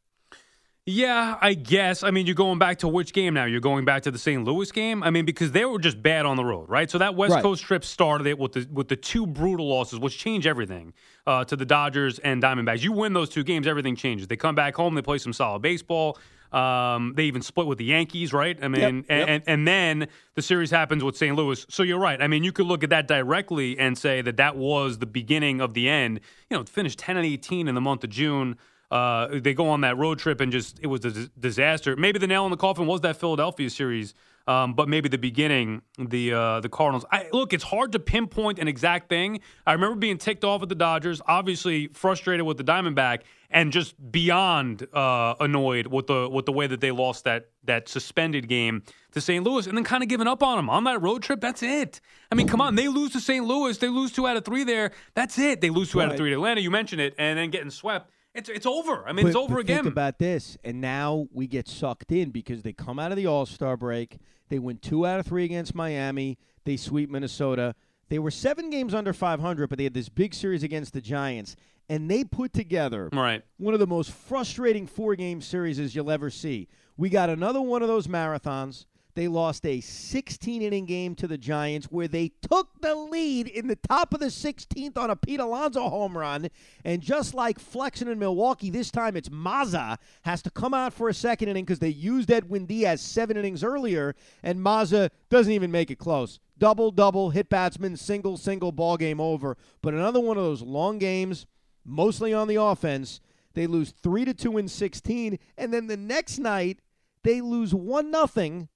Yeah, 0.90 1.38
I 1.42 1.54
guess. 1.54 2.02
I 2.02 2.12
mean, 2.12 2.28
you're 2.28 2.36
going 2.36 2.60
back 2.60 2.80
to 2.80 2.88
which 2.88 3.12
game 3.12 3.34
now? 3.34 3.44
You're 3.44 3.60
going 3.60 3.84
back 3.84 4.04
to 4.04 4.12
the 4.12 4.18
St. 4.18 4.46
Louis 4.46 4.72
game. 4.72 5.04
I 5.04 5.10
mean, 5.10 5.26
because 5.26 5.52
they 5.52 5.66
were 5.66 5.80
just 5.80 6.02
bad 6.02 6.26
on 6.26 6.38
the 6.38 6.46
road, 6.46 6.70
right? 6.70 6.90
So 6.90 6.98
that 6.98 7.14
West 7.14 7.34
right. 7.34 7.44
Coast 7.44 7.62
trip 7.64 7.84
started 7.84 8.26
it 8.26 8.40
with 8.40 8.54
the 8.54 8.66
with 8.72 8.88
the 8.88 8.96
two 8.96 9.28
brutal 9.28 9.68
losses, 9.68 10.00
which 10.00 10.18
changed 10.18 10.48
everything 10.48 10.94
uh, 11.26 11.44
to 11.44 11.58
the 11.58 11.66
Dodgers 11.66 12.20
and 12.20 12.42
Diamondbacks. 12.42 12.84
You 12.84 12.94
win 12.94 13.12
those 13.12 13.28
two 13.28 13.44
games, 13.44 13.68
everything 13.68 13.98
changes. 13.98 14.28
They 14.28 14.38
come 14.38 14.56
back 14.56 14.76
home, 14.76 14.96
they 14.96 15.02
play 15.02 15.18
some 15.18 15.34
solid 15.34 15.62
baseball. 15.62 16.18
Um, 16.52 17.14
they 17.16 17.24
even 17.24 17.42
split 17.42 17.68
with 17.68 17.78
the 17.78 17.86
Yankees, 17.86 18.34
right? 18.34 18.58
I 18.62 18.68
mean, 18.68 18.98
yep, 18.98 19.06
yep. 19.10 19.28
And, 19.30 19.44
and 19.48 19.68
then 19.68 20.08
the 20.36 20.42
series 20.42 20.72
happens 20.72 21.04
with 21.04 21.18
St. 21.18 21.36
Louis. 21.36 21.66
So 21.70 21.84
you're 21.84 22.00
right. 22.00 22.22
I 22.22 22.28
mean, 22.28 22.44
you 22.44 22.52
could 22.52 22.66
look 22.66 22.84
at 22.84 22.90
that 22.92 23.08
directly 23.08 23.78
and 23.78 23.98
say 23.98 24.22
that 24.22 24.38
that 24.38 24.56
was 24.56 25.00
the 25.00 25.06
beginning 25.06 25.62
of 25.62 25.74
the 25.74 25.90
end. 25.90 26.22
You 26.50 26.58
know, 26.58 26.64
finished 26.64 27.00
10 27.00 27.18
and 27.18 27.26
18 27.26 27.68
in 27.68 27.76
the 27.76 27.82
month 27.82 28.04
of 28.04 28.10
June. 28.10 28.58
Uh, 28.90 29.40
they 29.40 29.54
go 29.54 29.68
on 29.68 29.82
that 29.82 29.98
road 29.98 30.18
trip 30.18 30.40
and 30.40 30.52
just 30.52 30.80
it 30.82 30.88
was 30.88 31.04
a 31.04 31.28
disaster. 31.40 31.96
Maybe 31.98 32.20
the 32.20 32.28
nail 32.28 32.46
in 32.46 32.52
the 32.52 32.58
coffin 32.58 32.88
was 32.88 33.02
that 33.02 33.18
Philadelphia 33.18 33.70
series, 33.70 34.14
um, 34.48 34.76
but 34.76 34.88
maybe 34.88 35.10
the 35.10 35.18
beginning, 35.18 35.82
the 36.00 36.32
uh, 36.32 36.60
the 36.62 36.70
Cardinals. 36.70 37.04
I, 37.12 37.28
look, 37.34 37.52
it's 37.52 37.66
hard 37.66 37.92
to 37.92 38.00
pinpoint 38.00 38.60
an 38.60 38.70
exact 38.70 39.10
thing. 39.10 39.42
I 39.66 39.74
remember 39.74 39.98
being 39.98 40.18
ticked 40.18 40.46
off 40.46 40.64
at 40.64 40.70
the 40.70 40.76
Dodgers, 40.76 41.22
obviously 41.28 41.88
frustrated 41.88 42.46
with 42.46 42.56
the 42.56 42.64
Diamondback, 42.64 43.24
and 43.50 43.72
just 43.72 43.96
beyond 44.12 44.88
uh, 44.94 45.36
annoyed 45.40 45.88
with 45.88 46.08
the 46.08 46.30
with 46.30 46.46
the 46.46 46.52
way 46.52 46.68
that 46.68 46.82
they 46.82 46.92
lost 46.92 47.24
that 47.24 47.50
that 47.64 47.88
suspended 47.88 48.48
game 48.48 48.84
to 49.12 49.22
St. 49.22 49.44
Louis, 49.44 49.68
and 49.68 49.78
then 49.78 49.84
kind 49.84 50.04
of 50.04 50.10
giving 50.10 50.28
up 50.28 50.44
on 50.44 50.58
them 50.58 50.70
on 50.70 50.84
that 50.86 51.02
road 51.02 51.24
trip. 51.24 51.40
That's 51.40 51.64
it. 51.64 52.02
I 52.32 52.36
mean, 52.36 52.48
come 52.48 52.62
on, 52.62 52.76
they 52.76 52.88
lose 52.88 53.12
to 53.12 53.20
St. 53.20 53.46
Louis, 53.46 53.78
they 53.78 53.88
lose 53.88 54.12
two 54.12 54.28
out 54.28 54.38
of 54.38 54.46
three 54.46 54.64
there. 54.64 54.92
That's 55.16 55.38
it. 55.40 55.62
They 55.62 55.70
lose 55.70 55.92
two 55.92 56.00
right. 56.00 56.06
out 56.06 56.12
of 56.12 56.18
three 56.18 56.30
to 56.30 56.36
Atlanta. 56.36 56.62
You 56.62 56.72
mentioned 56.72 57.02
it, 57.02 57.16
and 57.18 57.38
then 57.38 57.50
getting 57.50 57.72
swept. 57.72 58.12
It's 58.34 58.50
it's 58.50 58.66
over. 58.66 59.08
I 59.08 59.14
mean, 59.14 59.26
but, 59.26 59.30
it's 59.30 59.38
over 59.38 59.60
again. 59.60 59.84
Think 59.84 59.94
about 59.94 60.20
this, 60.20 60.58
and 60.64 60.82
now 60.82 61.28
we 61.34 61.48
get 61.48 61.68
sucked 61.68 62.12
in 62.12 62.30
because 62.32 62.62
they 62.62 62.74
come 62.74 63.00
out 63.00 63.12
of 63.12 63.18
the 63.18 63.26
All 63.26 63.46
Star 63.46 63.78
break. 63.78 64.18
They 64.50 64.60
win 64.60 64.78
two 64.78 65.06
out 65.06 65.20
of 65.20 65.26
three 65.26 65.46
against 65.46 65.74
Miami. 65.74 66.38
They 66.64 66.78
sweep 66.78 67.10
Minnesota. 67.10 67.76
They 68.10 68.20
were 68.20 68.32
seven 68.32 68.70
games 68.70 68.94
under 68.94 69.12
500, 69.12 69.68
but 69.68 69.78
they 69.78 69.84
had 69.84 69.94
this 69.94 70.10
big 70.10 70.34
series 70.34 70.64
against 70.64 70.94
the 70.94 71.02
Giants, 71.02 71.56
and 71.90 72.10
they 72.10 72.24
put 72.24 72.54
together 72.54 73.10
right. 73.14 73.44
one 73.58 73.74
of 73.74 73.80
the 73.80 73.88
most 73.88 74.12
frustrating 74.12 74.88
four 74.88 75.16
game 75.16 75.42
series 75.42 75.96
you'll 75.96 76.12
ever 76.12 76.30
see. 76.30 76.68
We 76.98 77.10
got 77.10 77.30
another 77.30 77.62
one 77.62 77.82
of 77.82 77.88
those 77.88 78.08
marathons. 78.08 78.86
They 79.18 79.28
lost 79.28 79.66
a 79.66 79.82
16 79.82 80.62
inning 80.62 80.86
game 80.86 81.16
to 81.16 81.28
the 81.28 81.40
Giants 81.40 81.88
where 81.88 82.08
they 82.08 82.34
took 82.48 82.80
the 82.82 82.94
lead 82.94 83.48
in 83.48 83.66
the 83.66 83.76
top 83.76 84.14
of 84.14 84.20
the 84.20 84.28
16th 84.28 84.96
on 84.96 85.10
a 85.10 85.16
Pete 85.16 85.40
Alonso 85.40 85.90
home 85.90 86.16
run. 86.16 86.50
And 86.86 87.02
just 87.02 87.34
like 87.34 87.58
Flexen 87.58 88.10
in 88.10 88.20
Milwaukee, 88.20 88.70
this 88.70 88.92
time 88.92 89.18
it's 89.18 89.30
Mazza 89.30 89.98
has 90.22 90.44
to 90.44 90.52
come 90.52 90.76
out 90.76 90.94
for 90.94 91.10
a 91.10 91.16
second 91.16 91.50
inning 91.50 91.66
because 91.66 91.80
they 91.80 91.90
used 91.90 92.30
Edwin 92.30 92.68
Diaz 92.68 93.02
seven 93.02 93.38
innings 93.38 93.64
earlier, 93.64 94.14
and 94.44 94.60
Mazza 94.60 95.10
doesn't 95.32 95.52
even 95.52 95.72
make 95.72 95.90
it 95.90 95.98
close. 95.98 96.40
Double, 96.60 96.92
double, 96.92 97.32
hit 97.32 97.50
batsman, 97.50 97.98
single, 97.98 98.38
single, 98.38 98.72
ball 98.72 98.98
game 98.98 99.20
over. 99.20 99.58
But 99.82 99.96
another 99.96 100.20
one 100.20 100.38
of 100.38 100.44
those 100.44 100.62
long 100.62 101.00
games, 101.00 101.48
mostly 101.88 102.34
on 102.34 102.48
the 102.48 102.62
offense. 102.62 103.22
They 103.54 103.66
lose 103.66 103.92
three 103.92 104.26
to 104.26 104.34
two 104.34 104.58
in 104.58 104.68
16, 104.68 105.40
and 105.58 105.74
then 105.74 105.88
the 105.88 105.98
next 105.98 106.38
night 106.38 106.80
they 107.24 107.42
lose 107.42 107.74
one 107.74 108.12
nothing 108.12 108.70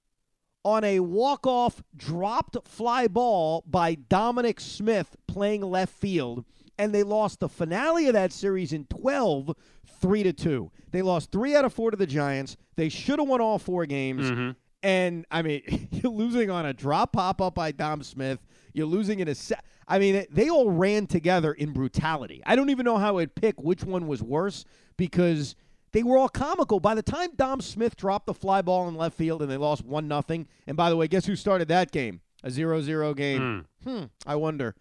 on 0.64 0.84
a 0.84 1.00
walk-off 1.00 1.82
dropped 1.96 2.56
fly 2.66 3.08
ball 3.08 3.64
by 3.66 3.94
Dominic 3.94 4.60
Smith 4.60 5.16
playing 5.26 5.60
left 5.60 5.92
field 5.92 6.44
and 6.78 6.94
they 6.94 7.02
lost 7.02 7.40
the 7.40 7.48
finale 7.48 8.08
of 8.08 8.14
that 8.14 8.32
series 8.32 8.72
in 8.72 8.84
12 8.86 9.54
3 10.00 10.22
to 10.24 10.32
2. 10.32 10.70
They 10.90 11.02
lost 11.02 11.30
3 11.30 11.54
out 11.54 11.64
of 11.64 11.72
4 11.72 11.92
to 11.92 11.96
the 11.96 12.06
Giants. 12.06 12.56
They 12.76 12.88
should 12.88 13.20
have 13.20 13.28
won 13.28 13.40
all 13.40 13.58
four 13.58 13.86
games. 13.86 14.28
Mm-hmm. 14.28 14.50
And 14.82 15.24
I 15.30 15.42
mean, 15.42 15.88
you're 15.92 16.12
losing 16.12 16.50
on 16.50 16.66
a 16.66 16.72
drop 16.72 17.12
pop 17.12 17.40
up 17.40 17.54
by 17.54 17.70
Dom 17.70 18.02
Smith. 18.02 18.40
You're 18.72 18.86
losing 18.86 19.20
in 19.20 19.28
a 19.28 19.34
set. 19.34 19.64
I 19.92 19.98
mean, 19.98 20.24
they 20.30 20.48
all 20.48 20.70
ran 20.70 21.06
together 21.06 21.52
in 21.52 21.72
brutality. 21.74 22.42
I 22.46 22.56
don't 22.56 22.70
even 22.70 22.84
know 22.84 22.96
how 22.96 23.18
I'd 23.18 23.34
pick 23.34 23.60
which 23.60 23.84
one 23.84 24.06
was 24.06 24.22
worse 24.22 24.64
because 24.96 25.54
they 25.92 26.02
were 26.02 26.16
all 26.16 26.30
comical. 26.30 26.80
By 26.80 26.94
the 26.94 27.02
time 27.02 27.28
Dom 27.36 27.60
Smith 27.60 27.94
dropped 27.94 28.24
the 28.24 28.32
fly 28.32 28.62
ball 28.62 28.88
in 28.88 28.94
left 28.94 29.18
field 29.18 29.42
and 29.42 29.50
they 29.50 29.58
lost 29.58 29.84
1 29.84 30.08
nothing, 30.08 30.48
and 30.66 30.78
by 30.78 30.88
the 30.88 30.96
way, 30.96 31.08
guess 31.08 31.26
who 31.26 31.36
started 31.36 31.68
that 31.68 31.92
game? 31.92 32.22
A 32.42 32.50
0 32.50 32.80
0 32.80 33.12
game. 33.12 33.66
Mm. 33.84 33.90
Hmm, 33.90 34.04
I 34.26 34.36
wonder. 34.36 34.74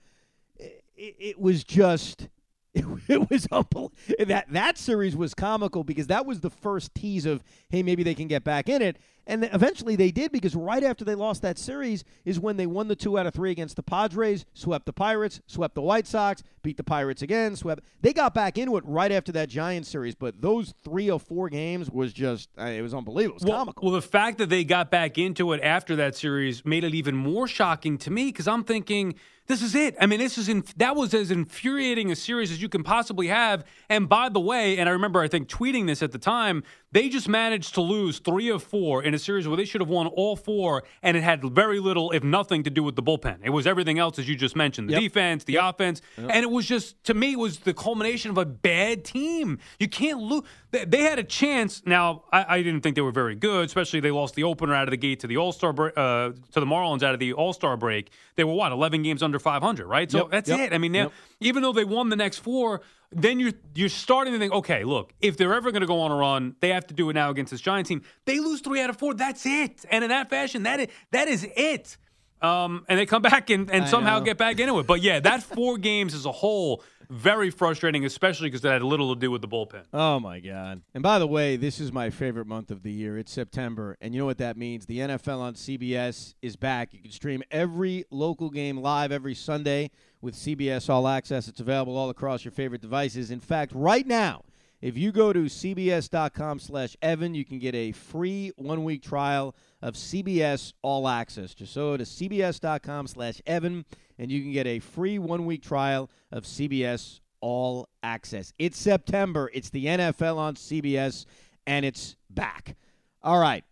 It, 1.03 1.15
it 1.19 1.39
was 1.41 1.63
just. 1.63 2.29
It, 2.73 2.85
it 3.09 3.29
was 3.29 3.47
unbelievable. 3.51 3.91
That 4.19 4.45
that 4.53 4.77
series 4.77 5.15
was 5.17 5.33
comical 5.33 5.83
because 5.83 6.07
that 6.07 6.25
was 6.27 6.39
the 6.39 6.51
first 6.51 6.93
tease 6.93 7.25
of 7.25 7.43
hey 7.69 7.83
maybe 7.83 8.03
they 8.03 8.13
can 8.13 8.27
get 8.27 8.43
back 8.45 8.69
in 8.69 8.81
it, 8.81 8.97
and 9.27 9.49
eventually 9.53 9.95
they 9.95 10.11
did 10.11 10.31
because 10.31 10.55
right 10.55 10.83
after 10.83 11.05
they 11.05 11.15
lost 11.15 11.41
that 11.43 11.57
series 11.57 12.03
is 12.25 12.39
when 12.39 12.57
they 12.57 12.65
won 12.65 12.87
the 12.87 12.95
two 12.95 13.17
out 13.17 13.25
of 13.25 13.33
three 13.33 13.51
against 13.51 13.75
the 13.75 13.83
Padres, 13.83 14.45
swept 14.53 14.85
the 14.85 14.93
Pirates, 14.93 15.41
swept 15.47 15.75
the 15.75 15.81
White 15.81 16.07
Sox, 16.07 16.43
beat 16.63 16.77
the 16.77 16.83
Pirates 16.83 17.21
again, 17.21 17.55
swept. 17.55 17.83
They 18.01 18.13
got 18.13 18.33
back 18.33 18.57
into 18.57 18.77
it 18.77 18.83
right 18.85 19.11
after 19.11 19.31
that 19.33 19.49
Giants 19.49 19.89
series, 19.89 20.15
but 20.15 20.41
those 20.41 20.73
three 20.83 21.09
or 21.09 21.19
four 21.19 21.49
games 21.49 21.89
was 21.89 22.13
just 22.13 22.49
it 22.57 22.81
was 22.81 22.93
unbelievable. 22.93 23.37
It 23.37 23.43
was 23.43 23.49
well, 23.49 23.57
comical. 23.59 23.85
Well, 23.85 23.93
the 23.93 24.01
fact 24.01 24.37
that 24.39 24.49
they 24.49 24.63
got 24.63 24.91
back 24.91 25.17
into 25.17 25.53
it 25.53 25.61
after 25.61 25.95
that 25.97 26.15
series 26.15 26.65
made 26.65 26.83
it 26.83 26.95
even 26.95 27.15
more 27.15 27.47
shocking 27.47 27.97
to 27.99 28.11
me 28.11 28.25
because 28.25 28.47
I'm 28.47 28.63
thinking 28.63 29.15
this 29.47 29.61
is 29.61 29.75
it. 29.75 29.95
I 29.99 30.05
mean, 30.05 30.19
this 30.19 30.37
is 30.37 30.47
in, 30.47 30.63
that 30.77 30.95
was 30.95 31.13
as 31.13 31.29
infuriating 31.29 32.11
a 32.11 32.15
series 32.15 32.51
as 32.51 32.61
you 32.61 32.69
can 32.69 32.83
possibly 32.83 33.27
have. 33.27 33.65
And 33.89 34.07
by 34.07 34.29
the 34.29 34.39
way, 34.39 34.77
and 34.77 34.87
I 34.87 34.93
remember 34.93 35.19
I 35.19 35.27
think 35.27 35.49
tweeting 35.49 35.87
this 35.87 36.01
at 36.01 36.11
the 36.11 36.17
time, 36.17 36.63
they 36.91 37.07
just 37.07 37.29
managed 37.29 37.75
to 37.75 37.81
lose 37.81 38.19
three 38.19 38.49
of 38.49 38.61
four 38.61 39.03
in 39.03 39.13
a 39.13 39.19
series 39.19 39.47
where 39.47 39.57
they 39.57 39.65
should 39.65 39.81
have 39.81 39.89
won 39.89 40.07
all 40.07 40.35
four, 40.35 40.83
and 41.01 41.15
it 41.15 41.23
had 41.23 41.43
very 41.43 41.79
little, 41.79 42.11
if 42.11 42.23
nothing, 42.23 42.63
to 42.63 42.69
do 42.69 42.83
with 42.83 42.95
the 42.95 43.03
bullpen. 43.03 43.39
It 43.43 43.49
was 43.49 43.65
everything 43.65 43.97
else, 43.97 44.19
as 44.19 44.27
you 44.27 44.35
just 44.35 44.55
mentioned 44.55 44.89
the 44.89 44.93
yep. 44.93 45.01
defense, 45.01 45.43
the 45.45 45.53
yep. 45.53 45.63
offense. 45.75 46.01
Yep. 46.17 46.29
And 46.33 46.43
it 46.43 46.51
was 46.51 46.65
just, 46.65 47.01
to 47.05 47.13
me, 47.13 47.33
it 47.33 47.39
was 47.39 47.59
the 47.59 47.73
culmination 47.73 48.31
of 48.31 48.37
a 48.37 48.45
bad 48.45 49.05
team. 49.05 49.59
You 49.79 49.87
can't 49.87 50.19
lose. 50.19 50.43
They, 50.71 51.01
had 51.01 51.19
a 51.19 51.23
chance. 51.23 51.81
Now, 51.85 52.23
I, 52.31 52.57
I, 52.57 52.63
didn't 52.63 52.81
think 52.81 52.95
they 52.95 53.01
were 53.01 53.11
very 53.11 53.35
good, 53.35 53.65
especially 53.65 53.99
they 53.99 54.11
lost 54.11 54.35
the 54.35 54.43
opener 54.43 54.73
out 54.73 54.87
of 54.87 54.91
the 54.91 54.97
gate 54.97 55.19
to 55.21 55.27
the 55.27 55.37
All 55.37 55.51
Star 55.51 55.71
uh, 55.71 56.31
to 56.31 56.59
the 56.59 56.65
Marlins 56.65 57.03
out 57.03 57.13
of 57.13 57.19
the 57.19 57.33
All 57.33 57.53
Star 57.53 57.75
break. 57.77 58.11
They 58.35 58.43
were, 58.43 58.53
what, 58.53 58.71
11 58.71 59.03
games 59.03 59.23
under 59.23 59.39
500, 59.39 59.85
right? 59.85 60.09
So 60.09 60.27
that's 60.31 60.49
it. 60.49 60.73
I 60.73 60.77
mean, 60.77 60.91
now, 60.91 61.11
even 61.39 61.63
though 61.63 61.73
they 61.73 61.83
won 61.83 62.09
the 62.09 62.15
next 62.15 62.39
four, 62.39 62.81
then 63.11 63.39
you're 63.39 63.53
you're 63.75 63.89
starting 63.89 64.33
to 64.33 64.39
think, 64.39 64.53
okay, 64.53 64.83
look, 64.83 65.13
if 65.21 65.37
they're 65.37 65.53
ever 65.53 65.71
going 65.71 65.81
to 65.81 65.87
go 65.87 65.99
on 66.01 66.11
a 66.11 66.15
run, 66.15 66.55
they 66.61 66.69
have 66.69 66.87
to 66.87 66.93
do 66.93 67.09
it 67.09 67.13
now 67.13 67.29
against 67.29 67.51
this 67.51 67.61
Giants 67.61 67.89
team. 67.89 68.01
They 68.25 68.39
lose 68.39 68.61
three 68.61 68.81
out 68.81 68.89
of 68.89 68.97
four. 68.97 69.13
That's 69.13 69.45
it. 69.45 69.85
And 69.89 70.03
in 70.03 70.09
that 70.09 70.29
fashion, 70.29 70.63
that 70.63 70.79
is 70.79 70.87
that 71.11 71.27
is 71.27 71.47
it. 71.55 71.97
Um, 72.41 72.85
and 72.89 72.97
they 72.97 73.05
come 73.05 73.21
back 73.21 73.49
and, 73.49 73.69
and 73.69 73.87
somehow 73.87 74.19
get 74.19 74.37
back 74.37 74.59
into 74.59 74.79
it. 74.79 74.87
But 74.87 75.01
yeah, 75.01 75.19
that 75.19 75.43
four 75.55 75.77
games 75.77 76.13
as 76.13 76.25
a 76.25 76.31
whole, 76.31 76.83
very 77.09 77.49
frustrating, 77.49 78.05
especially 78.05 78.47
because 78.47 78.61
that 78.61 78.73
had 78.73 78.83
little 78.83 79.13
to 79.13 79.19
do 79.19 79.29
with 79.29 79.41
the 79.41 79.47
bullpen. 79.47 79.83
Oh 79.93 80.19
my 80.19 80.39
god! 80.39 80.81
And 80.93 81.03
by 81.03 81.19
the 81.19 81.27
way, 81.27 81.57
this 81.57 81.79
is 81.79 81.91
my 81.91 82.09
favorite 82.09 82.47
month 82.47 82.71
of 82.71 82.83
the 82.83 82.91
year. 82.91 83.17
It's 83.17 83.31
September, 83.31 83.97
and 83.99 84.13
you 84.13 84.19
know 84.19 84.25
what 84.25 84.37
that 84.37 84.55
means? 84.55 84.85
The 84.85 84.99
NFL 84.99 85.39
on 85.39 85.53
CBS 85.55 86.35
is 86.41 86.55
back. 86.55 86.93
You 86.93 86.99
can 86.99 87.11
stream 87.11 87.43
every 87.51 88.05
local 88.09 88.49
game 88.49 88.77
live 88.77 89.11
every 89.11 89.35
Sunday 89.35 89.91
with 90.21 90.35
CBS 90.35 90.89
All 90.89 91.07
Access. 91.07 91.47
It's 91.47 91.59
available 91.59 91.97
all 91.97 92.09
across 92.09 92.45
your 92.45 92.51
favorite 92.51 92.81
devices. 92.81 93.31
In 93.31 93.39
fact, 93.39 93.71
right 93.73 94.05
now, 94.05 94.43
if 94.81 94.97
you 94.97 95.11
go 95.11 95.31
to 95.31 95.41
cbs.com 95.41 96.59
slash 96.59 96.97
Evan, 97.01 97.35
you 97.35 97.45
can 97.45 97.59
get 97.59 97.75
a 97.75 97.91
free 97.91 98.51
one-week 98.55 99.03
trial 99.03 99.55
of 99.81 99.93
CBS 99.93 100.73
All 100.81 101.07
Access. 101.07 101.53
Just 101.53 101.75
go 101.75 101.97
to 101.97 102.03
cbs.com 102.03 103.07
slash 103.07 103.41
Evan, 103.45 103.85
and 104.17 104.31
you 104.31 104.41
can 104.41 104.51
get 104.51 104.65
a 104.65 104.79
free 104.79 105.19
one-week 105.19 105.61
trial 105.61 106.09
of 106.31 106.43
CBS 106.45 107.19
All 107.41 107.87
Access. 108.01 108.53
It's 108.57 108.77
September. 108.79 109.51
It's 109.53 109.69
the 109.69 109.85
NFL 109.85 110.37
on 110.37 110.55
CBS, 110.55 111.25
and 111.67 111.85
it's 111.85 112.15
back. 112.29 112.75
All 113.21 113.39
right. 113.39 113.63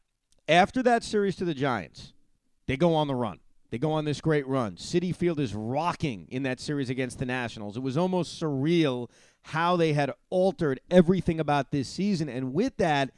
After 0.47 0.83
that 0.83 1.03
series 1.03 1.35
to 1.37 1.45
the 1.45 1.53
Giants, 1.53 2.13
they 2.67 2.77
go 2.77 2.93
on 2.93 3.07
the 3.07 3.15
run. 3.15 3.39
They 3.71 3.77
go 3.77 3.91
on 3.91 4.05
this 4.05 4.21
great 4.21 4.47
run. 4.47 4.75
Citi 4.75 5.15
Field 5.15 5.39
is 5.39 5.53
rocking 5.53 6.27
in 6.29 6.43
that 6.43 6.59
series 6.59 6.89
against 6.89 7.19
the 7.19 7.25
Nationals. 7.25 7.77
It 7.77 7.83
was 7.83 7.97
almost 7.97 8.41
surreal 8.41 9.09
how 9.43 9.75
they 9.75 9.93
had 9.93 10.11
altered 10.29 10.79
everything 10.89 11.39
about 11.39 11.71
this 11.71 11.87
season. 11.87 12.29
And 12.29 12.53
with 12.53 12.77
that, 12.77 13.11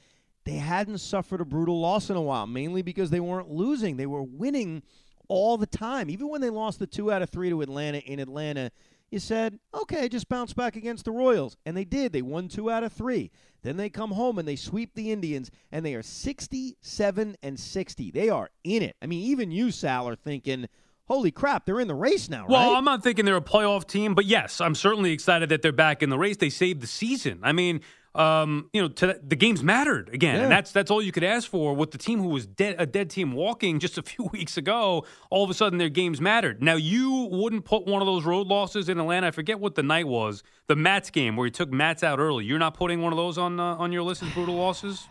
they 0.44 0.58
hadn't 0.58 0.98
suffered 0.98 1.42
a 1.42 1.46
brutal 1.46 1.80
loss 1.80 2.10
in 2.10 2.18
a 2.18 2.22
while, 2.22 2.48
mainly 2.48 2.82
because 2.82 3.10
they 3.10 3.20
weren't 3.20 3.50
losing. 3.50 3.96
They 3.96 4.06
were 4.06 4.24
winning 4.24 4.84
all 5.28 5.58
the 5.58 5.68
time. 5.68 6.10
Even 6.10 6.28
when 6.28 6.42
they 6.42 6.50
lost 6.50 6.80
the 6.80 6.88
two 6.88 7.12
out 7.12 7.22
of 7.22 7.30
three 7.30 7.50
to 7.50 7.62
Atlanta 7.62 8.00
in 8.00 8.20
Atlanta, 8.20 8.72
you 9.12 9.20
said, 9.20 9.60
okay, 9.74 10.08
just 10.08 10.30
bounce 10.30 10.54
back 10.54 10.76
against 10.76 11.06
the 11.06 11.12
Royals. 11.12 11.58
And 11.66 11.76
they 11.76 11.84
did. 11.84 12.14
They 12.14 12.22
won 12.22 12.48
two 12.48 12.72
out 12.72 12.84
of 12.84 12.94
three. 12.94 13.30
Then 13.62 13.78
they 13.78 13.90
come 13.90 14.12
home 14.12 14.40
and 14.40 14.48
they 14.48 14.56
sweep 14.56 14.96
the 14.96 15.12
Indians, 15.12 15.52
and 15.72 15.86
they 15.86 15.94
are 15.94 16.02
67 16.02 17.36
and 17.44 17.60
60. 17.60 18.12
They 18.12 18.30
are 18.30 18.50
in 18.64 18.82
it. 18.82 18.96
I 19.02 19.06
mean, 19.06 19.24
even 19.24 19.52
you, 19.52 19.70
Sal, 19.70 20.08
are 20.08 20.16
thinking, 20.16 20.68
holy 21.06 21.30
crap, 21.30 21.66
they're 21.66 21.80
in 21.80 21.88
the 21.88 21.94
race 21.94 22.30
now, 22.30 22.46
well. 22.48 22.74
I'm 22.74 22.86
not 22.86 23.04
thinking 23.04 23.26
they're 23.26 23.36
a 23.36 23.42
playoff 23.42 23.86
team, 23.86 24.16
but 24.16 24.26
yes, 24.26 24.62
I'm 24.62 24.74
certainly 24.76 25.12
excited 25.12 25.50
that 25.50 25.62
they're 25.62 25.72
back 25.74 26.02
in 26.02 26.10
the 26.10 26.18
race. 26.18 26.38
They 26.38 26.50
saved 26.50 26.82
the 26.82 26.88
season. 26.88 27.42
I 27.44 27.52
mean, 27.52 27.82
um, 28.14 28.70
you 28.74 28.82
know, 28.82 28.90
to, 28.90 29.20
the 29.26 29.36
games 29.36 29.64
mattered 29.64 30.10
again, 30.14 30.36
Yeah. 30.36 30.44
and 30.44 30.52
that's 30.52 30.72
that's 30.72 30.92
all 30.92 31.02
you 31.02 31.12
could 31.12 31.24
ask 31.24 31.50
for 31.50 31.74
with 31.74 31.92
the 31.92 31.98
team 31.98 32.20
who 32.20 32.28
was 32.28 32.46
dead, 32.46 32.76
a 32.78 32.86
dead 32.86 33.10
team 33.10 33.32
walking 33.32 33.80
just 33.80 33.98
a 33.98 34.02
few 34.12 34.26
weeks 34.34 34.58
ago. 34.58 35.06
All 35.30 35.44
of 35.44 35.50
a 35.50 35.54
sudden, 35.54 35.78
their 35.80 35.90
games 35.90 36.20
mattered. 36.20 36.62
Now, 36.62 36.76
you 36.76 37.30
wouldn't 37.32 37.64
put 37.66 37.86
one 37.86 38.02
of 38.02 38.06
those 38.06 38.26
road 38.26 38.48
losses 38.48 38.90
in 38.90 39.00
Atlanta. 39.00 39.28
I 39.28 39.32
forget 39.32 39.60
what 39.60 39.76
the 39.76 39.84
night 39.84 40.08
was, 40.08 40.44
the 40.68 40.76
Matz 40.76 41.10
game 41.10 41.36
where 41.38 41.46
he 41.46 41.52
took 41.52 41.72
Matz 41.72 42.04
out 42.04 42.20
early. 42.20 42.44
You're 42.46 42.60
not 42.60 42.74
putting 42.74 43.02
one 43.02 43.14
of 43.14 43.18
those 43.18 43.38
on 43.38 43.60
uh, 43.60 43.76
on 43.76 43.92
your 43.92 44.04
list 44.04 44.22
of 44.24 44.34
brutal 44.34 44.56
losses. 44.56 45.08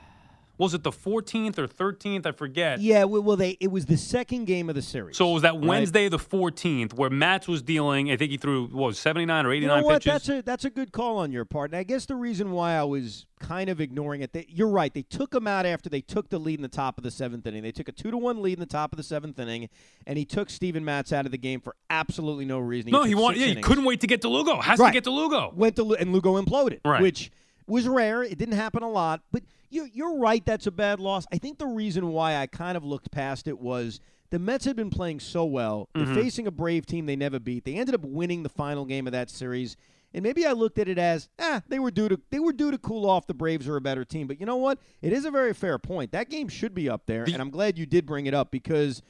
Was 0.61 0.75
it 0.75 0.83
the 0.85 0.91
14th 0.93 1.59
or 1.59 1.67
13th? 1.67 2.27
I 2.27 2.33
forget. 2.33 2.81
yeah, 2.81 3.05
well, 3.05 3.35
they 3.37 3.57
it 3.61 3.71
was 3.73 3.87
the 3.87 3.97
second 3.97 4.45
game 4.45 4.69
of 4.69 4.75
the 4.75 4.83
series. 4.83 5.17
So 5.17 5.31
it 5.31 5.35
was 5.35 5.43
that 5.43 5.55
right? 5.55 5.65
Wednesday, 5.65 6.09
the 6.09 6.19
14th, 6.19 6.93
where 6.95 7.11
Matz 7.11 7.49
was 7.49 7.63
dealing. 7.63 8.11
I 8.13 8.17
think 8.17 8.31
he 8.31 8.37
threw 8.37 8.67
what 8.67 8.89
was 8.89 8.99
79 8.99 9.47
or 9.47 9.53
89 9.53 9.63
You 9.63 9.81
know 9.81 9.87
what? 9.87 10.03
pitches. 10.03 10.13
That's 10.13 10.29
a 10.29 10.43
that's 10.43 10.65
a 10.67 10.71
good 10.71 10.93
call 10.93 11.19
on 11.19 11.33
your 11.33 11.45
part. 11.45 11.71
And 11.71 11.79
I 11.79 11.83
guess 11.83 12.05
the 12.07 12.15
reason 12.15 12.53
why 12.53 12.75
I 12.75 12.85
was 12.85 13.27
kind 13.41 13.71
of 13.71 13.81
ignoring 13.81 14.21
it, 14.21 14.35
they, 14.35 14.45
you're 14.51 14.69
right. 14.69 14.93
They 14.93 15.01
took 15.03 15.35
him 15.35 15.47
out 15.47 15.65
after 15.65 15.89
they 15.89 16.03
took 16.03 16.29
the 16.29 16.39
lead 16.39 16.59
in 16.59 16.63
the 16.63 16.69
top 16.69 16.99
of 16.99 17.05
the 17.05 17.11
seventh 17.11 17.47
inning. 17.47 17.63
They 17.63 17.73
took 17.73 17.89
a 17.89 17.93
two 17.93 18.11
to 18.11 18.19
one 18.19 18.43
lead 18.43 18.53
in 18.55 18.61
the 18.61 18.67
top 18.67 18.93
of 18.93 18.99
the 18.99 19.03
seventh 19.03 19.39
inning, 19.39 19.71
and 20.07 20.19
he 20.19 20.27
took 20.27 20.51
Steven 20.51 20.85
Matz 20.85 21.11
out 21.13 21.25
of 21.25 21.33
the 21.33 21.39
game 21.39 21.61
for 21.61 21.75
absolutely 21.89 22.45
no 22.45 22.59
reason. 22.59 22.91
no, 22.91 23.05
he 23.05 23.15
wanted. 23.15 23.41
Yeah, 23.41 23.47
he 23.47 23.55
couldn't 23.63 23.85
wait 23.85 24.01
to 24.03 24.07
get 24.07 24.21
to 24.23 24.29
Lugo. 24.29 24.61
Has 24.61 24.79
Right. 24.79 24.89
to 24.89 24.93
get 24.93 25.05
to 25.05 25.11
Lugo. 25.11 25.53
Went 25.57 25.77
to 25.77 25.95
and 25.95 26.13
Lugo 26.13 26.39
imploded, 26.39 26.81
Right. 26.85 27.01
which 27.01 27.31
was 27.67 27.89
rare. 27.89 28.23
It 28.23 28.37
didn't 28.37 28.57
happen 28.57 28.83
a 28.83 28.91
lot, 28.91 29.23
but 29.33 29.43
you're 29.71 29.89
you're 29.93 30.17
right. 30.19 30.45
That's 30.45 30.67
a 30.67 30.71
bad 30.71 31.01
loss. 31.01 31.27
I 31.33 31.39
think 31.39 31.59
the 31.59 31.67
reason 31.67 32.09
why 32.09 32.37
I 32.37 32.47
kind 32.47 32.77
of 32.77 32.85
looked 32.85 33.11
past 33.11 33.49
it 33.49 33.59
was. 33.59 34.01
The 34.31 34.39
Mets 34.39 34.65
had 34.65 34.77
been 34.77 34.91
playing 34.91 35.19
so 35.19 35.45
well. 35.45 35.89
They're 35.93 36.05
Mm-hmm. 36.05 36.15
facing 36.15 36.47
a 36.47 36.53
Brave 36.53 36.87
team 36.87 37.07
they 37.07 37.17
never 37.17 37.41
beat. 37.41 37.65
They 37.65 37.75
ended 37.75 37.97
up 37.97 38.03
winning 38.05 38.45
the 38.45 38.49
final 38.49 38.85
game 38.85 39.09
of 39.09 39.13
that 39.13 39.29
series. 39.29 39.77
And 40.15 40.23
maybe 40.23 40.47
I 40.47 40.53
looked 40.53 40.79
at 40.79 40.89
it 40.89 40.99
as, 40.99 41.29
ah, 41.41 41.63
they 41.67 41.81
were 41.81 41.91
due 41.91 42.09
to 42.09 42.21
they 42.31 42.39
were 42.39 42.53
due 42.53 42.71
to 42.71 42.79
cool 42.79 43.11
off. 43.11 43.27
The 43.27 43.35
Braves 43.35 43.67
are 43.67 43.75
a 43.77 43.81
better 43.81 44.05
team. 44.05 44.29
But 44.29 44.39
you 44.39 44.47
know 44.47 44.55
what? 44.57 44.79
It 45.03 45.13
is 45.13 45.25
a 45.25 45.33
very 45.33 45.53
fair 45.53 45.79
point. 45.81 46.13
That 46.13 46.31
game 46.31 46.47
should 46.49 46.75
be 46.75 46.89
up 46.89 47.07
there, 47.07 47.25
The- 47.25 47.33
and 47.33 47.43
I'm 47.43 47.51
glad 47.51 47.77
you 47.77 47.87
did 47.87 48.07
bring 48.07 48.27
it 48.27 48.35
up 48.35 48.53
because 48.53 49.03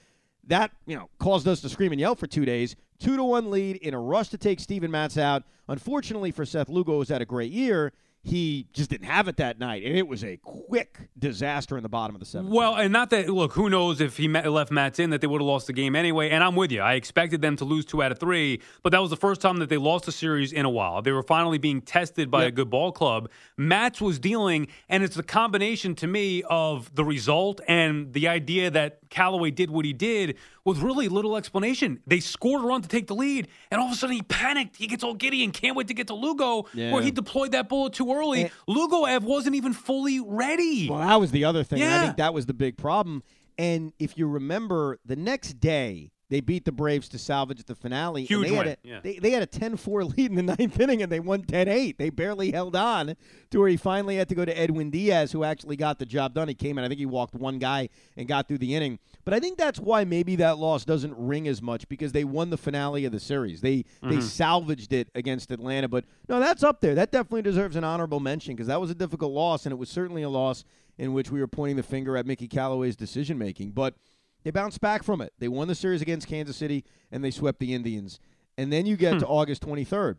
that 0.46 0.70
you 0.86 0.96
know 0.96 1.11
caused 1.18 1.46
us 1.46 1.61
to 1.61 1.68
scream 1.68 1.92
and 1.92 2.00
yell 2.00 2.14
for 2.14 2.26
two 2.26 2.46
days. 2.46 2.74
Two 2.98 3.16
to 3.16 3.24
one 3.24 3.50
lead 3.50 3.76
in 3.76 3.92
a 3.92 4.00
rush 4.00 4.28
to 4.30 4.38
take 4.38 4.58
Steven 4.58 4.90
Matz 4.90 5.18
out. 5.18 5.42
Unfortunately 5.68 6.30
for 6.30 6.44
Seth 6.46 6.68
Lugo, 6.70 6.94
who's 6.98 7.08
had 7.11 7.20
a 7.22 7.26
great 7.26 7.52
year. 7.52 7.92
He 8.23 8.66
just 8.75 8.91
didn't 8.91 9.07
have 9.07 9.29
it 9.29 9.39
that 9.39 9.59
night, 9.59 9.83
and 9.83 9.97
it 9.97 10.07
was 10.07 10.23
a 10.25 10.37
quick 10.37 11.09
disaster 11.18 11.79
in 11.79 11.83
the 11.83 11.89
bottom 11.89 12.14
of 12.14 12.21
the 12.21 12.27
seventh. 12.27 12.53
Well, 12.53 12.77
and 12.77 12.93
not 12.93 13.09
that. 13.11 13.31
Look, 13.31 13.55
who 13.55 13.71
knows 13.71 13.99
if 14.03 14.18
he 14.18 14.29
left 14.29 14.71
Matz 14.71 14.99
in 14.99 15.09
that 15.11 15.23
they 15.23 15.27
would 15.27 15.41
have 15.41 15.47
lost 15.47 15.68
the 15.68 15.73
game 15.73 15.97
anyway. 15.97 16.29
And 16.29 16.45
I'm 16.45 16.55
with 16.55 16.71
you. 16.71 16.83
I 16.83 16.95
expected 16.95 17.41
them 17.41 17.57
to 17.57 17.64
lose 17.64 17.87
two 17.87 18.03
out 18.03 18.12
of 18.12 18.18
three, 18.18 18.61
but 18.83 18.91
that 18.93 19.01
was 19.01 19.09
the 19.09 19.16
first 19.16 19.41
time 19.41 19.57
that 19.61 19.71
they 19.71 19.79
lost 19.79 20.07
a 20.07 20.12
series 20.12 20.53
in 20.53 20.66
a 20.66 20.71
while. 20.71 21.01
They 21.01 21.12
were 21.12 21.23
finally 21.23 21.57
being 21.57 21.81
tested 21.81 22.31
by 22.31 22.43
Yep. 22.43 22.49
a 22.49 22.53
good 22.53 22.71
ball 22.71 22.93
club. 22.93 23.31
Matz 23.57 24.03
was 24.03 24.18
dealing, 24.18 24.68
and 24.91 25.03
it's 25.03 25.16
the 25.16 25.23
combination 25.23 25.95
to 25.95 26.07
me 26.07 26.43
of 26.43 26.95
the 26.95 27.05
result 27.07 27.62
and 27.68 28.12
the 28.12 28.29
idea 28.29 28.71
that 28.71 28.99
Callaway 29.09 29.51
did 29.51 29.71
what 29.71 29.87
he 29.87 29.95
did 29.95 30.37
with 30.64 30.78
really 30.78 31.08
little 31.08 31.36
explanation. 31.36 32.00
They 32.06 32.20
scored 32.20 32.62
a 32.62 32.66
run 32.66 32.82
to 32.82 32.88
take 32.88 33.06
the 33.06 33.14
lead, 33.14 33.48
and 33.70 33.80
all 33.80 33.86
of 33.88 33.92
a 33.92 33.96
sudden 33.96 34.16
he 34.16 34.22
panicked. 34.22 34.76
He 34.76 34.86
gets 34.86 35.02
all 35.04 35.14
giddy 35.14 35.42
and 35.44 35.52
can't 35.52 35.76
wait 35.76 35.88
to 35.88 35.94
get 35.94 36.06
to 36.08 36.14
Lugo, 36.14 36.66
Yeah. 36.74 36.92
where 36.92 37.02
he 37.02 37.11
deployed 37.11 37.52
that 37.52 37.68
bullet 37.68 37.92
too 37.92 38.12
early. 38.12 38.50
Lugoev 38.68 39.22
wasn't 39.22 39.56
even 39.56 39.72
fully 39.72 40.20
ready. 40.20 40.88
Well, 40.88 40.98
that 41.00 41.20
was 41.20 41.30
the 41.30 41.44
other 41.44 41.64
thing. 41.64 41.80
and 41.82 41.92
I 41.94 42.04
think 42.04 42.16
that 42.18 42.34
was 42.34 42.46
the 42.46 42.54
big 42.54 42.76
problem. 42.76 43.22
And 43.58 43.92
if 43.98 44.16
you 44.16 44.26
remember, 44.26 44.98
the 45.04 45.16
next 45.16 45.61
day 45.61 46.12
they 46.31 46.41
beat 46.41 46.64
the 46.64 46.72
Braves 46.72 47.09
to 47.11 47.18
salvage 47.18 47.62
the 47.64 47.74
finale. 47.74 48.24
Huge 48.24 48.47
and 48.47 48.55
they 48.55 48.59
win, 48.59 48.66
Had 48.68 48.78
a, 48.83 48.89
yeah. 48.89 49.01
they, 49.03 49.18
they 49.18 49.31
had 49.33 49.43
a 49.43 49.47
10-4 49.47 50.16
lead 50.16 50.31
in 50.31 50.37
the 50.37 50.57
ninth 50.57 50.81
inning, 50.81 51.03
and 51.03 51.12
they 51.12 51.20
won 51.20 51.43
10-8. 51.43 51.99
They 51.99 52.09
barely 52.09 52.53
held 52.53 52.74
on 52.76 53.16
to 53.51 53.59
where 53.59 53.68
he 53.68 53.76
finally 53.76 54.16
had 54.16 54.28
to 54.31 54.35
go 54.35 54.45
to 54.45 54.59
Edwin 54.59 54.91
Diaz, 54.91 55.33
who 55.33 55.45
actually 55.45 55.76
got 55.76 55.99
the 55.99 56.07
job 56.07 56.33
done. 56.35 56.49
He 56.49 56.55
came 56.55 56.78
in. 56.78 56.85
I 56.85 56.89
think 56.89 56.99
he 57.01 57.07
walked 57.07 57.35
one 57.35 57.59
guy 57.59 57.89
and 58.16 58.26
got 58.26 58.49
through 58.49 58.59
the 58.59 58.74
inning. 58.74 58.99
But 59.24 59.35
I 59.35 59.41
think 59.41 59.59
that's 59.59 59.78
why 59.78 60.05
maybe 60.05 60.37
that 60.37 60.57
loss 60.59 60.85
doesn't 60.85 61.14
ring 61.16 61.47
as 61.49 61.61
much 61.61 61.87
because 61.89 62.12
they 62.12 62.24
won 62.24 62.51
the 62.51 62.57
finale 62.57 63.05
of 63.05 63.12
the 63.12 63.20
series. 63.20 63.61
They 63.61 63.85
Mm-hmm. 64.03 64.11
they 64.14 64.20
salvaged 64.20 64.93
it 64.93 65.09
against 65.14 65.51
Atlanta. 65.51 65.89
But 65.89 66.05
no, 66.28 66.39
that's 66.41 66.62
up 66.62 66.81
there. 66.81 66.95
That 66.95 67.12
definitely 67.12 67.43
deserves 67.43 67.76
an 67.76 67.85
honorable 67.85 68.20
mention 68.20 68.55
because 68.55 68.68
that 68.68 68.81
was 68.81 68.91
a 68.91 68.95
difficult 68.95 69.33
loss, 69.33 69.66
and 69.66 69.72
it 69.72 69.76
was 69.76 69.89
certainly 69.89 70.22
a 70.22 70.28
loss 70.28 70.64
in 70.97 71.12
which 71.12 71.31
we 71.31 71.41
were 71.41 71.47
pointing 71.49 71.76
the 71.76 71.83
finger 71.83 72.16
at 72.16 72.26
Mickey 72.26 72.47
Callaway's 72.47 72.97
decision 72.97 73.37
making. 73.39 73.70
But 73.72 73.95
they 74.43 74.51
bounced 74.51 74.80
back 74.80 75.03
from 75.03 75.20
it. 75.20 75.32
They 75.38 75.49
won 75.49 75.68
the 75.68 75.74
series 75.74 76.03
against 76.03 76.26
Kansas 76.26 76.57
City, 76.57 76.84
and 77.11 77.22
they 77.22 77.30
swept 77.30 77.59
the 77.59 77.74
Indians. 77.74 78.18
And 78.57 78.72
then 78.72 78.86
you 78.86 78.97
get 78.97 79.14
hmm. 79.14 79.18
to 79.20 79.26
August 79.26 79.62
23rd. 79.66 80.16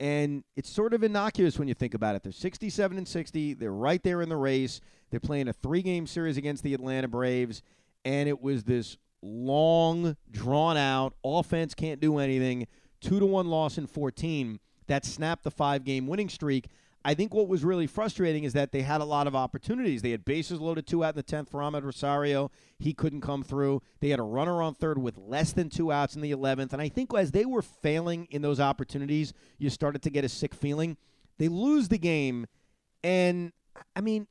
And 0.00 0.42
it's 0.56 0.68
sort 0.68 0.92
of 0.92 1.04
innocuous 1.04 1.58
when 1.58 1.68
you 1.68 1.74
think 1.74 1.94
about 1.94 2.16
it. 2.16 2.22
They're 2.22 2.32
67 2.32 2.98
and 2.98 3.06
60. 3.06 3.54
They're 3.54 3.72
right 3.72 4.02
there 4.02 4.22
in 4.22 4.28
the 4.28 4.36
race. 4.36 4.80
They're 5.10 5.20
playing 5.20 5.48
a 5.48 5.52
three 5.52 5.82
game 5.82 6.06
series 6.06 6.36
against 6.36 6.62
the 6.62 6.74
Atlanta 6.74 7.06
Braves. 7.06 7.62
And 8.04 8.28
it 8.28 8.42
was 8.42 8.64
this 8.64 8.98
long, 9.22 10.16
drawn 10.30 10.76
out, 10.76 11.14
offense 11.24 11.74
can't 11.74 12.00
do 12.00 12.18
anything, 12.18 12.66
two 13.00 13.20
to 13.20 13.26
one 13.26 13.48
loss 13.48 13.78
in 13.78 13.86
14 13.86 14.58
that 14.86 15.04
snapped 15.04 15.44
the 15.44 15.50
five 15.50 15.84
game 15.84 16.06
winning 16.06 16.28
streak. 16.28 16.68
I 17.06 17.12
think 17.12 17.34
what 17.34 17.48
was 17.48 17.64
really 17.64 17.86
frustrating 17.86 18.44
is 18.44 18.54
that 18.54 18.72
they 18.72 18.80
had 18.80 19.02
a 19.02 19.04
lot 19.04 19.26
of 19.26 19.36
opportunities. 19.36 20.00
They 20.00 20.12
had 20.12 20.24
bases 20.24 20.58
loaded 20.58 20.86
two 20.86 21.04
out 21.04 21.14
in 21.14 21.16
the 21.16 21.22
10th 21.22 21.50
for 21.50 21.60
Amed 21.60 21.84
Rosario. 21.84 22.50
He 22.78 22.94
couldn't 22.94 23.20
come 23.20 23.42
through. 23.42 23.82
They 24.00 24.08
had 24.08 24.18
a 24.18 24.24
runner 24.24 24.62
on 24.62 24.74
third 24.74 24.96
with 24.96 25.18
less 25.18 25.52
than 25.52 25.68
two 25.68 25.92
outs 25.92 26.16
in 26.16 26.22
the 26.22 26.32
11th. 26.32 26.72
And 26.72 26.80
I 26.80 26.88
think 26.88 27.12
as 27.14 27.32
they 27.32 27.44
were 27.44 27.60
failing 27.60 28.26
in 28.30 28.40
those 28.40 28.58
opportunities, 28.58 29.34
you 29.58 29.68
started 29.68 30.00
to 30.02 30.10
get 30.10 30.24
a 30.24 30.30
sick 30.30 30.54
feeling. 30.54 30.96
They 31.36 31.48
lose 31.48 31.88
the 31.88 31.98
game. 31.98 32.46
And, 33.02 33.52
I 33.94 34.00
mean, 34.00 34.26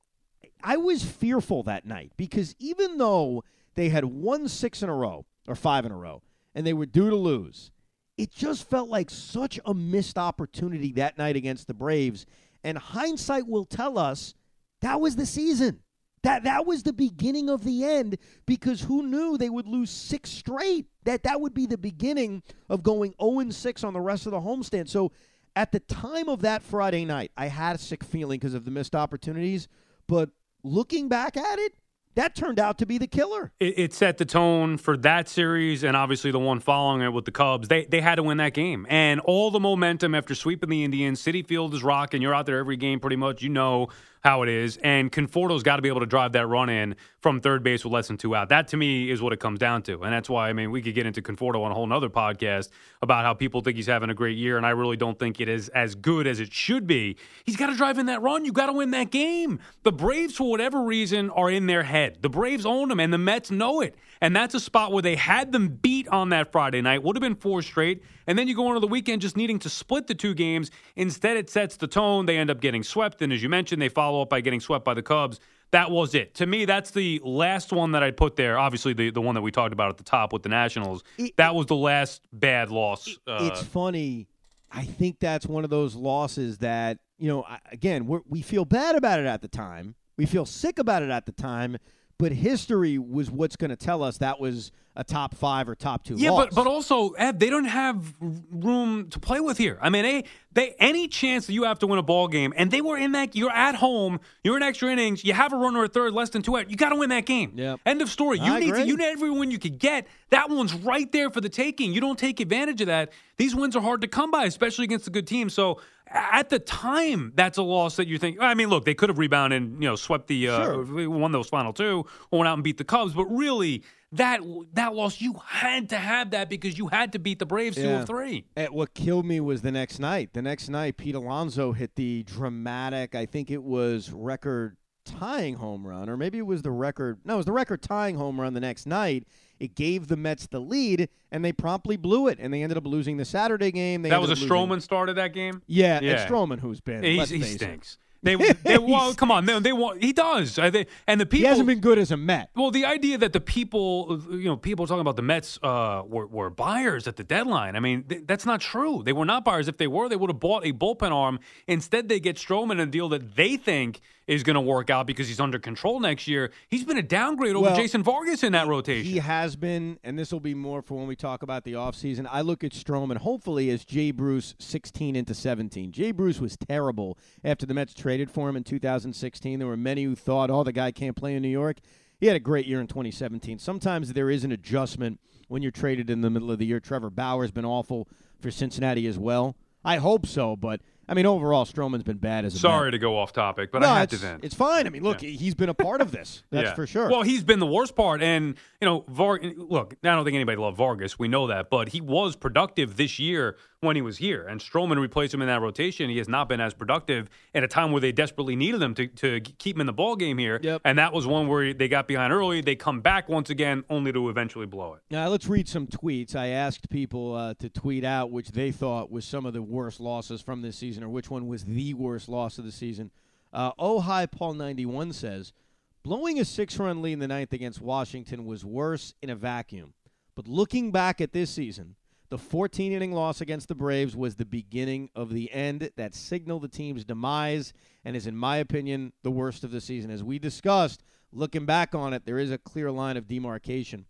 I 0.64 0.78
was 0.78 1.04
fearful 1.04 1.62
that 1.64 1.86
night 1.86 2.14
because 2.18 2.56
even 2.58 2.98
though 2.98 3.44
they 3.76 3.90
had 3.90 4.06
won 4.06 4.48
six 4.48 4.82
in 4.82 4.90
a 4.90 4.96
row 4.96 5.26
or 5.48 5.56
five 5.56 5.86
in 5.86 5.92
a 5.92 5.98
row 5.98 6.24
and 6.56 6.66
they 6.66 6.74
were 6.74 6.88
due 6.88 7.12
to 7.12 7.16
lose, 7.16 7.70
it 8.18 8.32
just 8.32 8.70
felt 8.70 8.90
like 8.90 9.10
such 9.10 9.60
a 9.66 9.74
missed 9.74 10.18
opportunity 10.18 10.92
that 10.94 11.18
night 11.18 11.36
against 11.36 11.68
the 11.68 11.74
Braves. 11.74 12.26
And 12.64 12.78
hindsight 12.78 13.48
will 13.48 13.66
tell 13.66 13.98
us 13.98 14.34
that 14.82 15.02
was 15.02 15.16
the 15.16 15.26
season. 15.26 15.80
That 16.24 16.46
that 16.46 16.66
was 16.66 16.84
the 16.84 16.94
beginning 16.94 17.50
of 17.50 17.66
the 17.66 17.84
end 17.84 18.18
because 18.46 18.80
who 18.80 19.06
knew 19.06 19.38
they 19.38 19.50
would 19.50 19.68
lose 19.68 19.90
six 19.90 20.30
straight? 20.30 20.88
That 21.04 21.24
that 21.24 21.42
would 21.42 21.54
be 21.54 21.66
the 21.66 21.78
beginning 21.78 22.44
of 22.70 22.82
going 22.82 23.14
0 23.22 23.50
6 23.50 23.84
on 23.84 23.94
the 23.94 24.00
rest 24.00 24.26
of 24.26 24.32
the 24.32 24.40
homestand. 24.40 24.88
So 24.88 25.12
at 25.56 25.74
the 25.74 25.82
time 25.82 26.30
of 26.30 26.42
that 26.42 26.64
Friday 26.64 27.04
night, 27.04 27.32
I 27.36 27.48
had 27.48 27.76
a 27.76 27.80
sick 27.80 28.06
feeling 28.06 28.40
because 28.40 28.54
of 28.54 28.64
the 28.64 28.72
missed 28.72 28.96
opportunities. 28.96 29.68
But 30.08 30.30
looking 30.64 31.10
back 31.10 31.36
at 31.36 31.60
it, 31.60 31.76
that 32.16 32.36
turned 32.36 32.60
out 32.60 32.78
to 32.80 32.86
be 32.86 32.98
the 32.98 33.08
killer. 33.08 33.52
it, 33.60 33.74
it 33.78 33.94
set 33.94 34.18
the 34.18 34.26
tone 34.26 34.78
for 34.78 34.98
that 34.98 35.28
series 35.28 35.84
and 35.84 35.96
obviously 35.98 36.32
the 36.32 36.40
one 36.40 36.60
following 36.60 37.02
it 37.02 37.10
with 37.10 37.26
the 37.26 37.32
Cubs. 37.32 37.68
They 37.68 37.86
they 37.86 38.02
had 38.02 38.16
to 38.16 38.24
win 38.24 38.38
that 38.38 38.54
game. 38.54 38.86
And 38.90 39.20
all 39.22 39.52
the 39.52 39.60
momentum 39.60 40.16
after 40.16 40.36
sweeping 40.36 40.70
the 40.70 40.84
Indians, 40.84 41.22
Citi 41.22 41.46
Field 41.46 41.74
is 41.74 41.84
rocking. 41.84 42.22
You're 42.22 42.36
out 42.36 42.46
there 42.46 42.58
every 42.58 42.78
game 42.78 43.00
pretty 43.00 43.16
much. 43.18 43.42
You 43.42 43.50
know 43.50 43.90
how 44.24 44.42
it 44.42 44.50
is. 44.50 44.78
And 44.78 45.12
Conforto's 45.12 45.64
got 45.64 45.76
to 45.76 45.82
be 45.82 45.90
able 45.90 46.00
to 46.00 46.06
drive 46.06 46.32
that 46.32 46.48
run 46.48 46.70
in 46.70 46.96
from 47.22 47.42
third 47.42 47.62
base 47.62 47.84
with 47.84 47.94
less 47.94 48.08
than 48.08 48.18
two 48.18 48.36
out. 48.36 48.50
That 48.50 48.70
to 48.70 48.78
me 48.78 49.10
is 49.10 49.22
what 49.22 49.34
it 49.34 49.40
comes 49.40 49.60
down 49.60 49.82
to. 49.84 50.02
And 50.02 50.14
that's 50.14 50.30
why, 50.30 50.50
I 50.50 50.54
mean, 50.54 50.72
we 50.72 50.82
could 50.82 50.96
get 50.96 51.06
into 51.06 51.22
Conforto 51.22 51.64
on 51.64 51.72
a 51.72 51.74
whole 51.74 51.88
nother 51.88 52.10
podcast 52.10 52.70
about 53.02 53.26
how 53.26 53.34
people 53.34 53.62
think 53.62 53.76
he's 53.76 53.88
having 53.88 54.10
a 54.10 54.14
great 54.14 54.38
year. 54.38 54.56
And 54.56 54.66
I 54.66 54.70
really 54.70 54.96
don't 54.96 55.20
think 55.20 55.42
it 55.42 55.50
is 55.50 55.68
as 55.70 55.96
good 55.96 56.26
as 56.26 56.40
it 56.40 56.54
should 56.54 56.88
be. 56.88 57.18
He's 57.44 57.58
got 57.58 57.68
to 57.68 57.76
drive 57.76 57.98
in 57.98 58.06
that 58.06 58.22
run. 58.22 58.46
You 58.46 58.54
got 58.54 58.68
to 58.68 58.74
win 58.74 58.92
that 58.92 59.12
game. 59.12 59.60
The 59.84 59.92
Braves, 59.92 60.36
for 60.36 60.50
whatever 60.50 60.82
reason, 60.82 61.30
are 61.32 61.50
in 61.50 61.68
their 61.68 61.84
head. 61.84 62.20
The 62.22 62.30
Braves 62.30 62.66
own 62.66 62.90
them, 62.90 63.02
and 63.02 63.12
the 63.12 63.18
Mets 63.18 63.52
know 63.52 63.82
it. 63.82 63.96
And 64.22 64.34
that's 64.34 64.56
a 64.56 64.60
spot 64.60 64.94
where 64.94 65.02
they 65.02 65.18
had 65.18 65.52
them 65.52 65.68
beat 65.68 66.08
on 66.08 66.30
that 66.30 66.52
Friday 66.52 66.82
night. 66.82 67.04
Would 67.04 67.18
have 67.18 67.22
been 67.22 67.36
four 67.36 67.62
straight. 67.62 68.02
And 68.26 68.40
then 68.40 68.48
you 68.48 68.56
go 68.56 68.70
into 68.70 68.80
the 68.80 68.88
weekend 68.88 69.22
just 69.22 69.36
needing 69.36 69.60
to 69.60 69.70
split 69.70 70.08
the 70.08 70.16
two 70.16 70.34
games. 70.34 70.72
Instead, 70.96 71.36
it 71.36 71.50
sets 71.50 71.76
the 71.76 71.88
tone. 71.88 72.26
They 72.26 72.38
end 72.38 72.50
up 72.50 72.62
getting 72.62 72.84
swept. 72.84 73.22
And 73.22 73.34
as 73.34 73.44
you 73.44 73.50
mentioned, 73.50 73.82
they 73.82 73.90
follow 73.90 74.13
up 74.22 74.30
by 74.30 74.42
getting 74.42 74.60
swept 74.60 74.86
by 74.86 74.94
the 74.94 75.02
Cubs. 75.04 75.40
that 75.72 75.90
was 75.90 76.14
it. 76.14 76.36
To 76.36 76.46
me, 76.46 76.66
that's 76.66 76.92
the 76.92 77.20
last 77.24 77.74
one 77.74 77.94
that 77.94 78.04
I 78.04 78.12
put 78.12 78.36
there. 78.36 78.60
Obviously, 78.60 78.94
the, 78.94 79.10
the 79.10 79.22
one 79.22 79.34
that 79.36 79.42
we 79.42 79.50
talked 79.52 79.74
about 79.74 79.90
at 79.90 79.98
the 79.98 80.04
top 80.04 80.32
with 80.32 80.44
the 80.44 80.50
Nationals. 80.50 81.04
It- 81.18 81.36
that 81.38 81.56
was 81.56 81.66
the 81.66 81.76
last 81.76 82.22
bad 82.32 82.70
loss. 82.70 83.08
Uh, 83.26 83.50
it's 83.52 83.64
funny. 83.64 84.28
I 84.72 84.86
think 84.86 85.20
that's 85.20 85.46
one 85.46 85.64
of 85.64 85.70
those 85.70 85.96
losses 85.96 86.60
that 86.60 87.00
you 87.18 87.28
know. 87.28 87.46
Again, 87.72 88.06
we're, 88.08 88.22
we 88.28 88.42
feel 88.42 88.66
bad 88.66 88.96
about 88.96 89.20
it 89.20 89.26
at 89.26 89.42
the 89.42 89.48
time. 89.48 89.96
We 90.18 90.26
feel 90.26 90.46
sick 90.46 90.78
about 90.80 91.02
it 91.04 91.10
at 91.10 91.26
the 91.26 91.32
time. 91.32 91.78
But 92.24 92.32
history 92.32 92.98
was 92.98 93.30
what's 93.30 93.58
going 93.58 93.72
to 93.72 93.76
tell 93.76 94.02
us 94.02 94.20
that 94.20 94.40
was 94.40 94.72
a 94.96 95.04
top 95.04 95.36
five 95.36 95.68
or 95.68 95.76
top 95.76 96.06
two. 96.06 96.16
Yeah, 96.16 96.30
loss. 96.30 96.46
but 96.46 96.56
but 96.56 96.68
also 96.68 97.10
Ed, 97.10 97.38
they 97.38 97.50
don't 97.50 97.66
have 97.66 98.14
room 98.22 99.10
to 99.10 99.20
play 99.20 99.42
with 99.42 99.58
here. 99.58 99.78
I 99.82 99.90
mean, 99.90 100.04
they 100.04 100.24
they 100.54 100.74
any 100.80 101.10
chance 101.10 101.48
that 101.48 101.54
you 101.54 101.64
have 101.64 101.80
to 101.80 101.88
win 101.88 102.00
a 102.00 102.02
ball 102.04 102.30
game, 102.30 102.54
and 102.56 102.72
they 102.72 102.80
were 102.80 102.98
in 102.98 103.12
that. 103.12 103.36
You're 103.36 103.52
at 103.52 103.76
home. 103.76 104.22
You're 104.42 104.56
in 104.56 104.64
extra 104.64 104.90
innings. 104.90 105.26
You 105.26 105.34
have 105.34 105.52
a 105.52 105.58
runner 105.58 105.84
at 105.84 105.92
third, 105.92 106.14
less 106.14 106.30
than 106.30 106.44
two 106.44 106.56
out. 106.56 106.72
You 106.72 106.78
got 106.78 106.90
to 106.90 106.96
win 106.96 107.10
that 107.10 107.26
game. 107.26 107.52
Yep. 107.56 107.82
End 107.86 108.02
of 108.02 108.08
story. 108.08 108.40
You 108.40 108.54
I 108.54 108.60
need 108.60 108.74
to, 108.74 108.88
you 108.88 108.96
need 108.96 109.04
every 109.04 109.30
win 109.30 109.52
you 109.52 109.60
could 109.60 109.78
get. 109.78 110.08
That 110.30 110.50
one's 110.50 110.74
right 110.74 111.12
there 111.12 111.30
for 111.30 111.42
the 111.42 111.50
taking. 111.50 111.92
You 111.92 112.00
don't 112.00 112.18
take 112.18 112.40
advantage 112.40 112.80
of 112.80 112.88
that. 112.88 113.12
These 113.36 113.54
wins 113.54 113.76
are 113.76 113.82
hard 113.82 114.00
to 114.00 114.08
come 114.08 114.32
by, 114.32 114.46
especially 114.46 114.86
against 114.86 115.08
a 115.08 115.12
good 115.12 115.28
team. 115.28 115.50
So 115.50 115.82
at 116.14 116.50
the 116.50 116.60
time, 116.60 117.32
that's 117.36 117.58
a 117.58 117.64
loss 117.64 117.96
that 117.96 118.08
you 118.08 118.18
think. 118.18 118.38
I 118.40 118.54
mean, 118.54 118.70
look, 118.70 118.86
they 118.86 118.94
could 118.94 119.10
have 119.10 119.18
rebounded, 119.18 119.62
and, 119.62 119.82
you 119.82 119.90
know, 119.90 119.96
swept 119.96 120.28
the 120.28 120.48
uh, 120.50 120.64
Sure. 120.84 121.10
won 121.10 121.32
those 121.32 121.50
final 121.50 121.74
two, 121.74 122.06
or 122.32 122.40
went 122.40 122.48
out 122.48 122.54
and 122.54 122.64
beat 122.64 122.78
the 122.78 122.84
Cubs. 122.84 123.14
But 123.14 123.26
really, 123.26 123.84
that 124.12 124.42
that 124.74 124.94
loss, 124.94 125.20
you 125.22 125.36
had 125.46 125.90
to 125.90 125.98
have 125.98 126.32
that 126.32 126.50
because 126.50 126.78
you 126.78 126.88
had 126.88 127.14
to 127.14 127.20
beat 127.20 127.40
the 127.40 127.46
Braves 127.48 127.76
two 127.76 127.82
Yeah. 127.84 128.02
of 128.02 128.08
three. 128.08 128.46
Eh, 128.56 128.68
what 128.68 128.94
killed 128.94 129.26
me 129.26 129.40
was 129.40 129.62
the 129.64 129.72
next 129.72 129.98
night. 130.00 130.34
The 130.34 130.42
next 130.44 130.70
night, 130.70 130.98
Pete 130.98 131.16
Alonso 131.16 131.72
hit 131.72 131.96
the 131.96 132.24
dramatic. 132.24 133.16
I 133.16 133.26
think 133.26 133.50
it 133.50 133.64
was 133.64 134.12
record 134.12 134.78
tying 135.06 135.56
home 135.56 135.86
run, 135.86 136.10
or 136.10 136.16
maybe 136.16 136.38
it 136.38 136.46
was 136.46 136.62
the 136.62 136.72
record. 136.72 137.20
No, 137.26 137.34
it 137.34 137.38
was 137.38 137.46
the 137.46 137.52
record 137.52 137.82
tying 137.82 138.16
home 138.16 138.40
run 138.40 138.54
the 138.54 138.60
next 138.62 138.86
night. 138.86 139.26
It 139.60 139.76
gave 139.76 140.08
the 140.08 140.18
Mets 140.18 140.48
the 140.48 140.60
lead, 140.60 141.10
and 141.32 141.44
they 141.46 141.52
promptly 141.54 141.96
blew 141.98 142.28
it, 142.28 142.38
and 142.40 142.54
they 142.54 142.64
ended 142.64 142.78
up 142.78 142.86
losing 142.86 143.18
the 143.18 143.26
Saturday 143.26 143.72
game. 143.72 144.02
They 144.02 144.10
That 144.10 144.20
was 144.22 144.30
a 144.30 144.34
losing- 144.34 144.50
Stroman 144.50 144.82
started 144.82 145.16
that 145.18 145.34
game. 145.34 145.62
Yeah, 145.68 146.00
Yeah. 146.02 146.12
and 146.22 146.30
Stroman, 146.32 146.60
who's 146.60 146.82
been 146.82 147.04
he 147.04 147.42
stinks. 147.44 147.98
They, 148.24 148.36
they 148.36 148.78
well, 148.78 149.14
come 149.16 149.32
on, 149.32 149.46
they, 149.46 149.60
they 149.60 149.74
want. 149.74 150.02
He 150.02 150.14
does. 150.14 150.56
They, 150.56 150.88
and 151.08 151.20
the 151.20 151.26
people. 151.26 151.40
He 151.40 151.46
hasn't 151.46 151.68
been 151.68 151.82
good 151.82 152.00
as 152.00 152.10
a 152.10 152.16
Met. 152.16 152.50
Well, 152.56 152.72
the 152.72 152.86
idea 152.86 153.18
that 153.18 153.34
the 153.34 153.42
people, 153.42 154.22
you 154.32 154.46
know, 154.46 154.56
people 154.56 154.88
talking 154.88 155.02
about 155.02 155.18
the 155.18 155.22
Mets 155.22 155.60
uh, 155.62 156.04
were, 156.08 156.26
were 156.28 156.50
buyers 156.50 157.06
at 157.06 157.18
the 157.18 157.26
deadline. 157.26 157.76
I 157.76 157.82
mean, 157.82 158.04
th- 158.04 158.22
that's 158.26 158.46
not 158.46 158.62
true. 158.62 159.02
They 159.04 159.12
were 159.12 159.26
not 159.26 159.44
buyers. 159.44 159.68
If 159.68 159.76
they 159.78 159.88
were, 159.88 160.08
they 160.08 160.16
would 160.16 160.30
have 160.30 160.40
bought 160.40 160.66
a 160.66 160.72
bullpen 160.72 161.12
arm. 161.12 161.38
Instead, 161.68 162.08
they 162.08 162.22
get 162.22 162.38
Stroman 162.38 162.82
a 162.82 162.86
deal 162.86 163.10
that 163.10 163.36
they 163.36 163.58
think 163.58 164.00
is 164.28 164.44
going 164.44 164.56
to 164.56 164.62
work 164.62 164.90
out 164.90 165.06
because 165.06 165.28
he's 165.28 165.40
under 165.40 165.60
control 165.60 166.00
next 166.00 166.28
year. 166.28 166.52
He's 166.70 166.86
been 166.86 166.98
a 166.98 167.04
downgrade 167.04 167.56
over 167.56 167.68
Well, 167.68 167.76
Jason 167.76 168.04
Vargas 168.04 168.44
in 168.44 168.54
that 168.54 168.68
rotation. 168.68 169.12
He 169.12 169.20
has 169.20 169.56
been, 169.56 170.00
and 170.04 170.18
this 170.18 170.32
will 170.32 170.40
be 170.40 170.54
more 170.54 170.82
for 170.82 170.96
when 170.98 171.08
we 171.08 171.16
talk 171.16 171.44
about 171.44 171.64
the 171.64 171.74
offseason. 171.74 172.28
I 172.32 172.42
look 172.42 172.64
at 172.64 172.72
Stroman 172.72 173.18
hopefully 173.18 173.70
as 173.70 173.84
Jay 173.84 174.12
Bruce 174.12 174.56
16 174.60 175.16
into 175.16 175.34
17. 175.34 175.92
Jay 175.92 176.12
Bruce 176.12 176.40
was 176.40 176.56
terrible 176.56 177.18
after 177.44 177.66
the 177.66 177.74
Mets 177.74 177.94
traded 177.94 178.32
for 178.32 178.48
him 178.48 178.56
in 178.56 178.64
2016. 178.64 179.60
There 179.60 179.68
were 179.68 179.78
many 179.78 180.04
who 180.04 180.16
thought, 180.16 180.50
oh, 180.50 180.64
the 180.64 180.72
guy 180.72 180.92
can't 180.92 181.16
play 181.16 181.36
in 181.36 181.42
New 181.42 181.50
York. 181.50 181.78
He 182.20 182.28
had 182.28 182.36
a 182.38 182.40
great 182.40 182.66
year 182.66 182.80
in 182.80 182.88
2017. 182.88 183.60
Sometimes 183.60 184.14
there 184.14 184.30
is 184.30 184.46
an 184.46 184.54
adjustment 184.54 185.20
when 185.50 185.62
you're 185.62 185.72
traded 185.72 186.10
in 186.10 186.22
the 186.22 186.30
middle 186.30 186.52
of 186.52 186.60
the 186.60 186.66
year. 186.66 186.80
Trevor 186.80 187.10
Bauer's 187.10 187.52
been 187.52 187.66
awful 187.66 188.08
for 188.40 188.50
Cincinnati 188.50 189.06
as 189.08 189.20
well. 189.20 189.58
I 189.84 189.98
hope 189.98 190.26
so, 190.26 190.56
but 190.56 190.80
I 191.08 191.14
mean, 191.14 191.26
overall, 191.26 191.66
Stroman's 191.66 192.04
been 192.04 192.18
bad 192.18 192.46
as 192.46 192.56
a 192.56 192.60
Sorry 192.60 192.88
Met. 192.88 192.92
to 192.92 192.98
go 193.00 193.18
off 193.20 193.34
topic, 193.34 193.72
but 193.72 193.82
no, 193.82 193.90
I 193.90 194.00
had 194.00 194.10
to 194.12 194.16
it's, 194.16 194.24
vent. 194.24 194.44
it's 194.44 194.56
fine. 194.56 194.88
I 194.88 194.90
mean, 194.90 195.04
look, 195.04 195.20
he's 195.22 195.54
been 195.56 195.70
a 195.70 195.74
part 195.74 196.00
of 196.02 196.12
this. 196.12 196.44
That's 196.50 196.70
Yeah. 196.70 196.74
for 196.76 196.88
sure. 196.88 197.10
Well, 197.10 197.24
he's 197.24 197.44
been 197.44 197.60
the 197.60 197.66
worst 197.68 197.96
part, 197.96 198.22
and 198.24 198.56
you 198.82 198.86
know, 198.88 199.04
Var- 199.10 199.42
look, 199.58 199.96
I 200.04 200.08
don't 200.16 200.24
think 200.24 200.36
anybody 200.36 200.58
loved 200.58 200.78
Vargas. 200.78 201.20
We 201.20 201.28
know 201.28 201.48
that, 201.48 201.70
but 201.70 201.90
he 201.90 202.00
was 202.02 202.36
productive 202.36 202.96
this 202.96 203.20
year 203.20 203.58
when 203.84 203.96
he 203.96 204.02
was 204.02 204.18
here, 204.18 204.48
and 204.48 204.60
Stroman 204.60 205.00
replaced 205.00 205.34
him 205.34 205.42
in 205.42 205.48
that 205.48 205.62
rotation. 205.62 206.10
He 206.10 206.18
has 206.18 206.28
not 206.28 206.50
been 206.50 206.60
as 206.60 206.74
productive 206.74 207.30
at 207.54 207.64
a 207.64 207.68
time 207.68 207.92
where 207.92 208.02
they 208.02 208.12
desperately 208.12 208.56
needed 208.56 208.82
him 208.82 208.94
to, 208.96 209.08
to 209.08 209.42
keep 209.42 209.76
him 209.76 209.82
in 209.82 209.88
the 209.88 209.94
ball 209.94 210.16
game 210.16 210.38
here. 210.38 210.60
Yep. 210.64 210.82
And 210.86 210.98
that 210.98 211.14
was 211.14 211.28
one 211.28 211.48
where 211.48 211.74
they 211.74 211.88
got 211.88 212.08
behind 212.08 212.34
early. 212.34 212.62
They 212.62 212.76
come 212.76 213.02
back 213.02 213.30
once 213.30 213.50
again, 213.50 213.84
only 213.90 214.12
to 214.14 214.30
eventually 214.30 214.66
blow 214.66 214.94
it. 214.94 215.02
Now 215.12 215.28
let's 215.28 215.48
read 215.48 215.68
some 215.68 215.86
tweets. 215.86 216.36
I 216.36 216.48
asked 216.48 216.90
people 216.90 217.36
uh, 217.36 217.54
to 217.60 217.70
tweet 217.70 218.04
out 218.04 218.32
which 218.32 218.52
they 218.52 218.72
thought 218.72 219.12
was 219.12 219.26
some 219.26 219.46
of 219.46 219.54
the 219.54 219.62
worst 219.62 220.00
losses 220.00 220.42
from 220.42 220.62
this 220.62 220.78
season, 220.78 221.04
or 221.04 221.10
which 221.10 221.30
one 221.30 221.48
was 221.48 221.66
the 221.66 221.94
worst 221.94 222.30
loss 222.30 222.58
of 222.58 222.66
the 222.66 222.72
season. 222.72 223.12
Uh, 223.52 223.72
oh 223.78 224.00
hi, 224.00 224.26
Paul 224.26 224.56
ninety 224.56 224.86
one 224.86 225.14
says, 225.14 225.54
blowing 226.02 226.40
a 226.40 226.46
six 226.46 226.80
run 226.80 227.02
lead 227.02 227.14
in 227.14 227.20
the 227.20 227.28
ninth 227.28 227.54
against 227.54 227.82
Washington 227.82 228.46
was 228.46 228.66
worse 228.66 229.14
in 229.22 229.30
a 229.30 229.36
vacuum. 229.36 229.94
But 230.36 230.48
looking 230.48 230.92
back 230.92 231.22
at 231.22 231.34
this 231.34 231.52
season, 231.52 231.96
the 232.34 232.38
14 232.40 232.92
inning 232.92 233.12
loss 233.12 233.42
against 233.42 233.68
the 233.68 233.76
Braves 233.76 234.16
was 234.16 234.34
the 234.34 234.44
beginning 234.44 235.08
of 235.14 235.30
the 235.30 235.52
end 235.52 235.92
that 235.98 236.16
signaled 236.16 236.64
the 236.64 236.68
team's 236.68 237.06
demise 237.06 237.74
and 238.04 238.16
is, 238.16 238.26
in 238.26 238.36
my 238.36 238.58
opinion, 238.58 239.14
the 239.22 239.30
worst 239.30 239.64
of 239.64 239.70
the 239.70 239.80
season. 239.80 240.10
As 240.10 240.24
we 240.24 240.40
discussed, 240.40 241.04
looking 241.32 241.68
back 241.68 241.94
on 241.94 242.12
it, 242.12 242.26
there 242.26 242.40
is 242.40 242.50
a 242.50 242.58
clear 242.58 242.90
line 242.90 243.18
of 243.18 243.28
demarcation. 243.28 244.08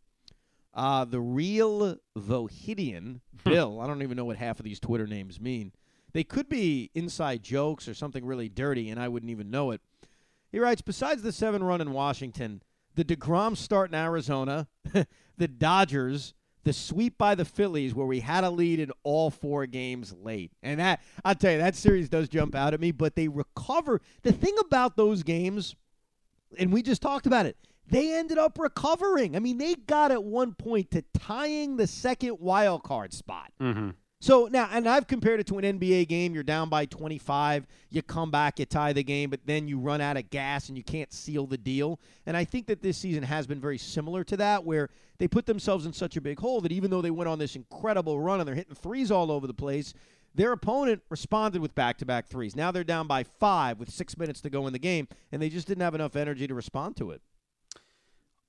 Uh, 0.74 1.04
the 1.04 1.20
real 1.20 1.98
Vohidian, 2.18 3.20
Bill, 3.44 3.82
I 3.82 3.88
don't 3.88 4.02
even 4.02 4.16
know 4.16 4.24
what 4.24 4.38
half 4.38 4.58
of 4.58 4.64
these 4.64 4.80
Twitter 4.80 5.06
names 5.06 5.42
mean. 5.42 5.74
They 6.14 6.24
could 6.24 6.48
be 6.48 6.92
inside 6.96 7.44
jokes 7.44 7.90
or 7.90 7.94
something 7.94 8.26
really 8.26 8.48
dirty, 8.48 8.90
and 8.90 9.02
I 9.02 9.10
wouldn't 9.10 9.32
even 9.32 9.52
know 9.52 9.72
it. 9.72 9.82
He 10.50 10.60
writes 10.60 10.82
Besides 10.82 11.24
the 11.24 11.34
seven 11.34 11.62
run 11.62 11.82
in 11.82 11.92
Washington, 11.92 12.64
the 12.96 13.04
DeGrom 13.04 13.58
start 13.58 13.90
in 13.90 13.96
Arizona, 13.96 14.70
the 15.38 15.48
Dodgers, 15.50 16.34
the 16.64 16.74
sweep 16.74 17.18
by 17.18 17.36
the 17.36 17.46
Phillies, 17.46 17.94
where 17.94 18.08
we 18.08 18.20
had 18.20 18.44
a 18.44 18.50
lead 18.50 18.80
in 18.80 18.92
all 19.04 19.30
four 19.30 19.66
games 19.66 20.14
late. 20.22 20.52
And 20.62 20.80
that, 20.80 21.02
I'll 21.26 21.36
tell 21.36 21.52
you, 21.52 21.58
that 21.58 21.76
series 21.76 22.10
does 22.10 22.30
jump 22.30 22.56
out 22.56 22.74
at 22.74 22.80
me, 22.80 22.92
but 22.92 23.16
they 23.16 23.28
recover. 23.28 24.02
The 24.22 24.32
thing 24.32 24.56
about 24.60 24.96
those 24.96 25.24
games, 25.24 25.76
and 26.58 26.72
we 26.72 26.82
just 26.82 27.02
talked 27.02 27.26
about 27.26 27.46
it. 27.46 27.58
They 27.88 28.14
ended 28.18 28.38
up 28.38 28.58
recovering. 28.58 29.36
I 29.36 29.40
mean, 29.40 29.58
they 29.58 29.76
got 29.76 30.12
at 30.12 30.24
one 30.24 30.54
point 30.54 30.92
to 30.92 31.04
tying 31.14 31.76
the 31.76 31.88
second 31.88 32.38
wild 32.40 32.84
card 32.84 33.14
spot. 33.14 33.52
Mm-hmm. 33.62 33.90
So 34.24 34.48
now, 34.50 34.70
and 34.72 34.88
I've 34.88 35.06
compared 35.06 35.42
it 35.42 35.48
to 35.48 35.58
an 35.58 35.78
NBA 35.78 36.08
game. 36.08 36.34
You're 36.34 36.44
down 36.44 36.70
by 36.70 36.86
25, 36.86 37.68
you 37.90 38.02
come 38.02 38.32
back, 38.32 38.58
you 38.58 38.66
tie 38.66 38.94
the 38.94 39.04
game, 39.04 39.30
but 39.30 39.42
then 39.46 39.68
you 39.68 39.78
run 39.78 40.00
out 40.00 40.16
of 40.16 40.30
gas 40.30 40.70
and 40.70 40.78
you 40.78 40.84
can't 40.86 41.12
seal 41.12 41.46
the 41.46 41.58
deal. 41.58 42.00
And 42.26 42.38
I 42.38 42.46
think 42.46 42.68
that 42.68 42.82
this 42.82 42.98
season 42.98 43.22
has 43.24 43.48
been 43.48 43.60
very 43.60 43.78
similar 43.78 44.24
to 44.24 44.38
that, 44.38 44.64
where 44.64 44.90
they 45.18 45.28
put 45.28 45.46
themselves 45.46 45.86
in 45.86 45.92
such 45.92 46.16
a 46.16 46.22
big 46.22 46.40
hole 46.40 46.62
that 46.62 46.72
even 46.72 46.90
though 46.90 47.02
they 47.02 47.12
went 47.12 47.28
on 47.28 47.38
this 47.38 47.58
incredible 47.58 48.18
run 48.22 48.40
and 48.40 48.48
they're 48.48 48.56
hitting 48.56 48.76
threes 48.76 49.12
all 49.12 49.30
over 49.30 49.46
the 49.46 49.54
place, 49.54 49.94
their 50.34 50.54
opponent 50.54 51.02
responded 51.10 51.62
with 51.62 51.76
back 51.76 51.98
to 51.98 52.06
back 52.06 52.28
threes. 52.28 52.56
Now 52.56 52.72
they're 52.72 52.86
down 52.86 53.08
by 53.08 53.26
five 53.26 53.78
with 53.78 53.90
six 53.90 54.18
minutes 54.18 54.40
to 54.40 54.50
go 54.50 54.68
in 54.68 54.72
the 54.72 54.80
game, 54.80 55.10
and 55.34 55.42
they 55.42 55.50
just 55.50 55.68
didn't 55.68 55.84
have 55.84 55.96
enough 55.96 56.16
energy 56.16 56.48
to 56.48 56.56
respond 56.56 56.96
to 56.96 57.12
it. 57.12 57.22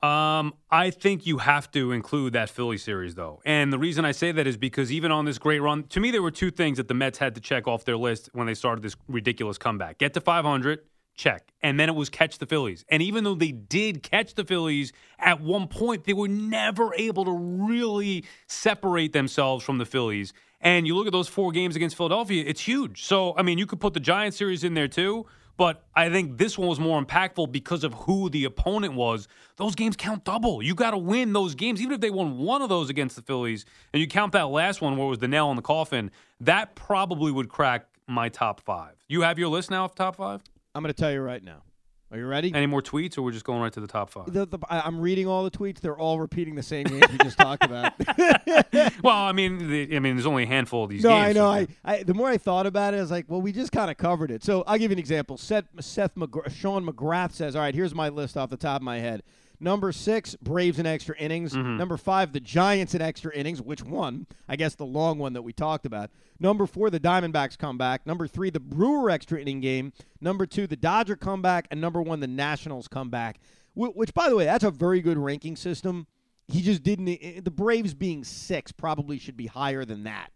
Um, 0.04 0.52
I 0.70 0.90
think 0.90 1.24
you 1.24 1.38
have 1.38 1.70
to 1.70 1.92
include 1.92 2.34
that 2.34 2.50
Philly 2.50 2.76
series, 2.76 3.14
though. 3.14 3.40
And 3.46 3.72
the 3.72 3.78
reason 3.78 4.04
I 4.04 4.12
say 4.12 4.32
that 4.32 4.46
is 4.46 4.58
because 4.58 4.92
even 4.92 5.10
on 5.10 5.24
this 5.24 5.38
great 5.38 5.60
run, 5.60 5.84
to 5.84 6.00
me, 6.00 6.10
there 6.10 6.20
were 6.20 6.30
two 6.30 6.50
things 6.50 6.76
that 6.76 6.88
the 6.88 6.94
Mets 6.94 7.16
had 7.16 7.34
to 7.36 7.40
check 7.40 7.66
off 7.66 7.86
their 7.86 7.96
list 7.96 8.28
when 8.34 8.46
they 8.46 8.52
started 8.52 8.82
this 8.82 8.96
ridiculous 9.08 9.56
comeback 9.56 9.96
get 9.96 10.12
to 10.12 10.20
500, 10.20 10.80
check. 11.14 11.54
And 11.62 11.80
then 11.80 11.88
it 11.88 11.94
was 11.94 12.10
catch 12.10 12.36
the 12.36 12.44
Phillies. 12.44 12.84
And 12.90 13.02
even 13.02 13.24
though 13.24 13.34
they 13.34 13.52
did 13.52 14.02
catch 14.02 14.34
the 14.34 14.44
Phillies, 14.44 14.92
at 15.18 15.40
one 15.40 15.68
point, 15.68 16.04
they 16.04 16.12
were 16.12 16.28
never 16.28 16.92
able 16.96 17.24
to 17.24 17.32
really 17.32 18.26
separate 18.46 19.14
themselves 19.14 19.64
from 19.64 19.78
the 19.78 19.86
Phillies. 19.86 20.34
And 20.60 20.86
you 20.86 20.96
look 20.96 21.06
at 21.06 21.12
those 21.12 21.28
four 21.28 21.50
games 21.50 21.76
against 21.76 21.96
Philadelphia, 21.96 22.44
it's 22.46 22.60
huge. 22.60 23.04
So, 23.04 23.34
I 23.38 23.42
mean, 23.42 23.56
you 23.56 23.66
could 23.66 23.80
put 23.80 23.94
the 23.94 24.00
Giants 24.00 24.36
series 24.36 24.64
in 24.64 24.74
there 24.74 24.88
too. 24.88 25.24
But 25.56 25.84
I 25.94 26.10
think 26.10 26.38
this 26.38 26.58
one 26.58 26.68
was 26.68 26.80
more 26.80 27.02
impactful 27.02 27.52
because 27.52 27.84
of 27.84 27.94
who 27.94 28.28
the 28.28 28.44
opponent 28.44 28.94
was. 28.94 29.28
Those 29.56 29.74
games 29.74 29.96
count 29.96 30.24
double. 30.24 30.62
You 30.62 30.74
got 30.74 30.90
to 30.90 30.98
win 30.98 31.32
those 31.32 31.54
games, 31.54 31.80
even 31.80 31.92
if 31.92 32.00
they 32.00 32.10
won 32.10 32.38
one 32.38 32.60
of 32.62 32.68
those 32.68 32.90
against 32.90 33.14
the 33.16 33.22
Phillies, 33.22 33.64
and 33.92 34.00
you 34.00 34.08
count 34.08 34.32
that 34.32 34.48
last 34.48 34.80
one 34.80 34.96
where 34.96 35.06
it 35.06 35.10
was 35.10 35.18
the 35.18 35.28
nail 35.28 35.50
in 35.50 35.56
the 35.56 35.62
coffin. 35.62 36.10
That 36.40 36.74
probably 36.74 37.30
would 37.30 37.48
crack 37.48 37.86
my 38.08 38.28
top 38.28 38.60
five. 38.60 38.94
You 39.08 39.22
have 39.22 39.38
your 39.38 39.48
list 39.48 39.70
now 39.70 39.84
of 39.84 39.94
top 39.94 40.16
five. 40.16 40.42
I'm 40.74 40.82
going 40.82 40.92
to 40.92 41.00
tell 41.00 41.12
you 41.12 41.20
right 41.20 41.42
now. 41.42 41.62
Are 42.14 42.18
you 42.18 42.26
ready? 42.28 42.54
Any 42.54 42.66
more 42.66 42.80
tweets, 42.80 43.18
or 43.18 43.22
we're 43.22 43.32
just 43.32 43.44
going 43.44 43.60
right 43.60 43.72
to 43.72 43.80
the 43.80 43.88
top 43.88 44.08
five? 44.08 44.32
The, 44.32 44.46
the, 44.46 44.60
I- 44.70 44.82
I'm 44.82 45.00
reading 45.00 45.26
all 45.26 45.42
the 45.42 45.50
tweets. 45.50 45.80
They're 45.80 45.98
all 45.98 46.20
repeating 46.20 46.54
the 46.54 46.62
same 46.62 46.84
names 46.84 47.10
we 47.10 47.18
just 47.18 47.36
talked 47.36 47.64
about. 47.64 47.92
well, 49.02 49.16
I 49.16 49.32
mean, 49.32 49.68
the, 49.68 49.96
I 49.96 49.98
mean, 49.98 50.14
there's 50.14 50.24
only 50.24 50.44
a 50.44 50.46
handful 50.46 50.84
of 50.84 50.90
these 50.90 51.02
no, 51.02 51.08
games. 51.08 51.30
I 51.30 51.32
know. 51.32 51.50
I, 51.50 51.66
I 51.84 52.02
the 52.04 52.14
more 52.14 52.28
I 52.28 52.38
thought 52.38 52.66
about 52.66 52.94
it, 52.94 52.98
I 52.98 53.00
was 53.00 53.10
like, 53.10 53.24
well, 53.26 53.42
we 53.42 53.50
just 53.50 53.72
kind 53.72 53.90
of 53.90 53.96
covered 53.96 54.30
it. 54.30 54.44
So 54.44 54.62
I'll 54.64 54.78
give 54.78 54.92
you 54.92 54.94
an 54.94 55.00
example. 55.00 55.36
Seth, 55.36 55.64
Seth 55.80 56.12
Sean 56.52 56.86
McGrath 56.86 57.32
says, 57.32 57.56
"All 57.56 57.62
right, 57.62 57.74
here's 57.74 57.96
my 57.96 58.10
list 58.10 58.36
off 58.36 58.48
the 58.48 58.56
top 58.56 58.76
of 58.76 58.84
my 58.84 59.00
head: 59.00 59.24
Number 59.60 59.92
six, 59.92 60.34
Braves 60.42 60.78
in 60.78 60.86
extra 60.86 61.16
innings. 61.16 61.52
Mm-hmm. 61.54 61.76
Number 61.78 61.96
five, 61.96 62.32
the 62.32 62.40
Giants 62.40 62.94
in 62.94 63.00
extra 63.00 63.32
innings, 63.34 63.62
which 63.62 63.82
one? 63.82 64.26
I 64.48 64.56
guess 64.56 64.74
the 64.74 64.84
long 64.86 65.18
one 65.18 65.32
that 65.34 65.42
we 65.42 65.52
talked 65.52 65.86
about. 65.86 66.10
Number 66.40 66.66
four, 66.66 66.90
the 66.90 67.00
Diamondbacks 67.00 67.56
comeback. 67.56 68.06
Number 68.06 68.26
three, 68.26 68.50
the 68.50 68.60
Brewer 68.60 69.10
extra 69.10 69.40
inning 69.40 69.60
game. 69.60 69.92
Number 70.20 70.44
two, 70.46 70.66
the 70.66 70.76
Dodger 70.76 71.16
comeback. 71.16 71.66
And 71.70 71.80
number 71.80 72.02
one, 72.02 72.20
the 72.20 72.26
Nationals 72.26 72.88
comeback. 72.88 73.38
Wh- 73.74 73.96
Which, 73.96 74.12
by 74.12 74.28
the 74.28 74.36
way, 74.36 74.44
that's 74.44 74.64
a 74.64 74.70
very 74.70 75.00
good 75.00 75.16
ranking 75.18 75.56
system. 75.56 76.06
He 76.48 76.60
just 76.60 76.82
didn't. 76.82 77.08
i- 77.08 77.40
The 77.42 77.50
Braves 77.50 77.94
being 77.94 78.22
six 78.24 78.70
probably 78.72 79.18
should 79.18 79.36
be 79.36 79.46
higher 79.46 79.84
than 79.84 80.04
that. 80.04 80.30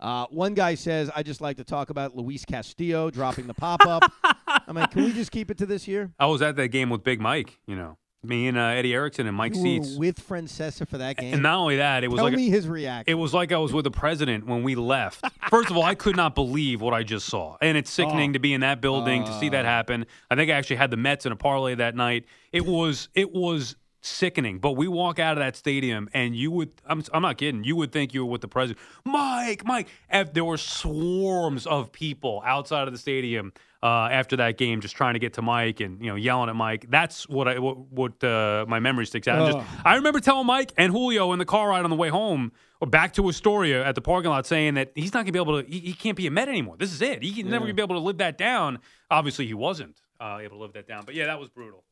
Uh, 0.00 0.26
one 0.30 0.54
guy 0.54 0.76
says, 0.76 1.10
I 1.16 1.24
just 1.24 1.40
like 1.40 1.56
to 1.56 1.64
talk 1.64 1.90
about 1.90 2.14
Luis 2.14 2.44
Castillo 2.44 3.10
dropping 3.10 3.48
the 3.48 3.54
pop 3.54 3.84
up. 3.84 4.04
I'm 4.46 4.76
like, 4.76 4.92
can 4.92 5.02
we 5.04 5.12
just 5.12 5.32
keep 5.32 5.50
it 5.50 5.58
to 5.58 5.66
this 5.66 5.88
year? 5.88 6.12
I 6.20 6.26
was 6.26 6.40
at 6.42 6.54
that 6.56 6.68
game 6.68 6.88
with 6.90 7.02
Big 7.02 7.20
Mike. 7.20 7.58
You 7.66 7.74
know, 7.74 7.98
me 8.24 8.48
and 8.48 8.58
uh, 8.58 8.62
Eddie 8.62 8.94
Erickson 8.94 9.26
and 9.28 9.36
Mike 9.36 9.54
You 9.54 9.62
Seats. 9.62 9.96
with 9.96 10.26
Francesa 10.26 10.86
for 10.88 10.98
that 10.98 11.16
game. 11.16 11.34
And 11.34 11.42
not 11.42 11.54
only 11.56 11.76
that, 11.76 12.02
it 12.02 12.08
was 12.10 12.18
Tell 12.18 12.24
like 12.24 12.34
me 12.34 12.48
his 12.50 12.66
reaction. 12.66 13.10
it 13.10 13.14
was 13.14 13.32
like 13.32 13.52
I 13.52 13.58
was 13.58 13.72
with 13.72 13.84
the 13.84 13.90
president 13.92 14.46
when 14.46 14.62
we 14.64 14.74
left. 14.74 15.24
First 15.50 15.70
of 15.70 15.76
all, 15.76 15.84
I 15.84 15.94
could 15.94 16.16
not 16.16 16.34
believe 16.34 16.80
what 16.80 16.94
I 16.94 17.04
just 17.04 17.26
saw, 17.26 17.56
and 17.60 17.78
it's 17.78 17.90
sickening 17.90 18.30
Oh. 18.30 18.32
to 18.34 18.38
be 18.40 18.52
in 18.54 18.62
that 18.62 18.80
building 18.80 19.24
to 19.24 19.38
see 19.38 19.48
that 19.50 19.64
happen. 19.64 20.04
I 20.30 20.34
think 20.34 20.50
I 20.50 20.54
actually 20.54 20.76
had 20.76 20.90
the 20.90 20.96
Mets 20.96 21.26
in 21.26 21.32
a 21.32 21.36
parlay 21.36 21.76
that 21.76 21.94
night. 21.94 22.24
It 22.52 22.66
was 22.66 23.08
it 23.14 23.32
was 23.32 23.76
sickening. 24.00 24.58
But 24.58 24.72
we 24.72 24.88
walk 24.88 25.18
out 25.18 25.32
of 25.36 25.38
that 25.40 25.54
stadium, 25.56 26.08
and 26.12 26.34
you 26.34 26.50
would 26.50 26.72
I'm 26.86 27.02
I'm 27.12 27.22
not 27.22 27.38
kidding. 27.38 27.62
You 27.62 27.76
would 27.76 27.92
think 27.92 28.14
you 28.14 28.24
were 28.26 28.32
with 28.32 28.40
the 28.40 28.48
president, 28.48 28.78
Mike, 29.04 29.64
Mike. 29.64 29.88
There 30.32 30.44
were 30.44 30.56
swarms 30.58 31.66
of 31.66 31.92
people 31.92 32.42
outside 32.44 32.88
of 32.88 32.92
the 32.92 32.98
stadium. 32.98 33.52
Uh, 33.80 34.08
after 34.10 34.34
that 34.34 34.58
game, 34.58 34.80
just 34.80 34.96
trying 34.96 35.14
to 35.14 35.20
get 35.20 35.34
to 35.34 35.42
Mike 35.42 35.78
and 35.78 36.02
you 36.02 36.08
know 36.08 36.16
yelling 36.16 36.48
at 36.48 36.56
Mike. 36.56 36.86
That's 36.90 37.28
what 37.28 37.46
I 37.46 37.60
what, 37.60 37.78
what 37.92 38.24
uh, 38.24 38.64
my 38.66 38.80
memory 38.80 39.06
sticks 39.06 39.28
out. 39.28 39.52
Just, 39.52 39.68
I 39.84 39.94
remember 39.94 40.18
telling 40.18 40.48
Mike 40.48 40.72
and 40.76 40.92
Julio 40.92 41.32
in 41.32 41.38
the 41.38 41.44
car 41.44 41.68
ride 41.68 41.84
on 41.84 41.90
the 41.90 41.94
way 41.94 42.08
home 42.08 42.50
or 42.80 42.88
back 42.88 43.12
to 43.14 43.28
Astoria 43.28 43.84
at 43.84 43.94
the 43.94 44.00
parking 44.00 44.30
lot 44.30 44.46
saying 44.46 44.74
that 44.74 44.92
he's 44.94 45.12
not 45.12 45.20
going 45.20 45.26
to 45.26 45.32
be 45.32 45.38
able 45.38 45.62
to, 45.62 45.68
he, 45.68 45.80
he 45.80 45.92
can't 45.92 46.16
be 46.16 46.26
a 46.26 46.30
Met 46.30 46.48
anymore. 46.48 46.76
This 46.76 46.92
is 46.92 47.02
it. 47.02 47.22
He 47.22 47.32
can 47.32 47.50
never 47.50 47.72
be 47.72 47.82
able 47.82 47.96
to 47.96 48.00
live 48.00 48.18
that 48.18 48.38
down. 48.38 48.78
Obviously, 49.10 49.46
he 49.46 49.54
wasn't 49.54 50.00
uh, 50.20 50.38
able 50.40 50.56
to 50.56 50.62
live 50.62 50.72
that 50.74 50.86
down. 50.86 51.04
But 51.04 51.14
yeah, 51.14 51.26
that 51.26 51.40
was 51.40 51.48
brutal. 51.48 51.84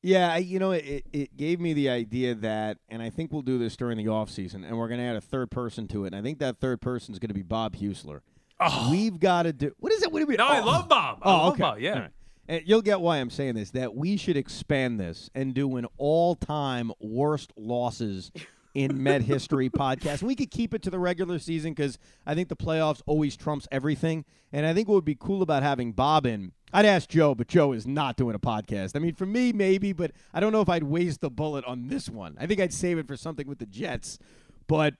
Yeah, 0.00 0.36
you 0.36 0.58
know, 0.58 0.72
it, 0.72 1.04
it 1.12 1.36
gave 1.36 1.58
me 1.58 1.72
the 1.72 1.88
idea 1.88 2.34
that, 2.36 2.78
and 2.88 3.02
I 3.02 3.10
think 3.10 3.32
we'll 3.32 3.42
do 3.42 3.58
this 3.58 3.76
during 3.76 3.98
the 3.98 4.04
offseason, 4.04 4.64
and 4.64 4.78
we're 4.78 4.86
going 4.86 5.00
to 5.00 5.06
add 5.06 5.16
a 5.16 5.20
third 5.20 5.50
person 5.50 5.88
to 5.88 6.04
it. 6.04 6.08
And 6.08 6.16
I 6.16 6.22
think 6.22 6.38
that 6.38 6.60
third 6.60 6.80
person 6.80 7.12
is 7.12 7.18
going 7.18 7.28
to 7.28 7.34
be 7.34 7.42
Bob 7.42 7.76
Heussler. 7.76 8.20
Oh. 8.60 8.88
We've 8.90 9.18
got 9.18 9.44
to 9.44 9.52
do. 9.52 9.72
What 9.78 9.92
is 9.92 10.02
it? 10.02 10.12
What 10.12 10.20
do 10.20 10.26
we? 10.26 10.36
No, 10.36 10.46
I 10.46 10.60
oh. 10.60 10.64
love 10.66 10.88
Bob. 10.88 11.18
I 11.22 11.30
Oh, 11.30 11.36
love 11.36 11.52
okay. 11.54 11.60
Bob. 11.62 11.78
Yeah. 11.80 11.98
Right. 11.98 12.10
And 12.48 12.62
you'll 12.66 12.82
get 12.82 13.00
why 13.00 13.18
I'm 13.18 13.30
saying 13.30 13.54
this. 13.54 13.70
That 13.72 13.94
we 13.94 14.16
should 14.16 14.36
expand 14.36 14.98
this 14.98 15.30
and 15.34 15.54
do 15.54 15.76
an 15.76 15.86
all-time 15.98 16.92
worst 16.98 17.52
losses 17.56 18.32
in 18.74 19.02
Met 19.02 19.22
history 19.22 19.68
podcast. 19.70 20.22
We 20.22 20.34
could 20.34 20.50
keep 20.50 20.72
it 20.74 20.82
to 20.82 20.90
the 20.90 20.98
regular 20.98 21.38
season 21.38 21.72
because 21.72 21.98
I 22.26 22.34
think 22.34 22.48
the 22.48 22.56
playoffs 22.56 23.02
always 23.06 23.36
trumps 23.36 23.68
everything. 23.70 24.24
And 24.52 24.64
I 24.66 24.72
think 24.72 24.88
what 24.88 24.94
would 24.94 25.04
be 25.04 25.14
cool 25.18 25.42
about 25.42 25.62
having 25.62 25.92
Bob 25.92 26.26
in. 26.26 26.52
I'd 26.72 26.84
ask 26.86 27.08
Joe, 27.08 27.34
but 27.34 27.48
Joe 27.48 27.72
is 27.72 27.86
not 27.86 28.16
doing 28.16 28.34
a 28.34 28.38
podcast. 28.38 28.92
I 28.94 28.98
mean, 28.98 29.14
for 29.14 29.24
me, 29.26 29.52
maybe, 29.52 29.92
but 29.92 30.12
I 30.34 30.40
don't 30.40 30.52
know 30.52 30.60
if 30.60 30.68
I'd 30.68 30.84
waste 30.84 31.20
the 31.20 31.30
bullet 31.30 31.64
on 31.64 31.88
this 31.88 32.08
one. 32.10 32.36
I 32.38 32.46
think 32.46 32.60
I'd 32.60 32.74
save 32.74 32.98
it 32.98 33.06
for 33.06 33.16
something 33.16 33.46
with 33.46 33.58
the 33.58 33.66
Jets. 33.66 34.18
But 34.66 34.94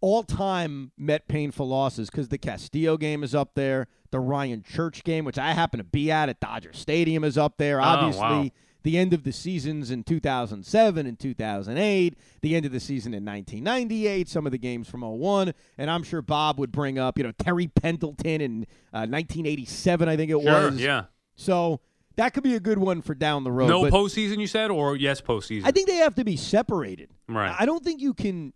all 0.00 0.22
time 0.22 0.92
Met 0.96 1.28
painful 1.28 1.68
losses 1.68 2.10
because 2.10 2.28
the 2.28 2.38
Castillo 2.38 2.96
game 2.96 3.22
is 3.22 3.34
up 3.34 3.54
there. 3.54 3.88
The 4.10 4.20
Ryan 4.20 4.62
Church 4.62 5.04
game, 5.04 5.24
which 5.24 5.38
I 5.38 5.52
happen 5.52 5.78
to 5.78 5.84
be 5.84 6.10
at 6.10 6.28
at 6.28 6.40
Dodger 6.40 6.72
Stadium, 6.72 7.24
is 7.24 7.36
up 7.36 7.56
there. 7.58 7.80
Obviously, 7.80 8.20
wow. 8.22 8.50
the 8.82 8.96
end 8.98 9.12
of 9.12 9.24
the 9.24 9.32
seasons 9.32 9.90
in 9.90 10.04
2007 10.04 11.06
and 11.06 11.18
2008, 11.18 12.14
the 12.40 12.54
end 12.54 12.64
of 12.66 12.72
the 12.72 12.80
season 12.80 13.14
in 13.14 13.24
1998, 13.24 14.28
some 14.28 14.46
of 14.46 14.52
the 14.52 14.58
games 14.58 14.88
from 14.88 15.02
01. 15.02 15.52
And 15.76 15.90
I'm 15.90 16.02
sure 16.02 16.22
Bob 16.22 16.58
would 16.58 16.72
bring 16.72 16.98
up, 16.98 17.18
you 17.18 17.24
know, 17.24 17.32
Terry 17.32 17.66
Pendleton 17.66 18.40
in 18.40 18.62
uh, 18.92 19.04
1987, 19.08 20.08
I 20.08 20.16
think 20.16 20.30
it 20.30 20.40
Sure. 20.40 20.70
was. 20.70 20.80
Yeah. 20.80 21.04
So 21.34 21.80
that 22.16 22.32
could 22.32 22.42
be 22.42 22.54
a 22.54 22.60
good 22.60 22.78
one 22.78 23.02
for 23.02 23.14
down 23.14 23.44
the 23.44 23.52
road. 23.52 23.68
No 23.68 23.82
postseason, 23.84 24.40
you 24.40 24.46
said, 24.46 24.70
or 24.70 24.96
yes, 24.96 25.20
postseason? 25.20 25.62
I 25.64 25.70
think 25.70 25.88
they 25.88 25.96
have 25.96 26.14
to 26.16 26.24
be 26.24 26.36
separated. 26.36 27.10
Right. 27.28 27.54
I 27.58 27.66
don't 27.66 27.84
think 27.84 28.00
you 28.00 28.14
can. 28.14 28.52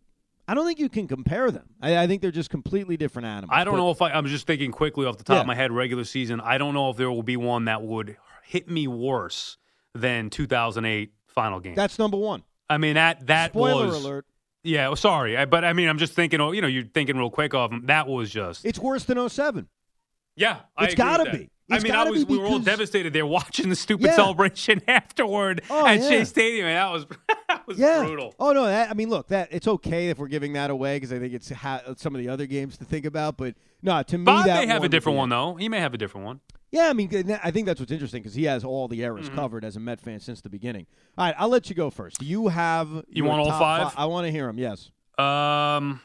I 0.50 0.54
don't 0.54 0.66
think 0.66 0.80
you 0.80 0.88
can 0.88 1.06
compare 1.06 1.50
them. 1.52 1.68
I, 1.80 1.96
I 1.98 2.06
think 2.08 2.22
they're 2.22 2.32
just 2.32 2.50
completely 2.50 2.96
different 2.96 3.26
animals. 3.26 3.50
I 3.52 3.62
don't 3.62 3.74
But- 3.74 3.78
know 3.78 3.90
if 3.92 4.02
I, 4.02 4.10
I'm 4.10 4.26
just 4.26 4.46
thinking 4.48 4.72
quickly 4.72 5.06
off 5.06 5.16
the 5.16 5.22
top 5.24 5.34
Yeah. 5.36 5.40
of 5.42 5.46
my 5.46 5.54
head, 5.54 5.70
regular 5.70 6.02
season. 6.04 6.40
I 6.40 6.58
don't 6.58 6.74
know 6.74 6.90
if 6.90 6.96
there 6.96 7.10
will 7.10 7.22
be 7.22 7.36
one 7.36 7.66
that 7.66 7.82
would 7.82 8.16
hit 8.44 8.68
me 8.68 8.88
worse 8.88 9.58
than 9.94 10.28
2008 10.28 11.12
final 11.28 11.60
game. 11.60 11.76
That's 11.76 11.98
number 12.00 12.16
one. 12.16 12.42
I 12.68 12.78
mean, 12.78 12.94
that, 12.94 13.28
that 13.28 13.52
Spoiler 13.52 13.86
was. 13.86 14.04
alert. 14.04 14.26
Yeah, 14.64 14.88
well, 14.88 14.96
sorry, 14.96 15.36
I, 15.36 15.44
but 15.44 15.64
I 15.64 15.72
mean, 15.72 15.88
I'm 15.88 15.98
just 15.98 16.12
thinking. 16.14 16.40
Oh, 16.40 16.50
you 16.52 16.60
know, 16.60 16.66
you're 16.68 16.84
thinking 16.84 17.16
real 17.16 17.30
quick 17.30 17.54
of 17.54 17.70
them. 17.70 17.86
That 17.86 18.06
was 18.08 18.28
just. 18.30 18.64
It's 18.66 18.78
worse 18.78 19.04
than 19.04 19.16
07. 19.28 19.68
yeah, 20.36 20.58
I 20.76 20.84
it's 20.84 20.92
agree 20.94 21.04
with 21.04 21.16
gotta 21.18 21.30
be. 21.70 21.76
I 21.76 21.78
mean, 21.80 21.92
I 21.92 22.04
was. 22.10 22.24
be 22.24 22.32
We 22.34 22.38
were 22.38 22.46
all 22.46 22.58
devastated 22.58 23.12
there 23.12 23.26
watching 23.26 23.68
the 23.68 23.76
stupid 23.76 24.06
Yeah. 24.06 24.16
celebration 24.16 24.82
afterward 24.88 25.62
Oh, 25.70 25.86
at 25.86 26.00
yeah. 26.00 26.08
Shea 26.08 26.24
Stadium, 26.24 26.66
and 26.66 26.76
that 26.76 26.92
was 26.92 27.06
that 27.48 27.66
was 27.66 27.78
Yeah. 27.78 28.04
brutal. 28.04 28.34
Oh 28.38 28.52
no. 28.52 28.66
That, 28.66 28.90
I 28.90 28.94
mean, 28.94 29.08
look. 29.10 29.28
That 29.28 29.48
it's 29.50 29.66
okay 29.68 30.08
if 30.10 30.18
we're 30.18 30.28
giving 30.28 30.52
that 30.54 30.70
away 30.70 30.96
because 30.96 31.12
I 31.12 31.18
think 31.18 31.32
it's 31.34 31.50
ha- 31.50 31.82
some 31.96 32.14
of 32.14 32.20
the 32.20 32.28
other 32.28 32.46
games 32.46 32.76
to 32.78 32.84
think 32.84 33.04
about. 33.06 33.36
But 33.36 33.54
no, 33.82 34.02
to 34.02 34.18
me, 34.18 34.24
Bob 34.24 34.46
that 34.46 34.66
may 34.66 34.72
have 34.72 34.84
a 34.84 34.88
different 34.88 35.16
one 35.18 35.28
though. 35.28 35.54
He 35.54 35.68
may 35.68 35.80
have 35.80 35.94
a 35.94 35.98
different 35.98 36.26
one. 36.26 36.40
Yeah, 36.72 36.88
I 36.88 36.92
mean, 36.92 37.10
I 37.42 37.50
think 37.50 37.66
that's 37.66 37.80
what's 37.80 37.90
interesting 37.90 38.22
because 38.22 38.34
he 38.36 38.44
has 38.44 38.62
all 38.62 38.86
the 38.86 39.02
errors 39.02 39.26
Mm-hmm. 39.26 39.34
covered 39.34 39.64
as 39.64 39.74
a 39.74 39.80
Met 39.80 40.00
fan 40.00 40.20
since 40.20 40.40
the 40.40 40.48
beginning. 40.48 40.86
All 41.18 41.26
right, 41.26 41.34
I'll 41.36 41.48
let 41.48 41.68
you 41.68 41.74
go 41.74 41.90
first. 41.90 42.20
Do 42.20 42.26
you 42.26 42.46
have? 42.46 43.04
You 43.08 43.24
want 43.24 43.40
all 43.40 43.46
top 43.46 43.60
five? 43.60 43.94
I 43.96 44.04
want 44.06 44.26
to 44.26 44.30
hear 44.30 44.46
them. 44.46 44.56
Yes. 44.56 44.92
Um, 45.18 46.00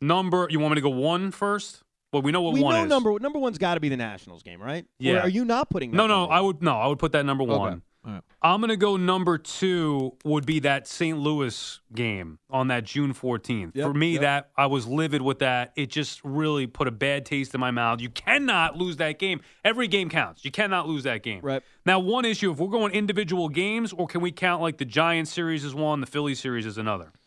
number. 0.00 0.46
You 0.50 0.60
want 0.60 0.72
me 0.72 0.76
to 0.76 0.80
go 0.82 0.90
one 0.90 1.32
first? 1.32 1.82
Well, 2.12 2.22
we 2.22 2.32
know 2.32 2.40
what 2.42 2.54
we 2.54 2.62
one 2.62 2.74
know 2.74 2.84
is. 2.84 2.88
number 2.88 3.18
number 3.20 3.38
one's 3.38 3.58
got 3.58 3.74
to 3.74 3.80
be 3.80 3.88
the 3.88 3.96
Nationals 3.96 4.42
game, 4.42 4.60
right? 4.62 4.84
Or 4.84 4.86
Yeah. 4.98 5.18
are 5.20 5.28
you 5.28 5.44
not 5.44 5.68
putting? 5.68 5.90
That 5.90 5.96
no, 5.98 6.06
no, 6.06 6.20
number 6.20 6.34
I 6.34 6.40
would 6.40 6.62
no, 6.62 6.72
I 6.76 6.86
would 6.86 6.98
put 6.98 7.12
that 7.12 7.26
number 7.26 7.44
Okay. 7.44 7.52
one. 7.56 7.82
Right. 8.04 8.22
I'm 8.40 8.60
gonna 8.62 8.76
go 8.76 8.96
number 8.96 9.36
two. 9.36 10.16
Would 10.24 10.46
be 10.46 10.60
that 10.60 10.86
St. 10.86 11.18
Louis 11.18 11.80
game 11.94 12.38
on 12.48 12.68
that 12.68 12.84
June 12.84 13.12
14th. 13.12 13.72
Yep, 13.74 13.86
For 13.86 13.92
me, 13.92 14.12
yep. 14.12 14.20
that 14.22 14.50
I 14.56 14.66
was 14.66 14.86
livid 14.86 15.20
with 15.20 15.40
that. 15.40 15.72
It 15.76 15.90
just 15.90 16.24
really 16.24 16.66
put 16.66 16.88
a 16.88 16.90
bad 16.92 17.26
taste 17.26 17.52
in 17.54 17.60
my 17.60 17.72
mouth. 17.72 18.00
You 18.00 18.08
cannot 18.08 18.78
lose 18.78 18.96
that 18.98 19.18
game. 19.18 19.40
Every 19.64 19.88
game 19.88 20.08
counts. 20.08 20.44
You 20.44 20.50
cannot 20.50 20.88
lose 20.88 21.02
that 21.02 21.22
game. 21.22 21.40
Right. 21.42 21.62
Now, 21.84 21.98
one 21.98 22.24
issue: 22.24 22.50
if 22.52 22.58
we're 22.58 22.68
going 22.68 22.92
individual 22.94 23.50
games, 23.50 23.92
or 23.92 24.06
can 24.06 24.22
we 24.22 24.30
count 24.32 24.62
like 24.62 24.78
the 24.78 24.86
Giants 24.86 25.30
series 25.32 25.62
as 25.64 25.74
one, 25.74 26.00
the 26.00 26.06
Philly 26.06 26.34
series 26.34 26.64
as 26.64 26.78
another? 26.78 27.12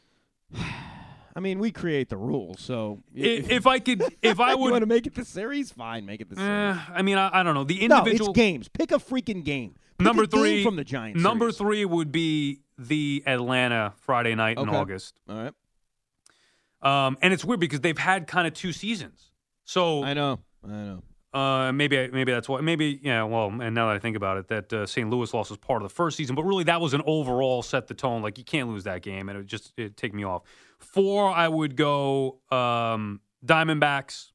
I 1.36 1.40
mean, 1.40 1.60
we 1.60 1.72
create 1.72 2.10
the 2.10 2.18
rules, 2.18 2.60
so 2.62 3.02
If, 3.16 3.50
if 3.50 3.68
I 3.68 3.80
could, 3.80 4.04
if 4.22 4.40
I 4.40 4.52
you 4.54 4.58
would, 4.58 4.72
want 4.72 4.82
to 4.82 4.86
make 4.88 5.08
it 5.08 5.16
the 5.16 5.26
series, 5.26 5.72
fine, 5.72 6.06
make 6.06 6.22
it 6.22 6.30
the 6.30 6.36
series. 6.36 6.50
eh, 6.50 6.80
I 6.94 7.02
mean, 7.02 7.18
I, 7.18 7.40
I 7.40 7.44
don't 7.44 7.56
know. 7.56 7.64
The 7.64 7.88
no, 7.88 7.98
individual 8.00 8.32
it's 8.32 8.38
games. 8.38 8.68
Pick 8.68 8.92
a 8.92 8.96
freaking 9.00 9.44
game. 9.44 9.76
Pick 9.98 10.06
number 10.06 10.24
a 10.24 10.28
game 10.28 10.40
three 10.42 10.64
from 10.64 10.76
the 10.76 10.84
Giants. 10.84 11.22
Number 11.22 11.46
series. 11.46 11.58
three 11.58 11.86
would 11.86 12.12
be 12.12 12.60
the 12.78 13.24
Atlanta 13.26 13.94
Friday 13.98 14.36
night 14.36 14.58
in 14.58 14.68
August. 14.70 15.20
All 15.30 15.36
right. 15.38 15.54
Um, 16.82 17.18
and 17.22 17.34
it's 17.34 17.46
weird 17.46 17.60
because 17.60 17.82
they've 17.82 17.98
had 17.98 18.28
kind 18.28 18.48
of 18.48 18.54
two 18.54 18.74
seasons. 18.74 19.32
So 19.66 20.04
I 20.04 20.14
know. 20.14 20.40
I 20.66 20.68
know. 20.68 21.04
uh, 21.34 21.72
maybe 21.72 22.10
maybe 22.12 22.32
that's 22.32 22.50
why. 22.50 22.62
Maybe 22.62 23.00
yeah. 23.04 23.24
Well, 23.24 23.48
and 23.62 23.76
now 23.76 23.88
that 23.88 23.96
I 23.96 24.00
think 24.00 24.18
about 24.18 24.38
it, 24.38 24.48
that 24.48 24.74
uh, 24.74 24.86
St. 24.88 25.10
Louis 25.10 25.32
loss 25.34 25.50
was 25.50 25.60
part 25.60 25.84
of 25.84 25.88
the 25.88 25.94
first 25.94 26.18
season, 26.18 26.36
but 26.36 26.44
really 26.44 26.64
that 26.66 26.82
was 26.82 26.94
an 26.94 27.04
overall 27.06 27.62
set 27.62 27.88
the 27.88 27.94
tone. 27.94 28.22
Like 28.24 28.38
you 28.40 28.44
can't 28.44 28.68
lose 28.70 28.84
that 28.86 29.04
game, 29.04 29.30
and 29.30 29.38
it 29.38 29.46
just 29.46 29.74
it 29.78 29.96
take 29.96 30.14
me 30.14 30.24
off. 30.24 30.42
Four, 30.84 31.30
I 31.30 31.48
would 31.48 31.76
go 31.76 32.40
um, 32.52 33.22
Diamondbacks. 33.46 34.32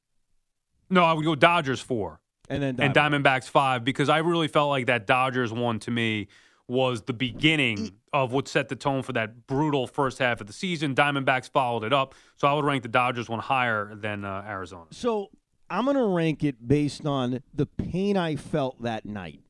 No, 0.89 1.03
I 1.03 1.13
would 1.13 1.25
go 1.25 1.35
Dodgers 1.35 1.81
four 1.81 2.21
And 2.49 2.63
then 2.63 2.79
and 2.79 2.93
Diamondbacks 2.93 3.49
five 3.49 3.83
because 3.83 4.09
I 4.09 4.19
really 4.19 4.47
felt 4.47 4.69
like 4.69 4.85
that 4.87 5.05
Dodgers 5.05 5.51
one 5.51 5.79
to 5.79 5.91
me 5.91 6.27
was 6.67 7.03
the 7.03 7.13
beginning 7.13 7.91
of 8.11 8.33
what 8.33 8.47
set 8.47 8.67
the 8.67 8.75
tone 8.75 9.01
for 9.01 9.13
that 9.13 9.47
brutal 9.47 9.87
first 9.87 10.19
half 10.19 10.41
of 10.41 10.47
the 10.47 10.53
season. 10.53 10.95
Diamondbacks 10.95 11.49
followed 11.49 11.83
it 11.83 11.93
up, 11.93 12.13
so 12.35 12.47
I 12.47 12.53
would 12.53 12.65
rank 12.65 12.83
the 12.83 12.89
Dodgers 12.89 13.29
one 13.29 13.39
higher 13.39 13.93
than 13.95 14.25
uh, 14.25 14.43
Arizona. 14.45 14.85
So 14.91 15.29
I'm 15.69 15.85
going 15.85 15.97
to 15.97 16.05
rank 16.05 16.43
it 16.43 16.67
based 16.67 17.05
on 17.05 17.41
the 17.53 17.65
pain 17.65 18.17
I 18.17 18.35
felt 18.35 18.81
that 18.81 19.05
night. 19.05 19.41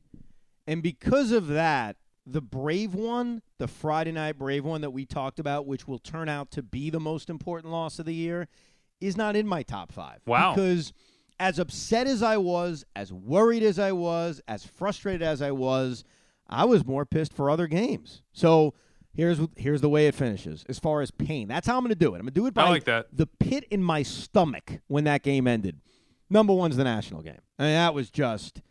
And 0.67 0.83
because 0.83 1.31
of 1.31 1.47
that, 1.47 1.95
the 2.30 2.41
Brave 2.41 2.93
one, 2.93 3.41
the 3.57 3.67
Friday 3.67 4.11
night 4.11 4.38
Brave 4.38 4.65
one 4.65 4.82
that 4.82 4.91
we 4.91 5.05
talked 5.05 5.39
about, 5.39 5.65
which 5.65 5.88
will 5.88 5.99
turn 5.99 6.28
out 6.30 6.51
to 6.51 6.61
be 6.61 6.89
the 6.89 6.99
most 6.99 7.30
important 7.30 7.71
loss 7.71 7.99
of 7.99 8.05
the 8.05 8.13
year, 8.13 8.47
is 8.99 9.15
not 9.15 9.36
in 9.36 9.47
my 9.47 9.63
top 9.63 9.91
five. 9.91 10.19
Wow. 10.25 10.53
Because 10.53 10.91
as 11.39 11.59
upset 11.59 12.07
as 12.07 12.21
I 12.21 12.38
was, 12.38 12.84
as 12.95 13.13
worried 13.13 13.63
as 13.63 13.80
I 13.80 13.91
was, 13.91 14.41
as 14.47 14.65
frustrated 14.65 15.21
as 15.21 15.41
I 15.41 15.51
was, 15.51 16.03
I 16.49 16.65
was 16.65 16.86
more 16.86 17.05
pissed 17.05 17.34
for 17.34 17.49
other 17.49 17.67
games. 17.67 18.23
So 18.34 18.73
here's 19.13 19.39
here's 19.55 19.82
the 19.82 19.89
way 19.89 20.07
it 20.07 20.15
finishes 20.15 20.65
as 20.67 20.80
far 20.80 21.01
as 21.01 21.11
pain. 21.11 21.47
That's 21.47 21.67
how 21.67 21.78
I'm 21.78 21.84
going 21.84 21.89
to 21.89 21.95
do 21.95 22.13
it. 22.13 22.19
I'm 22.19 22.23
going 22.23 22.34
to 22.34 22.39
do 22.39 22.47
it 22.47 22.53
by 22.53 22.69
like 22.69 22.86
the 22.86 23.28
pit 23.39 23.65
in 23.69 23.82
my 23.84 24.03
stomach 24.03 24.80
when 24.88 25.03
that 25.05 25.23
game 25.23 25.47
ended. 25.47 25.80
Number 26.30 26.53
one's 26.53 26.75
the 26.75 26.84
national 26.84 27.21
game. 27.21 27.39
I 27.57 27.63
mean, 27.63 27.73
that 27.73 27.93
was 27.93 28.09
just, 28.09 28.61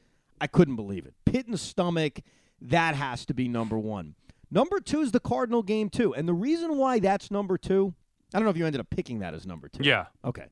I 0.41 0.47
couldn't 0.47 0.77
believe 0.77 1.07
it. 1.07 1.15
Pit 1.25 1.47
in 1.47 1.53
the 1.53 1.59
stomach, 1.59 2.21
that 2.61 2.95
has 2.95 3.25
to 3.27 3.35
be 3.35 3.49
number 3.49 3.79
one. 3.79 4.15
Number 4.51 4.79
two 4.81 5.01
is 5.01 5.13
the 5.13 5.21
Cardinal 5.21 5.63
game 5.63 5.89
too, 5.91 6.15
and 6.15 6.29
the 6.29 6.35
reason 6.35 6.77
why 6.79 6.99
that's 7.01 7.31
number 7.31 7.59
two, 7.59 7.95
I 8.33 8.39
don't 8.39 8.45
know 8.45 8.51
if 8.51 8.57
you 8.57 8.67
ended 8.67 8.81
up 8.81 8.91
picking 8.91 9.19
that 9.21 9.35
as 9.35 9.47
number 9.47 9.69
two. 9.69 9.83
Yeah. 9.85 10.07
Okay. 10.25 10.47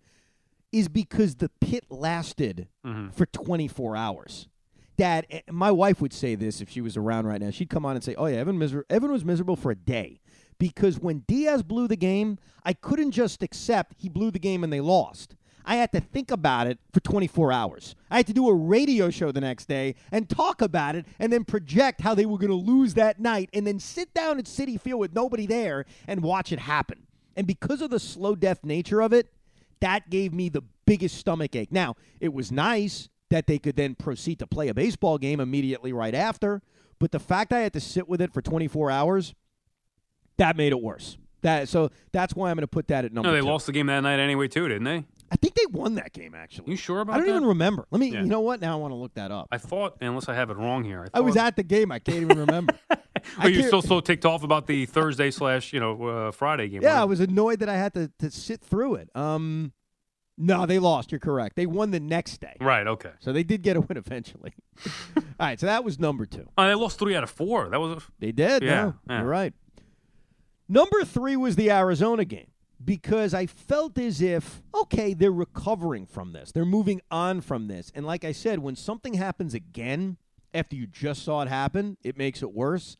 Is 0.72 0.88
because 0.88 1.36
the 1.36 1.50
pit 1.60 1.84
lasted 1.90 2.68
Mm-hmm. 2.84 3.10
for 3.10 3.26
24 3.26 3.96
hours. 3.96 4.48
Dad, 4.96 5.26
eh, 5.30 5.40
my 5.50 5.70
wife 5.70 6.00
would 6.00 6.12
say 6.12 6.34
this 6.34 6.60
if 6.60 6.68
she 6.68 6.80
was 6.80 6.96
around 6.96 7.26
right 7.26 7.40
now. 7.40 7.50
She'd 7.50 7.70
come 7.70 7.86
on 7.86 7.94
and 7.96 8.04
say, 8.04 8.14
"Oh 8.16 8.26
yeah, 8.26 8.36
Evan, 8.36 8.58
miser- 8.58 8.84
Evan 8.90 9.10
was 9.10 9.24
miserable 9.24 9.56
for 9.56 9.70
a 9.70 9.76
day 9.76 10.20
because 10.58 10.98
when 11.00 11.20
Diaz 11.26 11.62
blew 11.62 11.88
the 11.88 11.96
game, 11.96 12.38
I 12.64 12.74
couldn't 12.74 13.10
just 13.12 13.42
accept 13.42 13.94
he 13.98 14.08
blew 14.08 14.30
the 14.30 14.38
game 14.38 14.62
and 14.64 14.72
they 14.72 14.80
lost. 14.80 15.34
I 15.64 15.76
had 15.76 15.92
to 15.92 16.00
think 16.00 16.30
about 16.30 16.66
it 16.66 16.78
for 16.92 17.00
24 17.00 17.52
hours. 17.52 17.94
I 18.10 18.18
had 18.18 18.26
to 18.26 18.32
do 18.32 18.48
a 18.48 18.54
radio 18.54 19.10
show 19.10 19.32
the 19.32 19.40
next 19.40 19.66
day 19.66 19.94
and 20.12 20.28
talk 20.28 20.60
about 20.60 20.94
it 20.94 21.06
and 21.18 21.32
then 21.32 21.44
project 21.44 22.02
how 22.02 22.14
they 22.14 22.26
were 22.26 22.38
going 22.38 22.50
to 22.50 22.56
lose 22.56 22.94
that 22.94 23.18
night 23.18 23.48
and 23.54 23.66
then 23.66 23.78
sit 23.78 24.12
down 24.12 24.38
at 24.38 24.44
Citi 24.44 24.80
Field 24.80 25.00
with 25.00 25.14
nobody 25.14 25.46
there 25.46 25.86
and 26.06 26.22
watch 26.22 26.52
it 26.52 26.58
happen. 26.58 27.06
And 27.36 27.46
because 27.46 27.80
of 27.80 27.90
the 27.90 27.98
slow 27.98 28.34
death 28.34 28.62
nature 28.62 29.00
of 29.00 29.12
it, 29.12 29.32
that 29.80 30.10
gave 30.10 30.32
me 30.32 30.48
the 30.48 30.62
biggest 30.86 31.16
stomach 31.16 31.56
ache. 31.56 31.72
Now, 31.72 31.96
it 32.20 32.32
was 32.32 32.52
nice 32.52 33.08
that 33.30 33.46
they 33.46 33.58
could 33.58 33.76
then 33.76 33.94
proceed 33.94 34.38
to 34.38 34.46
play 34.46 34.68
a 34.68 34.74
baseball 34.74 35.18
game 35.18 35.40
immediately 35.40 35.92
right 35.92 36.14
after, 36.14 36.62
but 36.98 37.10
the 37.10 37.18
fact 37.18 37.52
I 37.52 37.60
had 37.60 37.72
to 37.72 37.80
sit 37.80 38.08
with 38.08 38.20
it 38.20 38.32
for 38.32 38.42
24 38.42 38.90
hours, 38.90 39.34
that 40.36 40.56
made 40.56 40.72
it 40.72 40.80
worse. 40.80 41.16
That 41.44 41.68
so 41.68 41.90
that's 42.10 42.34
why 42.34 42.50
I'm 42.50 42.56
going 42.56 42.62
to 42.62 42.66
put 42.66 42.88
that 42.88 43.04
at 43.04 43.12
number 43.12 43.28
No, 43.28 43.34
they 43.34 43.40
two. 43.40 43.46
lost 43.46 43.66
the 43.66 43.72
game 43.72 43.86
that 43.86 44.00
night 44.00 44.18
anyway, 44.18 44.48
too, 44.48 44.66
didn't 44.66 44.84
they? 44.84 45.04
I 45.30 45.36
think 45.36 45.54
they 45.54 45.66
won 45.66 45.94
that 45.96 46.12
game 46.12 46.34
actually. 46.34 46.70
You 46.70 46.76
sure 46.76 47.00
about 47.00 47.14
I 47.14 47.18
don't 47.18 47.26
that? 47.26 47.36
even 47.36 47.48
remember. 47.48 47.86
Let 47.90 47.98
me. 48.00 48.08
Yeah. 48.08 48.20
You 48.20 48.26
know 48.26 48.40
what? 48.40 48.60
Now 48.60 48.72
I 48.72 48.76
want 48.76 48.92
to 48.92 48.96
look 48.96 49.14
that 49.14 49.30
up. 49.30 49.48
I 49.52 49.58
thought, 49.58 49.96
unless 50.00 50.28
I 50.28 50.34
have 50.34 50.50
it 50.50 50.56
wrong 50.56 50.84
here. 50.84 51.06
I, 51.14 51.18
I 51.18 51.20
was 51.20 51.36
at 51.36 51.56
the 51.56 51.62
game. 51.62 51.90
I 51.92 51.98
can't 51.98 52.18
even 52.18 52.38
remember. 52.38 52.74
Are 53.38 53.48
you 53.48 53.62
still 53.62 53.82
so 53.82 54.00
ticked 54.00 54.24
off 54.26 54.42
about 54.44 54.66
the 54.66 54.86
Thursday 54.86 55.30
slash 55.30 55.72
you 55.72 55.80
know 55.80 56.02
uh, 56.04 56.30
Friday 56.30 56.68
game? 56.68 56.82
Yeah, 56.82 57.00
I 57.00 57.04
was 57.04 57.20
annoyed 57.20 57.60
that 57.60 57.68
I 57.68 57.76
had 57.76 57.94
to, 57.94 58.10
to 58.18 58.30
sit 58.30 58.60
through 58.60 58.96
it. 58.96 59.10
Um, 59.14 59.72
no, 60.36 60.66
they 60.66 60.78
lost. 60.78 61.10
You're 61.12 61.20
correct. 61.20 61.56
They 61.56 61.66
won 61.66 61.90
the 61.90 62.00
next 62.00 62.40
day, 62.40 62.56
right. 62.60 62.86
Okay. 62.86 63.12
so 63.20 63.32
they 63.32 63.44
did 63.44 63.62
get 63.62 63.76
a 63.76 63.80
win 63.80 63.96
eventually. 63.96 64.52
All 65.16 65.22
right, 65.40 65.58
so 65.58 65.66
that 65.66 65.84
was 65.84 65.98
number 65.98 66.26
two. 66.26 66.48
Oh, 66.58 66.66
they 66.66 66.74
lost 66.74 66.98
three 66.98 67.14
out 67.16 67.22
of 67.22 67.30
four. 67.30 67.68
That 67.70 67.80
was 67.80 68.02
a, 68.02 68.06
They 68.18 68.32
did. 68.32 68.62
Yeah, 68.62 68.74
no, 68.84 68.94
yeah. 69.08 69.18
You're 69.20 69.28
right. 69.28 69.54
Number 70.68 71.04
three 71.04 71.36
was 71.36 71.56
the 71.56 71.70
Arizona 71.70 72.24
game 72.24 72.50
because 72.84 73.34
I 73.34 73.46
felt 73.46 73.98
as 73.98 74.20
if, 74.20 74.62
okay, 74.74 75.14
they're 75.14 75.30
recovering 75.32 76.06
from 76.06 76.32
this. 76.32 76.52
They're 76.52 76.64
moving 76.64 77.00
on 77.10 77.40
from 77.40 77.68
this. 77.68 77.92
And 77.94 78.06
like 78.06 78.24
I 78.24 78.32
said, 78.32 78.58
when 78.58 78.76
something 78.76 79.14
happens 79.14 79.54
again 79.54 80.16
after 80.52 80.76
you 80.76 80.86
just 80.86 81.24
saw 81.24 81.42
it 81.42 81.48
happen, 81.48 81.96
it 82.02 82.16
makes 82.16 82.42
it 82.42 82.52
worse. 82.52 82.96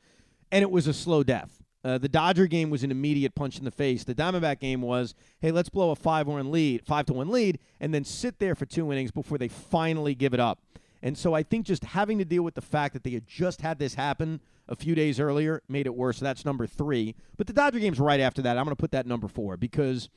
And 0.50 0.62
it 0.62 0.70
was 0.70 0.86
a 0.86 0.94
slow 0.94 1.22
death. 1.22 1.62
Uh, 1.84 1.98
the 1.98 2.08
Dodger 2.08 2.46
game 2.46 2.70
was 2.70 2.82
an 2.82 2.90
immediate 2.90 3.34
punch 3.34 3.58
in 3.58 3.64
the 3.64 3.70
face. 3.70 4.04
The 4.04 4.14
Diamondback 4.14 4.58
game 4.58 4.80
was, 4.80 5.14
hey, 5.40 5.50
let's 5.50 5.68
blow 5.68 5.90
a 5.90 5.96
five 5.96 6.26
one 6.26 6.50
lead, 6.50 6.84
five 6.86 7.04
to 7.06 7.12
one 7.12 7.28
lead, 7.28 7.58
and 7.78 7.92
then 7.92 8.04
sit 8.04 8.38
there 8.38 8.54
for 8.54 8.64
two 8.64 8.90
innings 8.90 9.10
before 9.10 9.36
they 9.36 9.48
finally 9.48 10.14
give 10.14 10.32
it 10.32 10.40
up. 10.40 10.60
And 11.02 11.18
so 11.18 11.34
I 11.34 11.42
think 11.42 11.66
just 11.66 11.84
having 11.84 12.16
to 12.18 12.24
deal 12.24 12.42
with 12.42 12.54
the 12.54 12.62
fact 12.62 12.94
that 12.94 13.04
they 13.04 13.10
had 13.10 13.26
just 13.26 13.60
had 13.60 13.78
this 13.78 13.94
happen 13.94 14.40
a 14.68 14.76
few 14.76 14.94
days 14.94 15.20
earlier 15.20 15.62
made 15.68 15.86
it 15.86 15.94
worse. 15.94 16.18
So 16.18 16.24
that's 16.24 16.44
number 16.44 16.66
three. 16.66 17.14
But 17.36 17.46
the 17.46 17.52
Dodger 17.52 17.78
game's 17.78 18.00
right 18.00 18.20
after 18.20 18.42
that. 18.42 18.56
I'm 18.56 18.64
going 18.64 18.76
to 18.76 18.80
put 18.80 18.92
that 18.92 19.06
number 19.06 19.28
four 19.28 19.56
because, 19.56 20.08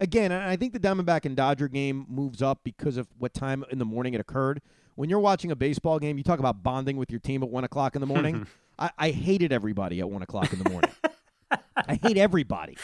again, 0.00 0.32
I 0.32 0.56
think 0.56 0.72
the 0.72 0.80
Diamondback 0.80 1.24
and 1.24 1.36
Dodger 1.36 1.68
game 1.68 2.06
moves 2.08 2.42
up 2.42 2.60
because 2.64 2.96
of 2.96 3.08
what 3.18 3.34
time 3.34 3.64
in 3.70 3.78
the 3.78 3.84
morning 3.84 4.14
it 4.14 4.20
occurred. 4.20 4.60
When 4.96 5.10
you're 5.10 5.20
watching 5.20 5.50
a 5.50 5.56
baseball 5.56 5.98
game, 5.98 6.18
you 6.18 6.24
talk 6.24 6.38
about 6.38 6.62
bonding 6.62 6.96
with 6.96 7.10
your 7.10 7.20
team 7.20 7.42
at 7.42 7.48
one 7.48 7.64
o'clock 7.64 7.94
in 7.96 8.00
the 8.00 8.06
morning. 8.06 8.46
I, 8.78 8.90
I 8.98 9.10
hated 9.10 9.52
everybody 9.52 10.00
at 10.00 10.10
one 10.10 10.22
o'clock 10.22 10.52
in 10.52 10.62
the 10.62 10.70
morning. 10.70 10.90
I 11.76 11.98
hate 12.02 12.16
everybody. 12.16 12.76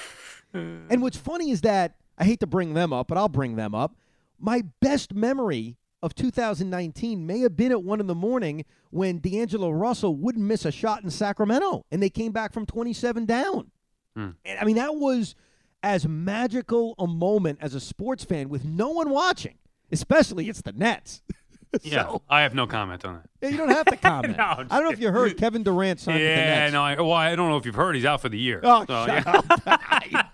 And 0.52 1.00
what's 1.02 1.16
funny 1.16 1.50
is 1.50 1.60
that 1.60 1.94
I 2.18 2.24
hate 2.24 2.40
to 2.40 2.46
bring 2.46 2.74
them 2.74 2.92
up, 2.92 3.08
but 3.08 3.16
I'll 3.18 3.28
bring 3.28 3.56
them 3.56 3.74
up. 3.74 3.94
My 4.38 4.62
best 4.80 5.14
memory 5.14 5.76
of 6.03 6.14
2019 6.14 7.26
may 7.26 7.40
have 7.40 7.57
been 7.57 7.72
at 7.72 7.82
one 7.82 8.01
in 8.01 8.07
the 8.07 8.14
morning 8.14 8.64
when 8.90 9.18
D'Angelo 9.18 9.70
Russell 9.70 10.16
wouldn't 10.16 10.44
miss 10.44 10.64
a 10.64 10.72
shot 10.72 11.03
in 11.05 11.11
Sacramento, 11.11 11.84
and 11.90 12.03
they 12.03 12.11
came 12.11 12.32
back 12.32 12.53
from 12.53 12.66
27 12.66 13.26
down. 13.26 13.70
Hmm. 14.16 14.30
And 14.44 14.59
I 14.59 14.64
mean, 14.64 14.76
that 14.76 14.94
was 14.96 15.34
as 15.82 16.07
magical 16.09 16.94
a 16.98 17.07
moment 17.07 17.59
as 17.62 17.74
a 17.74 17.80
sports 17.80 18.24
fan 18.24 18.48
with 18.48 18.64
no 18.64 18.90
one 18.90 19.11
watching, 19.11 19.59
especially 19.92 20.48
it's 20.48 20.62
the 20.62 20.72
Nets. 20.72 21.22
yeah. 21.82 22.05
So- 22.05 22.22
I 22.28 22.42
have 22.42 22.55
no 22.55 22.66
comment 22.66 23.05
on 23.05 23.22
that. 23.40 23.51
You 23.51 23.57
don't 23.59 23.68
have 23.68 23.86
to 23.86 23.96
comment. 24.09 24.36
No, 24.36 24.42
I'm 24.44 24.66
don't 24.68 24.84
know 24.84 24.90
if 24.90 25.01
you 25.01 25.11
heard 25.11 25.36
Kevin 25.36 25.62
Durant 25.62 26.01
signed 26.01 26.18
with 26.18 26.26
the 26.26 26.30
Yeah, 26.32 26.70
no. 26.70 26.82
I, 26.82 26.94
well, 27.01 27.12
I 27.12 27.36
don't 27.36 27.48
know 27.48 27.57
if 27.59 27.64
you've 27.66 27.74
heard. 27.74 27.94
He's 27.94 28.05
out 28.05 28.20
for 28.20 28.28
the 28.28 28.38
year. 28.38 28.61
Oh, 28.64 28.84
So, 28.86 29.07
shut 29.07 29.24
yeah. 29.24 29.32
up. 29.36 30.24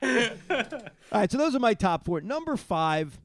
All 1.12 1.20
right, 1.20 1.30
so 1.30 1.38
those 1.38 1.54
are 1.54 1.58
my 1.60 1.74
top 1.74 2.04
four. 2.04 2.20
Number 2.20 2.56
five, 2.56 3.18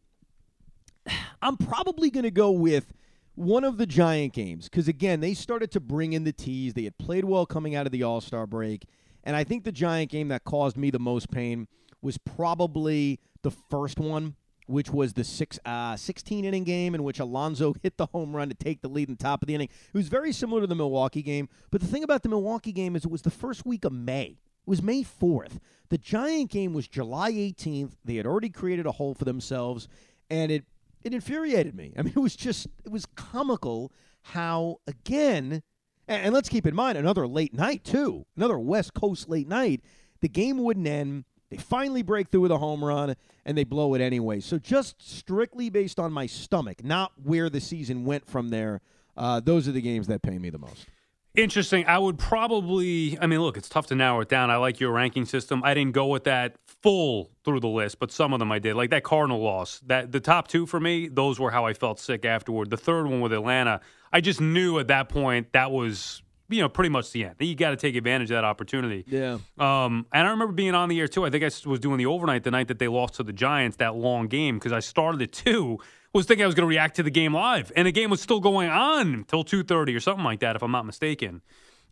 I'm 1.41 1.58
probably 1.58 2.10
going 2.10 2.24
to 2.24 2.32
go 2.32 2.51
with 2.51 2.93
one 3.36 3.64
of 3.64 3.78
the 3.78 3.86
Giant 3.86 4.34
games 4.34 4.70
because, 4.70 4.88
again, 4.88 5.20
they 5.20 5.34
started 5.34 5.72
to 5.72 5.80
bring 5.80 6.14
in 6.14 6.24
the 6.24 6.34
tease. 6.34 6.74
They 6.74 6.84
had 6.84 6.97
played 6.97 7.26
well 7.26 7.45
coming 7.45 7.76
out 7.76 7.86
of 7.86 7.91
the 7.91 8.04
All 8.04 8.22
Star 8.22 8.45
break. 8.47 8.86
And 9.24 9.36
I 9.36 9.43
think 9.43 9.64
the 9.64 9.72
Giant 9.72 10.12
game 10.12 10.28
that 10.30 10.43
caused 10.43 10.78
me 10.78 10.89
the 10.91 10.99
most 10.99 11.32
pain 11.32 11.68
was 12.01 12.18
probably 12.18 13.20
the 13.41 13.51
first 13.51 13.99
one, 13.99 14.36
which 14.68 14.89
was 14.91 15.14
the 15.14 15.24
six, 15.24 15.60
uh, 15.66 15.95
16 15.95 16.45
inning 16.45 16.66
game 16.66 16.93
in 16.93 17.04
which 17.04 17.20
Alonso 17.20 17.74
hit 17.82 17.97
the 17.97 18.08
home 18.08 18.36
run 18.36 18.49
to 18.49 18.56
take 18.56 18.82
the 18.82 18.89
lead 18.89 19.10
in 19.10 19.16
the 19.16 19.24
top 19.24 19.41
of 19.41 19.47
the 19.47 19.56
inning. 19.56 19.70
It 19.93 19.97
was 19.97 20.10
very 20.10 20.32
similar 20.32 20.62
to 20.62 20.68
the 20.68 20.76
Milwaukee 20.76 21.22
game. 21.22 21.49
But 21.72 21.82
the 21.82 21.88
thing 21.88 22.04
about 22.04 22.24
the 22.24 22.30
Milwaukee 22.30 22.74
game 22.74 22.95
is 22.95 23.06
it 23.06 23.12
was 23.12 23.22
the 23.22 23.32
first 23.32 23.66
week 23.66 23.86
of 23.86 23.93
May. 23.93 24.38
It 24.66 24.70
was 24.70 24.82
May 24.82 25.04
4th. 25.04 25.60
The 25.89 25.97
Giant 25.97 26.51
game 26.51 26.74
was 26.74 26.88
July 26.88 27.32
18th. 27.32 27.93
They 28.04 28.16
had 28.16 28.26
already 28.26 28.49
created 28.49 28.86
a 28.86 28.93
hole 28.93 29.14
for 29.14 29.26
themselves, 29.26 29.88
and 30.30 30.51
it 30.51 30.66
it 31.04 31.14
infuriated 31.14 31.76
me. 31.76 31.93
I 31.97 32.01
mean, 32.01 32.14
it 32.16 32.20
was 32.20 32.36
just 32.36 32.68
it 32.86 32.91
was 32.91 33.06
comical 33.16 33.91
how 34.24 34.78
again, 34.88 35.64
and, 36.08 36.26
and 36.26 36.34
let's 36.34 36.49
keep 36.49 36.66
in 36.66 36.76
mind 36.76 36.97
another 36.97 37.28
late 37.28 37.54
night 37.54 37.84
too, 37.84 38.26
another 38.36 38.58
West 38.58 38.93
Coast 38.93 39.30
late 39.30 39.47
night. 39.47 39.82
The 40.22 40.30
game 40.30 40.58
wouldn't 40.58 40.88
end. 40.88 41.26
They 41.49 41.58
finally 41.58 42.01
break 42.01 42.30
through 42.30 42.41
with 42.41 42.51
a 42.51 42.58
home 42.58 42.84
run 42.84 43.16
and 43.45 43.58
they 43.58 43.64
blow 43.64 43.93
it 43.93 44.01
anyway. 44.01 44.39
So 44.39 44.58
just 44.58 44.95
strictly 44.99 45.70
based 45.70 45.99
on 45.99 46.12
my 46.12 46.26
stomach, 46.26 46.84
not 46.84 47.12
where 47.22 47.49
the 47.49 47.62
season 47.62 48.06
went 48.06 48.28
from 48.28 48.49
there. 48.49 48.82
Uh, 49.16 49.39
those 49.39 49.68
are 49.68 49.72
the 49.72 49.82
games 49.82 50.08
that 50.08 50.24
pay 50.24 50.39
me 50.39 50.49
the 50.49 50.58
most. 50.58 50.88
Interesting. 51.36 51.86
I 51.88 51.98
would 51.98 52.20
probably. 52.20 53.18
I 53.20 53.26
mean, 53.26 53.42
look, 53.42 53.58
it's 53.58 53.70
tough 53.70 53.88
to 53.88 53.96
narrow 53.96 54.22
it 54.22 54.30
down. 54.30 54.52
I 54.52 54.58
like 54.58 54.80
your 54.80 54.92
ranking 54.92 55.26
system. 55.26 55.64
I 55.64 55.74
didn't 55.74 55.94
go 55.94 56.08
with 56.08 56.26
that 56.26 56.58
full 56.84 57.32
through 57.44 57.60
the 57.60 57.68
list, 57.68 57.98
but 57.98 58.12
some 58.12 58.34
of 58.34 58.40
them 58.40 58.52
I 58.52 58.60
did. 58.60 58.76
Like 58.76 58.92
that 58.92 59.04
Cardinal 59.04 59.42
loss. 59.42 59.80
That 59.88 60.12
the 60.12 60.20
top 60.20 60.48
two 60.48 60.68
for 60.68 60.80
me, 60.80 61.08
those 61.08 61.40
were 61.40 61.50
how 61.50 61.66
I 61.66 61.74
felt 61.74 62.00
sick 62.00 62.24
afterward. 62.24 62.70
The 62.70 62.78
third 62.78 63.08
one 63.08 63.20
with 63.20 63.34
Atlanta, 63.34 63.82
I 64.12 64.22
just 64.22 64.42
knew 64.42 64.78
at 64.78 64.88
that 64.90 65.10
point 65.10 65.54
that 65.54 65.72
was 65.72 66.22
you 66.50 66.62
know 66.62 66.70
pretty 66.70 66.90
much 66.90 67.12
the 67.12 67.26
end. 67.26 67.36
You 67.40 67.56
got 67.56 67.72
to 67.72 67.78
take 67.78 67.96
advantage 67.96 68.30
of 68.30 68.36
that 68.36 68.44
opportunity. 68.44 69.04
Yeah. 69.08 69.40
Um, 69.58 70.06
and 70.14 70.28
I 70.28 70.30
remember 70.30 70.54
being 70.54 70.76
on 70.76 70.88
the 70.88 71.00
air 71.00 71.08
too. 71.08 71.26
I 71.26 71.32
think 71.32 71.44
I 71.44 71.50
was 71.68 71.80
doing 71.80 71.98
the 71.98 72.06
overnight 72.06 72.44
the 72.44 72.52
night 72.52 72.68
that 72.68 72.78
they 72.78 72.88
lost 72.88 73.16
to 73.16 73.24
the 73.24 73.34
Giants 73.34 73.78
that 73.78 73.96
long 73.96 74.28
game 74.28 74.60
because 74.60 74.72
I 74.72 74.82
started 74.82 75.20
at 75.24 75.32
two. 75.32 75.80
Was 76.14 76.28
thinking 76.28 76.43
I 76.43 76.45
was 76.45 76.53
going 76.53 76.70
to 76.70 76.70
react 76.70 76.97
to 76.97 77.03
the 77.03 77.09
game 77.09 77.34
live, 77.34 77.72
and 77.76 77.88
the 77.88 77.91
game 77.91 78.11
was 78.11 78.22
still 78.22 78.39
going 78.39 78.70
on 78.70 79.16
until 79.16 79.43
two 79.43 79.64
thirty 79.64 79.95
or 79.95 79.99
something 79.99 80.24
like 80.24 80.41
that, 80.41 80.55
if 80.55 80.61
I'm 80.61 80.72
not 80.72 80.86
mistaken. 80.86 81.41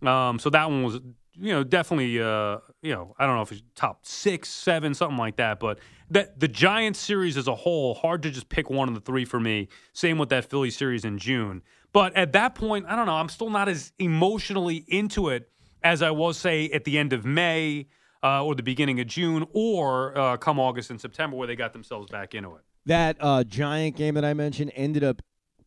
Um, 0.03 0.37
so 0.37 0.51
that 0.51 0.69
one 0.69 0.83
was, 0.83 0.99
you 1.39 1.51
know, 1.53 1.63
definitely, 1.63 2.21
uh, 2.21 2.57
you 2.83 2.93
know, 2.93 3.15
I 3.17 3.25
don't 3.25 3.35
know 3.35 3.41
if 3.41 3.51
it's 3.51 3.63
top 3.73 4.05
six, 4.05 4.49
seven, 4.49 4.93
something 4.93 5.17
like 5.17 5.37
that. 5.37 5.59
But 5.59 5.79
that 6.11 6.39
the 6.39 6.47
Giants 6.47 6.99
series 6.99 7.35
as 7.35 7.47
a 7.47 7.55
whole, 7.55 7.95
hard 7.95 8.21
to 8.21 8.29
just 8.29 8.49
pick 8.49 8.69
one 8.69 8.87
of 8.87 8.93
the 8.93 9.01
three 9.01 9.25
for 9.25 9.39
me. 9.39 9.69
Same 9.93 10.19
with 10.19 10.29
that 10.29 10.45
Philly 10.45 10.69
series 10.69 11.03
in 11.03 11.17
June. 11.17 11.63
But 11.91 12.15
at 12.15 12.31
that 12.33 12.53
point, 12.53 12.85
I 12.87 12.95
don't 12.95 13.07
know. 13.07 13.15
I'm 13.15 13.29
still 13.29 13.49
not 13.49 13.69
as 13.69 13.91
emotionally 13.97 14.85
into 14.87 15.29
it 15.29 15.49
as 15.83 16.03
I 16.03 16.11
was, 16.11 16.37
say, 16.37 16.69
at 16.69 16.83
the 16.83 16.99
end 16.99 17.11
of 17.11 17.25
May 17.25 17.87
uh, 18.21 18.45
or 18.45 18.53
the 18.53 18.61
beginning 18.61 18.99
of 18.99 19.07
June, 19.07 19.47
or 19.51 20.15
uh, 20.15 20.37
come 20.37 20.59
August 20.59 20.91
and 20.91 21.01
September, 21.01 21.35
where 21.35 21.47
they 21.47 21.55
got 21.55 21.73
themselves 21.73 22.11
back 22.11 22.35
into 22.35 22.55
it. 22.55 22.61
That 22.85 23.17
uh, 23.19 23.43
giant 23.43 23.95
game 23.95 24.15
that 24.15 24.25
I 24.25 24.33
mentioned 24.33 24.71
ended 24.75 25.03
up 25.03 25.21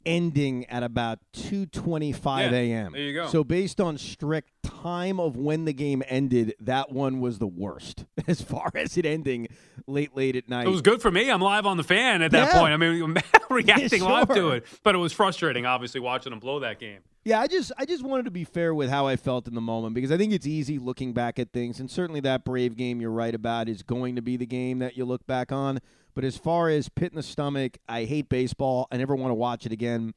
ending 0.07 0.67
at 0.67 0.83
about 0.83 1.19
2:25 1.35 2.51
Yeah, 2.51 2.57
a.m. 2.57 2.93
there 2.93 3.01
you 3.01 3.15
go. 3.15 3.27
So 3.29 3.43
based 3.45 3.81
on 3.81 3.97
strict 3.99 4.51
time 4.63 5.19
of 5.19 5.37
when 5.37 5.65
the 5.65 5.73
game 5.73 6.03
ended, 6.09 6.55
that 6.61 6.93
one 6.93 7.21
was 7.21 7.39
the 7.39 7.47
worst 7.47 8.05
as 8.27 8.43
far 8.43 8.71
as 8.75 8.97
it 8.99 9.07
ending 9.07 9.49
late 9.87 10.15
late 10.17 10.37
at 10.37 10.49
night. 10.49 10.67
It 10.67 10.71
was 10.71 10.83
good 10.83 11.01
for 11.01 11.11
me. 11.11 11.31
I'm 11.31 11.41
live 11.41 11.67
on 11.67 11.77
the 11.77 11.85
fan 11.85 12.21
at 12.23 12.33
that 12.33 12.53
Yeah. 12.53 12.61
point. 12.61 12.73
I 12.75 12.77
mean, 12.77 13.17
reacting 13.51 14.03
Yeah, 14.03 14.09
live 14.13 14.29
to 14.29 14.51
it, 14.51 14.67
but 14.83 14.95
it 14.95 14.99
was 14.99 15.13
frustrating, 15.13 15.65
obviously, 15.67 16.01
watching 16.01 16.31
them 16.31 16.41
blow 16.41 16.61
that 16.61 16.79
game. 16.79 17.01
Yeah, 17.25 17.41
I 17.41 17.47
just 17.47 17.73
I 17.79 17.87
just 17.87 18.05
wanted 18.05 18.27
to 18.27 18.31
be 18.31 18.45
fair 18.45 18.75
with 18.75 18.91
how 18.91 19.07
I 19.07 19.17
felt 19.17 19.49
in 19.49 19.55
the 19.55 19.61
moment 19.61 19.95
because 19.95 20.13
I 20.13 20.19
think 20.19 20.35
it's 20.35 20.47
easy 20.47 20.79
looking 20.79 21.15
back 21.15 21.39
at 21.39 21.53
things, 21.53 21.81
and 21.81 21.91
certainly 21.91 22.21
that 22.21 22.45
Brave 22.45 22.77
game 22.77 23.01
you're 23.01 23.11
right 23.11 23.35
about 23.35 23.69
is 23.69 23.83
going 23.83 24.17
to 24.17 24.23
be 24.23 24.37
the 24.37 24.47
game 24.47 24.79
that 24.81 24.97
you 24.97 25.07
look 25.07 25.27
back 25.27 25.51
on. 25.51 25.81
But 26.15 26.25
as 26.25 26.37
far 26.37 26.69
as 26.69 26.91
pit 26.91 27.13
in 27.13 27.17
the 27.17 27.23
stomach, 27.23 27.79
I 27.89 28.05
hate 28.05 28.29
baseball. 28.29 28.87
I 28.93 28.99
never 28.99 29.17
want 29.17 29.31
to 29.31 29.35
watch 29.35 29.65
it 29.65 29.73
again. 29.73 30.13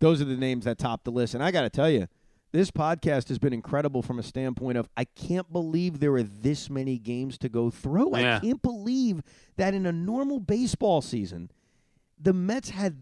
Those 0.00 0.20
are 0.20 0.24
the 0.24 0.36
names 0.36 0.64
that 0.64 0.78
top 0.78 1.04
the 1.04 1.10
list, 1.10 1.34
and 1.34 1.44
I 1.44 1.50
got 1.50 1.62
to 1.62 1.70
tell 1.70 1.90
you, 1.90 2.08
this 2.52 2.70
podcast 2.70 3.28
has 3.28 3.38
been 3.38 3.52
incredible 3.52 4.00
from 4.00 4.18
a 4.18 4.22
standpoint 4.22 4.78
of 4.78 4.88
I 4.96 5.04
can't 5.04 5.52
believe 5.52 6.00
there 6.00 6.14
are 6.14 6.22
this 6.22 6.70
many 6.70 6.98
games 6.98 7.36
to 7.38 7.50
go 7.50 7.68
through. 7.68 8.16
Yeah. 8.16 8.36
I 8.36 8.40
can't 8.40 8.62
believe 8.62 9.22
that 9.56 9.74
in 9.74 9.84
a 9.84 9.92
normal 9.92 10.40
baseball 10.40 11.02
season, 11.02 11.50
the 12.18 12.32
Mets 12.32 12.70
had 12.70 12.96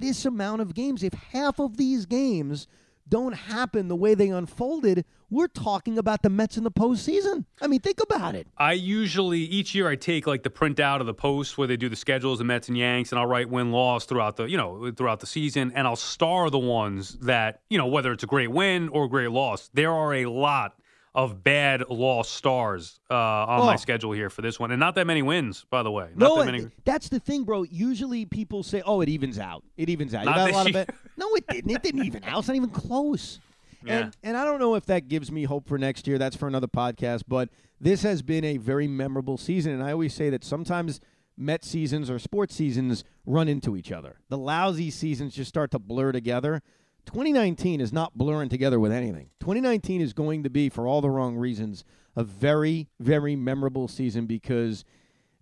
this 0.00 0.24
amount 0.24 0.62
of 0.62 0.74
games. 0.74 1.04
If 1.04 1.12
half 1.12 1.60
of 1.60 1.76
these 1.76 2.06
games 2.06 2.66
don't 3.08 3.32
happen 3.32 3.88
the 3.88 3.96
way 3.96 4.14
they 4.14 4.28
unfolded, 4.28 5.04
we're 5.30 5.48
talking 5.48 5.98
about 5.98 6.22
the 6.22 6.30
Mets 6.30 6.56
in 6.56 6.64
the 6.64 6.70
postseason. 6.70 7.44
I 7.60 7.66
mean, 7.66 7.80
think 7.80 8.00
about 8.00 8.34
it. 8.34 8.46
I 8.56 8.72
usually 8.72 9.40
each 9.40 9.74
year 9.74 9.88
I 9.88 9.96
take 9.96 10.26
like 10.26 10.42
the 10.42 10.50
printout 10.50 11.00
of 11.00 11.06
the 11.06 11.14
posts 11.14 11.58
where 11.58 11.68
they 11.68 11.76
do 11.76 11.88
the 11.88 11.96
schedules, 11.96 12.38
the 12.38 12.44
Mets 12.44 12.68
and 12.68 12.78
Yanks, 12.78 13.12
and 13.12 13.18
I'll 13.18 13.26
write 13.26 13.50
win 13.50 13.72
loss 13.72 14.04
throughout 14.04 14.36
the 14.36 14.44
you 14.44 14.56
know 14.56 14.90
throughout 14.92 15.20
the 15.20 15.26
season, 15.26 15.72
and 15.74 15.86
I'll 15.86 15.96
star 15.96 16.50
the 16.50 16.58
ones 16.58 17.14
that 17.20 17.60
you 17.68 17.78
know 17.78 17.86
whether 17.86 18.12
it's 18.12 18.24
a 18.24 18.28
great 18.28 18.50
win 18.50 18.88
or 18.88 19.04
a 19.04 19.08
great 19.08 19.30
loss. 19.30 19.70
There 19.74 19.92
are 19.92 20.14
a 20.14 20.26
lot 20.26 20.74
of 21.14 21.42
bad 21.42 21.88
loss 21.88 22.28
stars 22.28 23.00
uh, 23.10 23.14
on 23.14 23.66
my 23.66 23.74
Oh. 23.74 23.76
schedule 23.76 24.12
here 24.12 24.30
for 24.30 24.42
this 24.42 24.58
one, 24.60 24.70
and 24.70 24.78
not 24.80 24.94
that 24.96 25.06
many 25.06 25.22
wins, 25.22 25.64
by 25.70 25.82
the 25.82 25.90
way. 25.90 26.08
Not 26.14 26.28
No, 26.28 26.36
that 26.38 26.46
many. 26.46 26.68
that's 26.84 27.08
the 27.08 27.18
thing, 27.20 27.44
bro. 27.44 27.62
Usually 27.64 28.24
people 28.24 28.62
say, 28.62 28.82
"Oh, 28.84 29.00
it 29.00 29.08
evens 29.08 29.38
out. 29.38 29.64
It 29.76 29.88
evens 29.88 30.14
out." 30.14 30.20
You 30.20 30.26
Not 30.30 30.36
got 30.36 30.50
a 30.50 30.52
lot 30.52 30.66
of 30.74 30.86
No, 31.16 31.34
it 31.34 31.46
didn't. 31.48 31.70
It 31.70 31.82
didn't 31.82 32.04
even 32.04 32.24
out. 32.24 32.40
It's 32.40 32.48
not 32.48 32.56
even 32.56 32.70
close. 32.70 33.40
Yeah. 33.84 33.98
And 33.98 34.16
and 34.22 34.36
I 34.36 34.44
don't 34.44 34.58
know 34.60 34.74
if 34.74 34.86
that 34.86 35.08
gives 35.08 35.30
me 35.32 35.44
hope 35.44 35.66
for 35.68 35.78
next 35.78 36.06
year. 36.06 36.18
That's 36.18 36.36
for 36.36 36.46
another 36.48 36.66
podcast. 36.68 37.22
But 37.28 37.48
this 37.80 38.02
has 38.02 38.22
been 38.22 38.44
a 38.44 38.56
very 38.56 38.86
memorable 38.88 39.38
season, 39.38 39.72
and 39.72 39.82
I 39.82 39.92
always 39.92 40.14
say 40.14 40.30
that 40.30 40.44
sometimes 40.44 41.00
Met 41.40 41.64
seasons 41.64 42.10
or 42.10 42.18
sports 42.18 42.52
seasons 42.56 43.04
run 43.24 43.46
into 43.46 43.76
each 43.76 43.92
other. 43.92 44.16
The 44.28 44.36
lousy 44.36 44.90
seasons 44.90 45.36
just 45.36 45.48
start 45.48 45.70
to 45.70 45.78
blur 45.78 46.10
together. 46.10 46.62
2019 47.08 47.80
is 47.80 47.90
not 47.90 48.18
blurring 48.18 48.50
together 48.50 48.78
with 48.78 48.92
anything. 48.92 49.30
2019 49.40 50.02
is 50.02 50.12
going 50.12 50.42
to 50.42 50.50
be, 50.50 50.68
for 50.68 50.86
all 50.86 51.00
the 51.00 51.08
wrong 51.08 51.36
reasons, 51.38 51.82
a 52.14 52.22
very, 52.22 52.86
very 53.00 53.34
memorable 53.34 53.88
season 53.88 54.26
because 54.26 54.84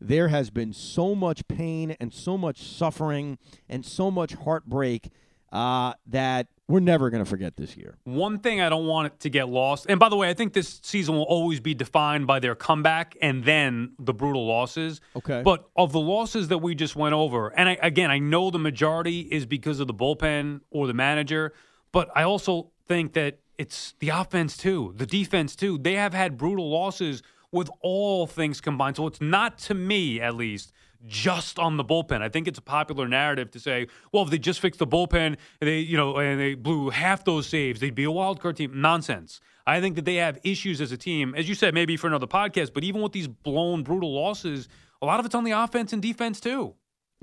there 0.00 0.28
has 0.28 0.48
been 0.48 0.72
so 0.72 1.12
much 1.16 1.48
pain 1.48 1.96
and 1.98 2.14
so 2.14 2.38
much 2.38 2.62
suffering 2.62 3.36
and 3.68 3.84
so 3.84 4.12
much 4.12 4.34
heartbreak 4.34 5.10
uh, 5.56 5.94
that 6.08 6.48
we're 6.68 6.80
never 6.80 7.08
going 7.08 7.24
to 7.24 7.28
forget 7.28 7.56
this 7.56 7.78
year. 7.78 7.96
One 8.04 8.40
thing 8.40 8.60
I 8.60 8.68
don't 8.68 8.86
want 8.86 9.06
it 9.06 9.20
to 9.20 9.30
get 9.30 9.48
lost, 9.48 9.86
and 9.88 9.98
by 9.98 10.10
the 10.10 10.16
way, 10.16 10.28
I 10.28 10.34
think 10.34 10.52
this 10.52 10.80
season 10.82 11.14
will 11.14 11.22
always 11.22 11.60
be 11.60 11.72
defined 11.72 12.26
by 12.26 12.40
their 12.40 12.54
comeback 12.54 13.16
and 13.22 13.42
then 13.42 13.92
the 13.98 14.12
brutal 14.12 14.46
losses. 14.46 15.00
Okay. 15.16 15.40
But 15.42 15.66
of 15.74 15.92
the 15.92 16.00
losses 16.00 16.48
that 16.48 16.58
we 16.58 16.74
just 16.74 16.94
went 16.94 17.14
over, 17.14 17.48
and 17.48 17.70
I, 17.70 17.78
again, 17.80 18.10
I 18.10 18.18
know 18.18 18.50
the 18.50 18.58
majority 18.58 19.20
is 19.20 19.46
because 19.46 19.80
of 19.80 19.86
the 19.86 19.94
bullpen 19.94 20.60
or 20.70 20.86
the 20.86 20.94
manager, 20.94 21.54
but 21.90 22.10
I 22.14 22.24
also 22.24 22.72
think 22.86 23.14
that 23.14 23.38
it's 23.56 23.94
the 24.00 24.10
offense 24.10 24.58
too, 24.58 24.92
the 24.94 25.06
defense 25.06 25.56
too. 25.56 25.78
They 25.78 25.94
have 25.94 26.12
had 26.12 26.36
brutal 26.36 26.68
losses 26.68 27.22
with 27.50 27.70
all 27.80 28.26
things 28.26 28.60
combined. 28.60 28.96
So 28.96 29.06
it's 29.06 29.22
not 29.22 29.56
to 29.58 29.74
me, 29.74 30.20
at 30.20 30.34
least, 30.34 30.72
just 31.06 31.58
on 31.58 31.76
the 31.76 31.84
bullpen. 31.84 32.20
I 32.22 32.28
think 32.28 32.48
it's 32.48 32.58
a 32.58 32.62
popular 32.62 33.08
narrative 33.08 33.50
to 33.52 33.60
say, 33.60 33.86
well, 34.12 34.24
if 34.24 34.30
they 34.30 34.38
just 34.38 34.60
fixed 34.60 34.78
the 34.78 34.86
bullpen, 34.86 35.36
they 35.60 35.78
you 35.78 35.96
know, 35.96 36.16
and 36.16 36.40
they 36.40 36.54
blew 36.54 36.90
half 36.90 37.24
those 37.24 37.46
saves, 37.46 37.80
they'd 37.80 37.94
be 37.94 38.04
a 38.04 38.10
wild 38.10 38.40
card 38.40 38.56
team. 38.56 38.80
Nonsense. 38.80 39.40
I 39.66 39.80
think 39.80 39.96
that 39.96 40.04
they 40.04 40.16
have 40.16 40.38
issues 40.44 40.80
as 40.80 40.92
a 40.92 40.96
team, 40.96 41.34
as 41.34 41.48
you 41.48 41.54
said, 41.54 41.74
maybe 41.74 41.96
for 41.96 42.06
another 42.06 42.26
podcast. 42.28 42.72
But 42.72 42.84
even 42.84 43.02
with 43.02 43.12
these 43.12 43.26
blown, 43.26 43.82
brutal 43.82 44.14
losses, 44.14 44.68
a 45.02 45.06
lot 45.06 45.18
of 45.18 45.26
it's 45.26 45.34
on 45.34 45.44
the 45.44 45.50
offense 45.52 45.92
and 45.92 46.00
defense 46.00 46.38
too, 46.40 46.74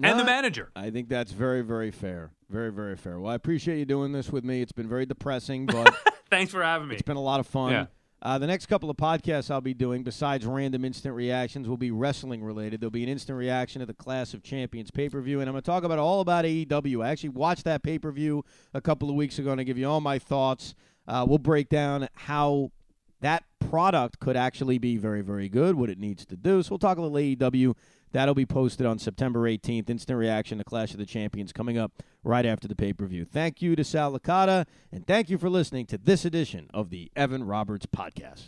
and 0.02 0.20
the 0.20 0.26
manager. 0.26 0.70
I 0.76 0.90
think 0.90 1.08
that's 1.08 1.32
very, 1.32 1.62
very 1.62 1.92
fair. 1.92 2.32
Very, 2.50 2.72
very 2.72 2.96
fair. 2.98 3.20
Well, 3.20 3.32
I 3.32 3.36
appreciate 3.36 3.80
you 3.80 3.86
doing 3.86 4.12
this 4.12 4.30
with 4.30 4.44
me. 4.44 4.62
It's 4.62 4.72
been 4.72 4.90
very 4.90 5.06
depressing, 5.06 5.66
but 5.66 5.96
Thanks 6.30 6.52
for 6.52 6.64
having 6.64 6.88
me. 6.88 6.96
it's 6.96 7.02
been 7.02 7.18
a 7.18 7.22
lot 7.22 7.40
of 7.40 7.48
fun. 7.48 7.72
Yeah. 7.72 7.86
Uh, 8.24 8.38
the 8.38 8.48
next 8.48 8.68
couple 8.68 8.90
of 8.90 8.96
podcasts 8.96 9.52
I'll 9.52 9.60
be 9.60 9.74
doing, 9.74 10.02
besides 10.02 10.46
random 10.46 10.86
instant 10.86 11.14
reactions, 11.14 11.68
will 11.68 11.76
be 11.76 11.92
wrestling 11.92 12.42
related. 12.42 12.80
There'll 12.80 12.90
be 12.90 13.04
an 13.04 13.10
instant 13.10 13.38
reaction 13.38 13.82
to 13.82 13.86
the 13.86 13.94
Clash 13.94 14.34
of 14.34 14.42
Champions 14.42 14.92
pay 14.92 15.10
per 15.10 15.20
view, 15.20 15.42
and 15.42 15.50
I'm 15.50 15.54
going 15.54 15.62
to 15.62 15.66
talk 15.66 15.84
about 15.84 16.00
all 16.00 16.22
about 16.22 16.46
AEW. 16.46 17.04
I 17.04 17.10
actually 17.10 17.30
watched 17.30 17.66
that 17.66 17.84
pay 17.84 18.00
per 18.00 18.14
view 18.14 18.46
a 18.74 18.80
couple 18.80 19.10
of 19.10 19.16
weeks 19.16 19.40
ago, 19.40 19.52
and 19.52 19.60
I 19.60 19.66
give 19.66 19.78
you 19.78 19.90
all 19.90 20.00
my 20.00 20.20
thoughts. 20.20 20.74
Uh, 21.06 21.26
we'll 21.28 21.38
break 21.38 21.68
down 21.68 22.08
how 22.14 22.72
that 23.20 23.44
product 23.60 24.22
could 24.22 24.38
actually 24.38 24.78
be 24.78 24.96
very, 24.96 25.22
very 25.22 25.50
good, 25.50 25.76
what 25.76 25.90
it 25.90 26.00
needs 26.00 26.26
to 26.28 26.38
do. 26.38 26.64
So 26.64 26.70
we'll 26.72 26.80
talk 26.80 26.98
a 26.98 27.02
little 27.02 27.18
AEW. 27.18 27.76
That'll 28.14 28.36
be 28.36 28.46
posted 28.46 28.86
on 28.86 29.00
September 29.00 29.42
18th. 29.42 29.90
Instant 29.90 30.18
reaction 30.18 30.60
to 30.60 30.64
Clash 30.64 30.92
of 30.92 31.00
the 31.00 31.06
Champions 31.06 31.52
coming 31.52 31.78
up 31.78 31.92
right 32.24 32.46
after 32.46 32.68
the 32.68 32.76
pay 32.76 32.94
per 32.94 33.06
view. 33.06 33.26
Thank 33.26 33.62
you 33.62 33.76
to 33.76 33.84
Sal 33.84 34.18
Licata, 34.18 34.66
and 34.92 35.06
thank 35.06 35.30
you 35.30 35.38
for 35.38 35.50
listening 35.50 35.86
to 35.88 35.98
this 35.98 36.24
edition 36.24 36.70
of 36.74 36.90
the 36.90 37.12
Evan 37.16 37.44
Roberts 37.44 37.86
Podcast. 37.86 38.48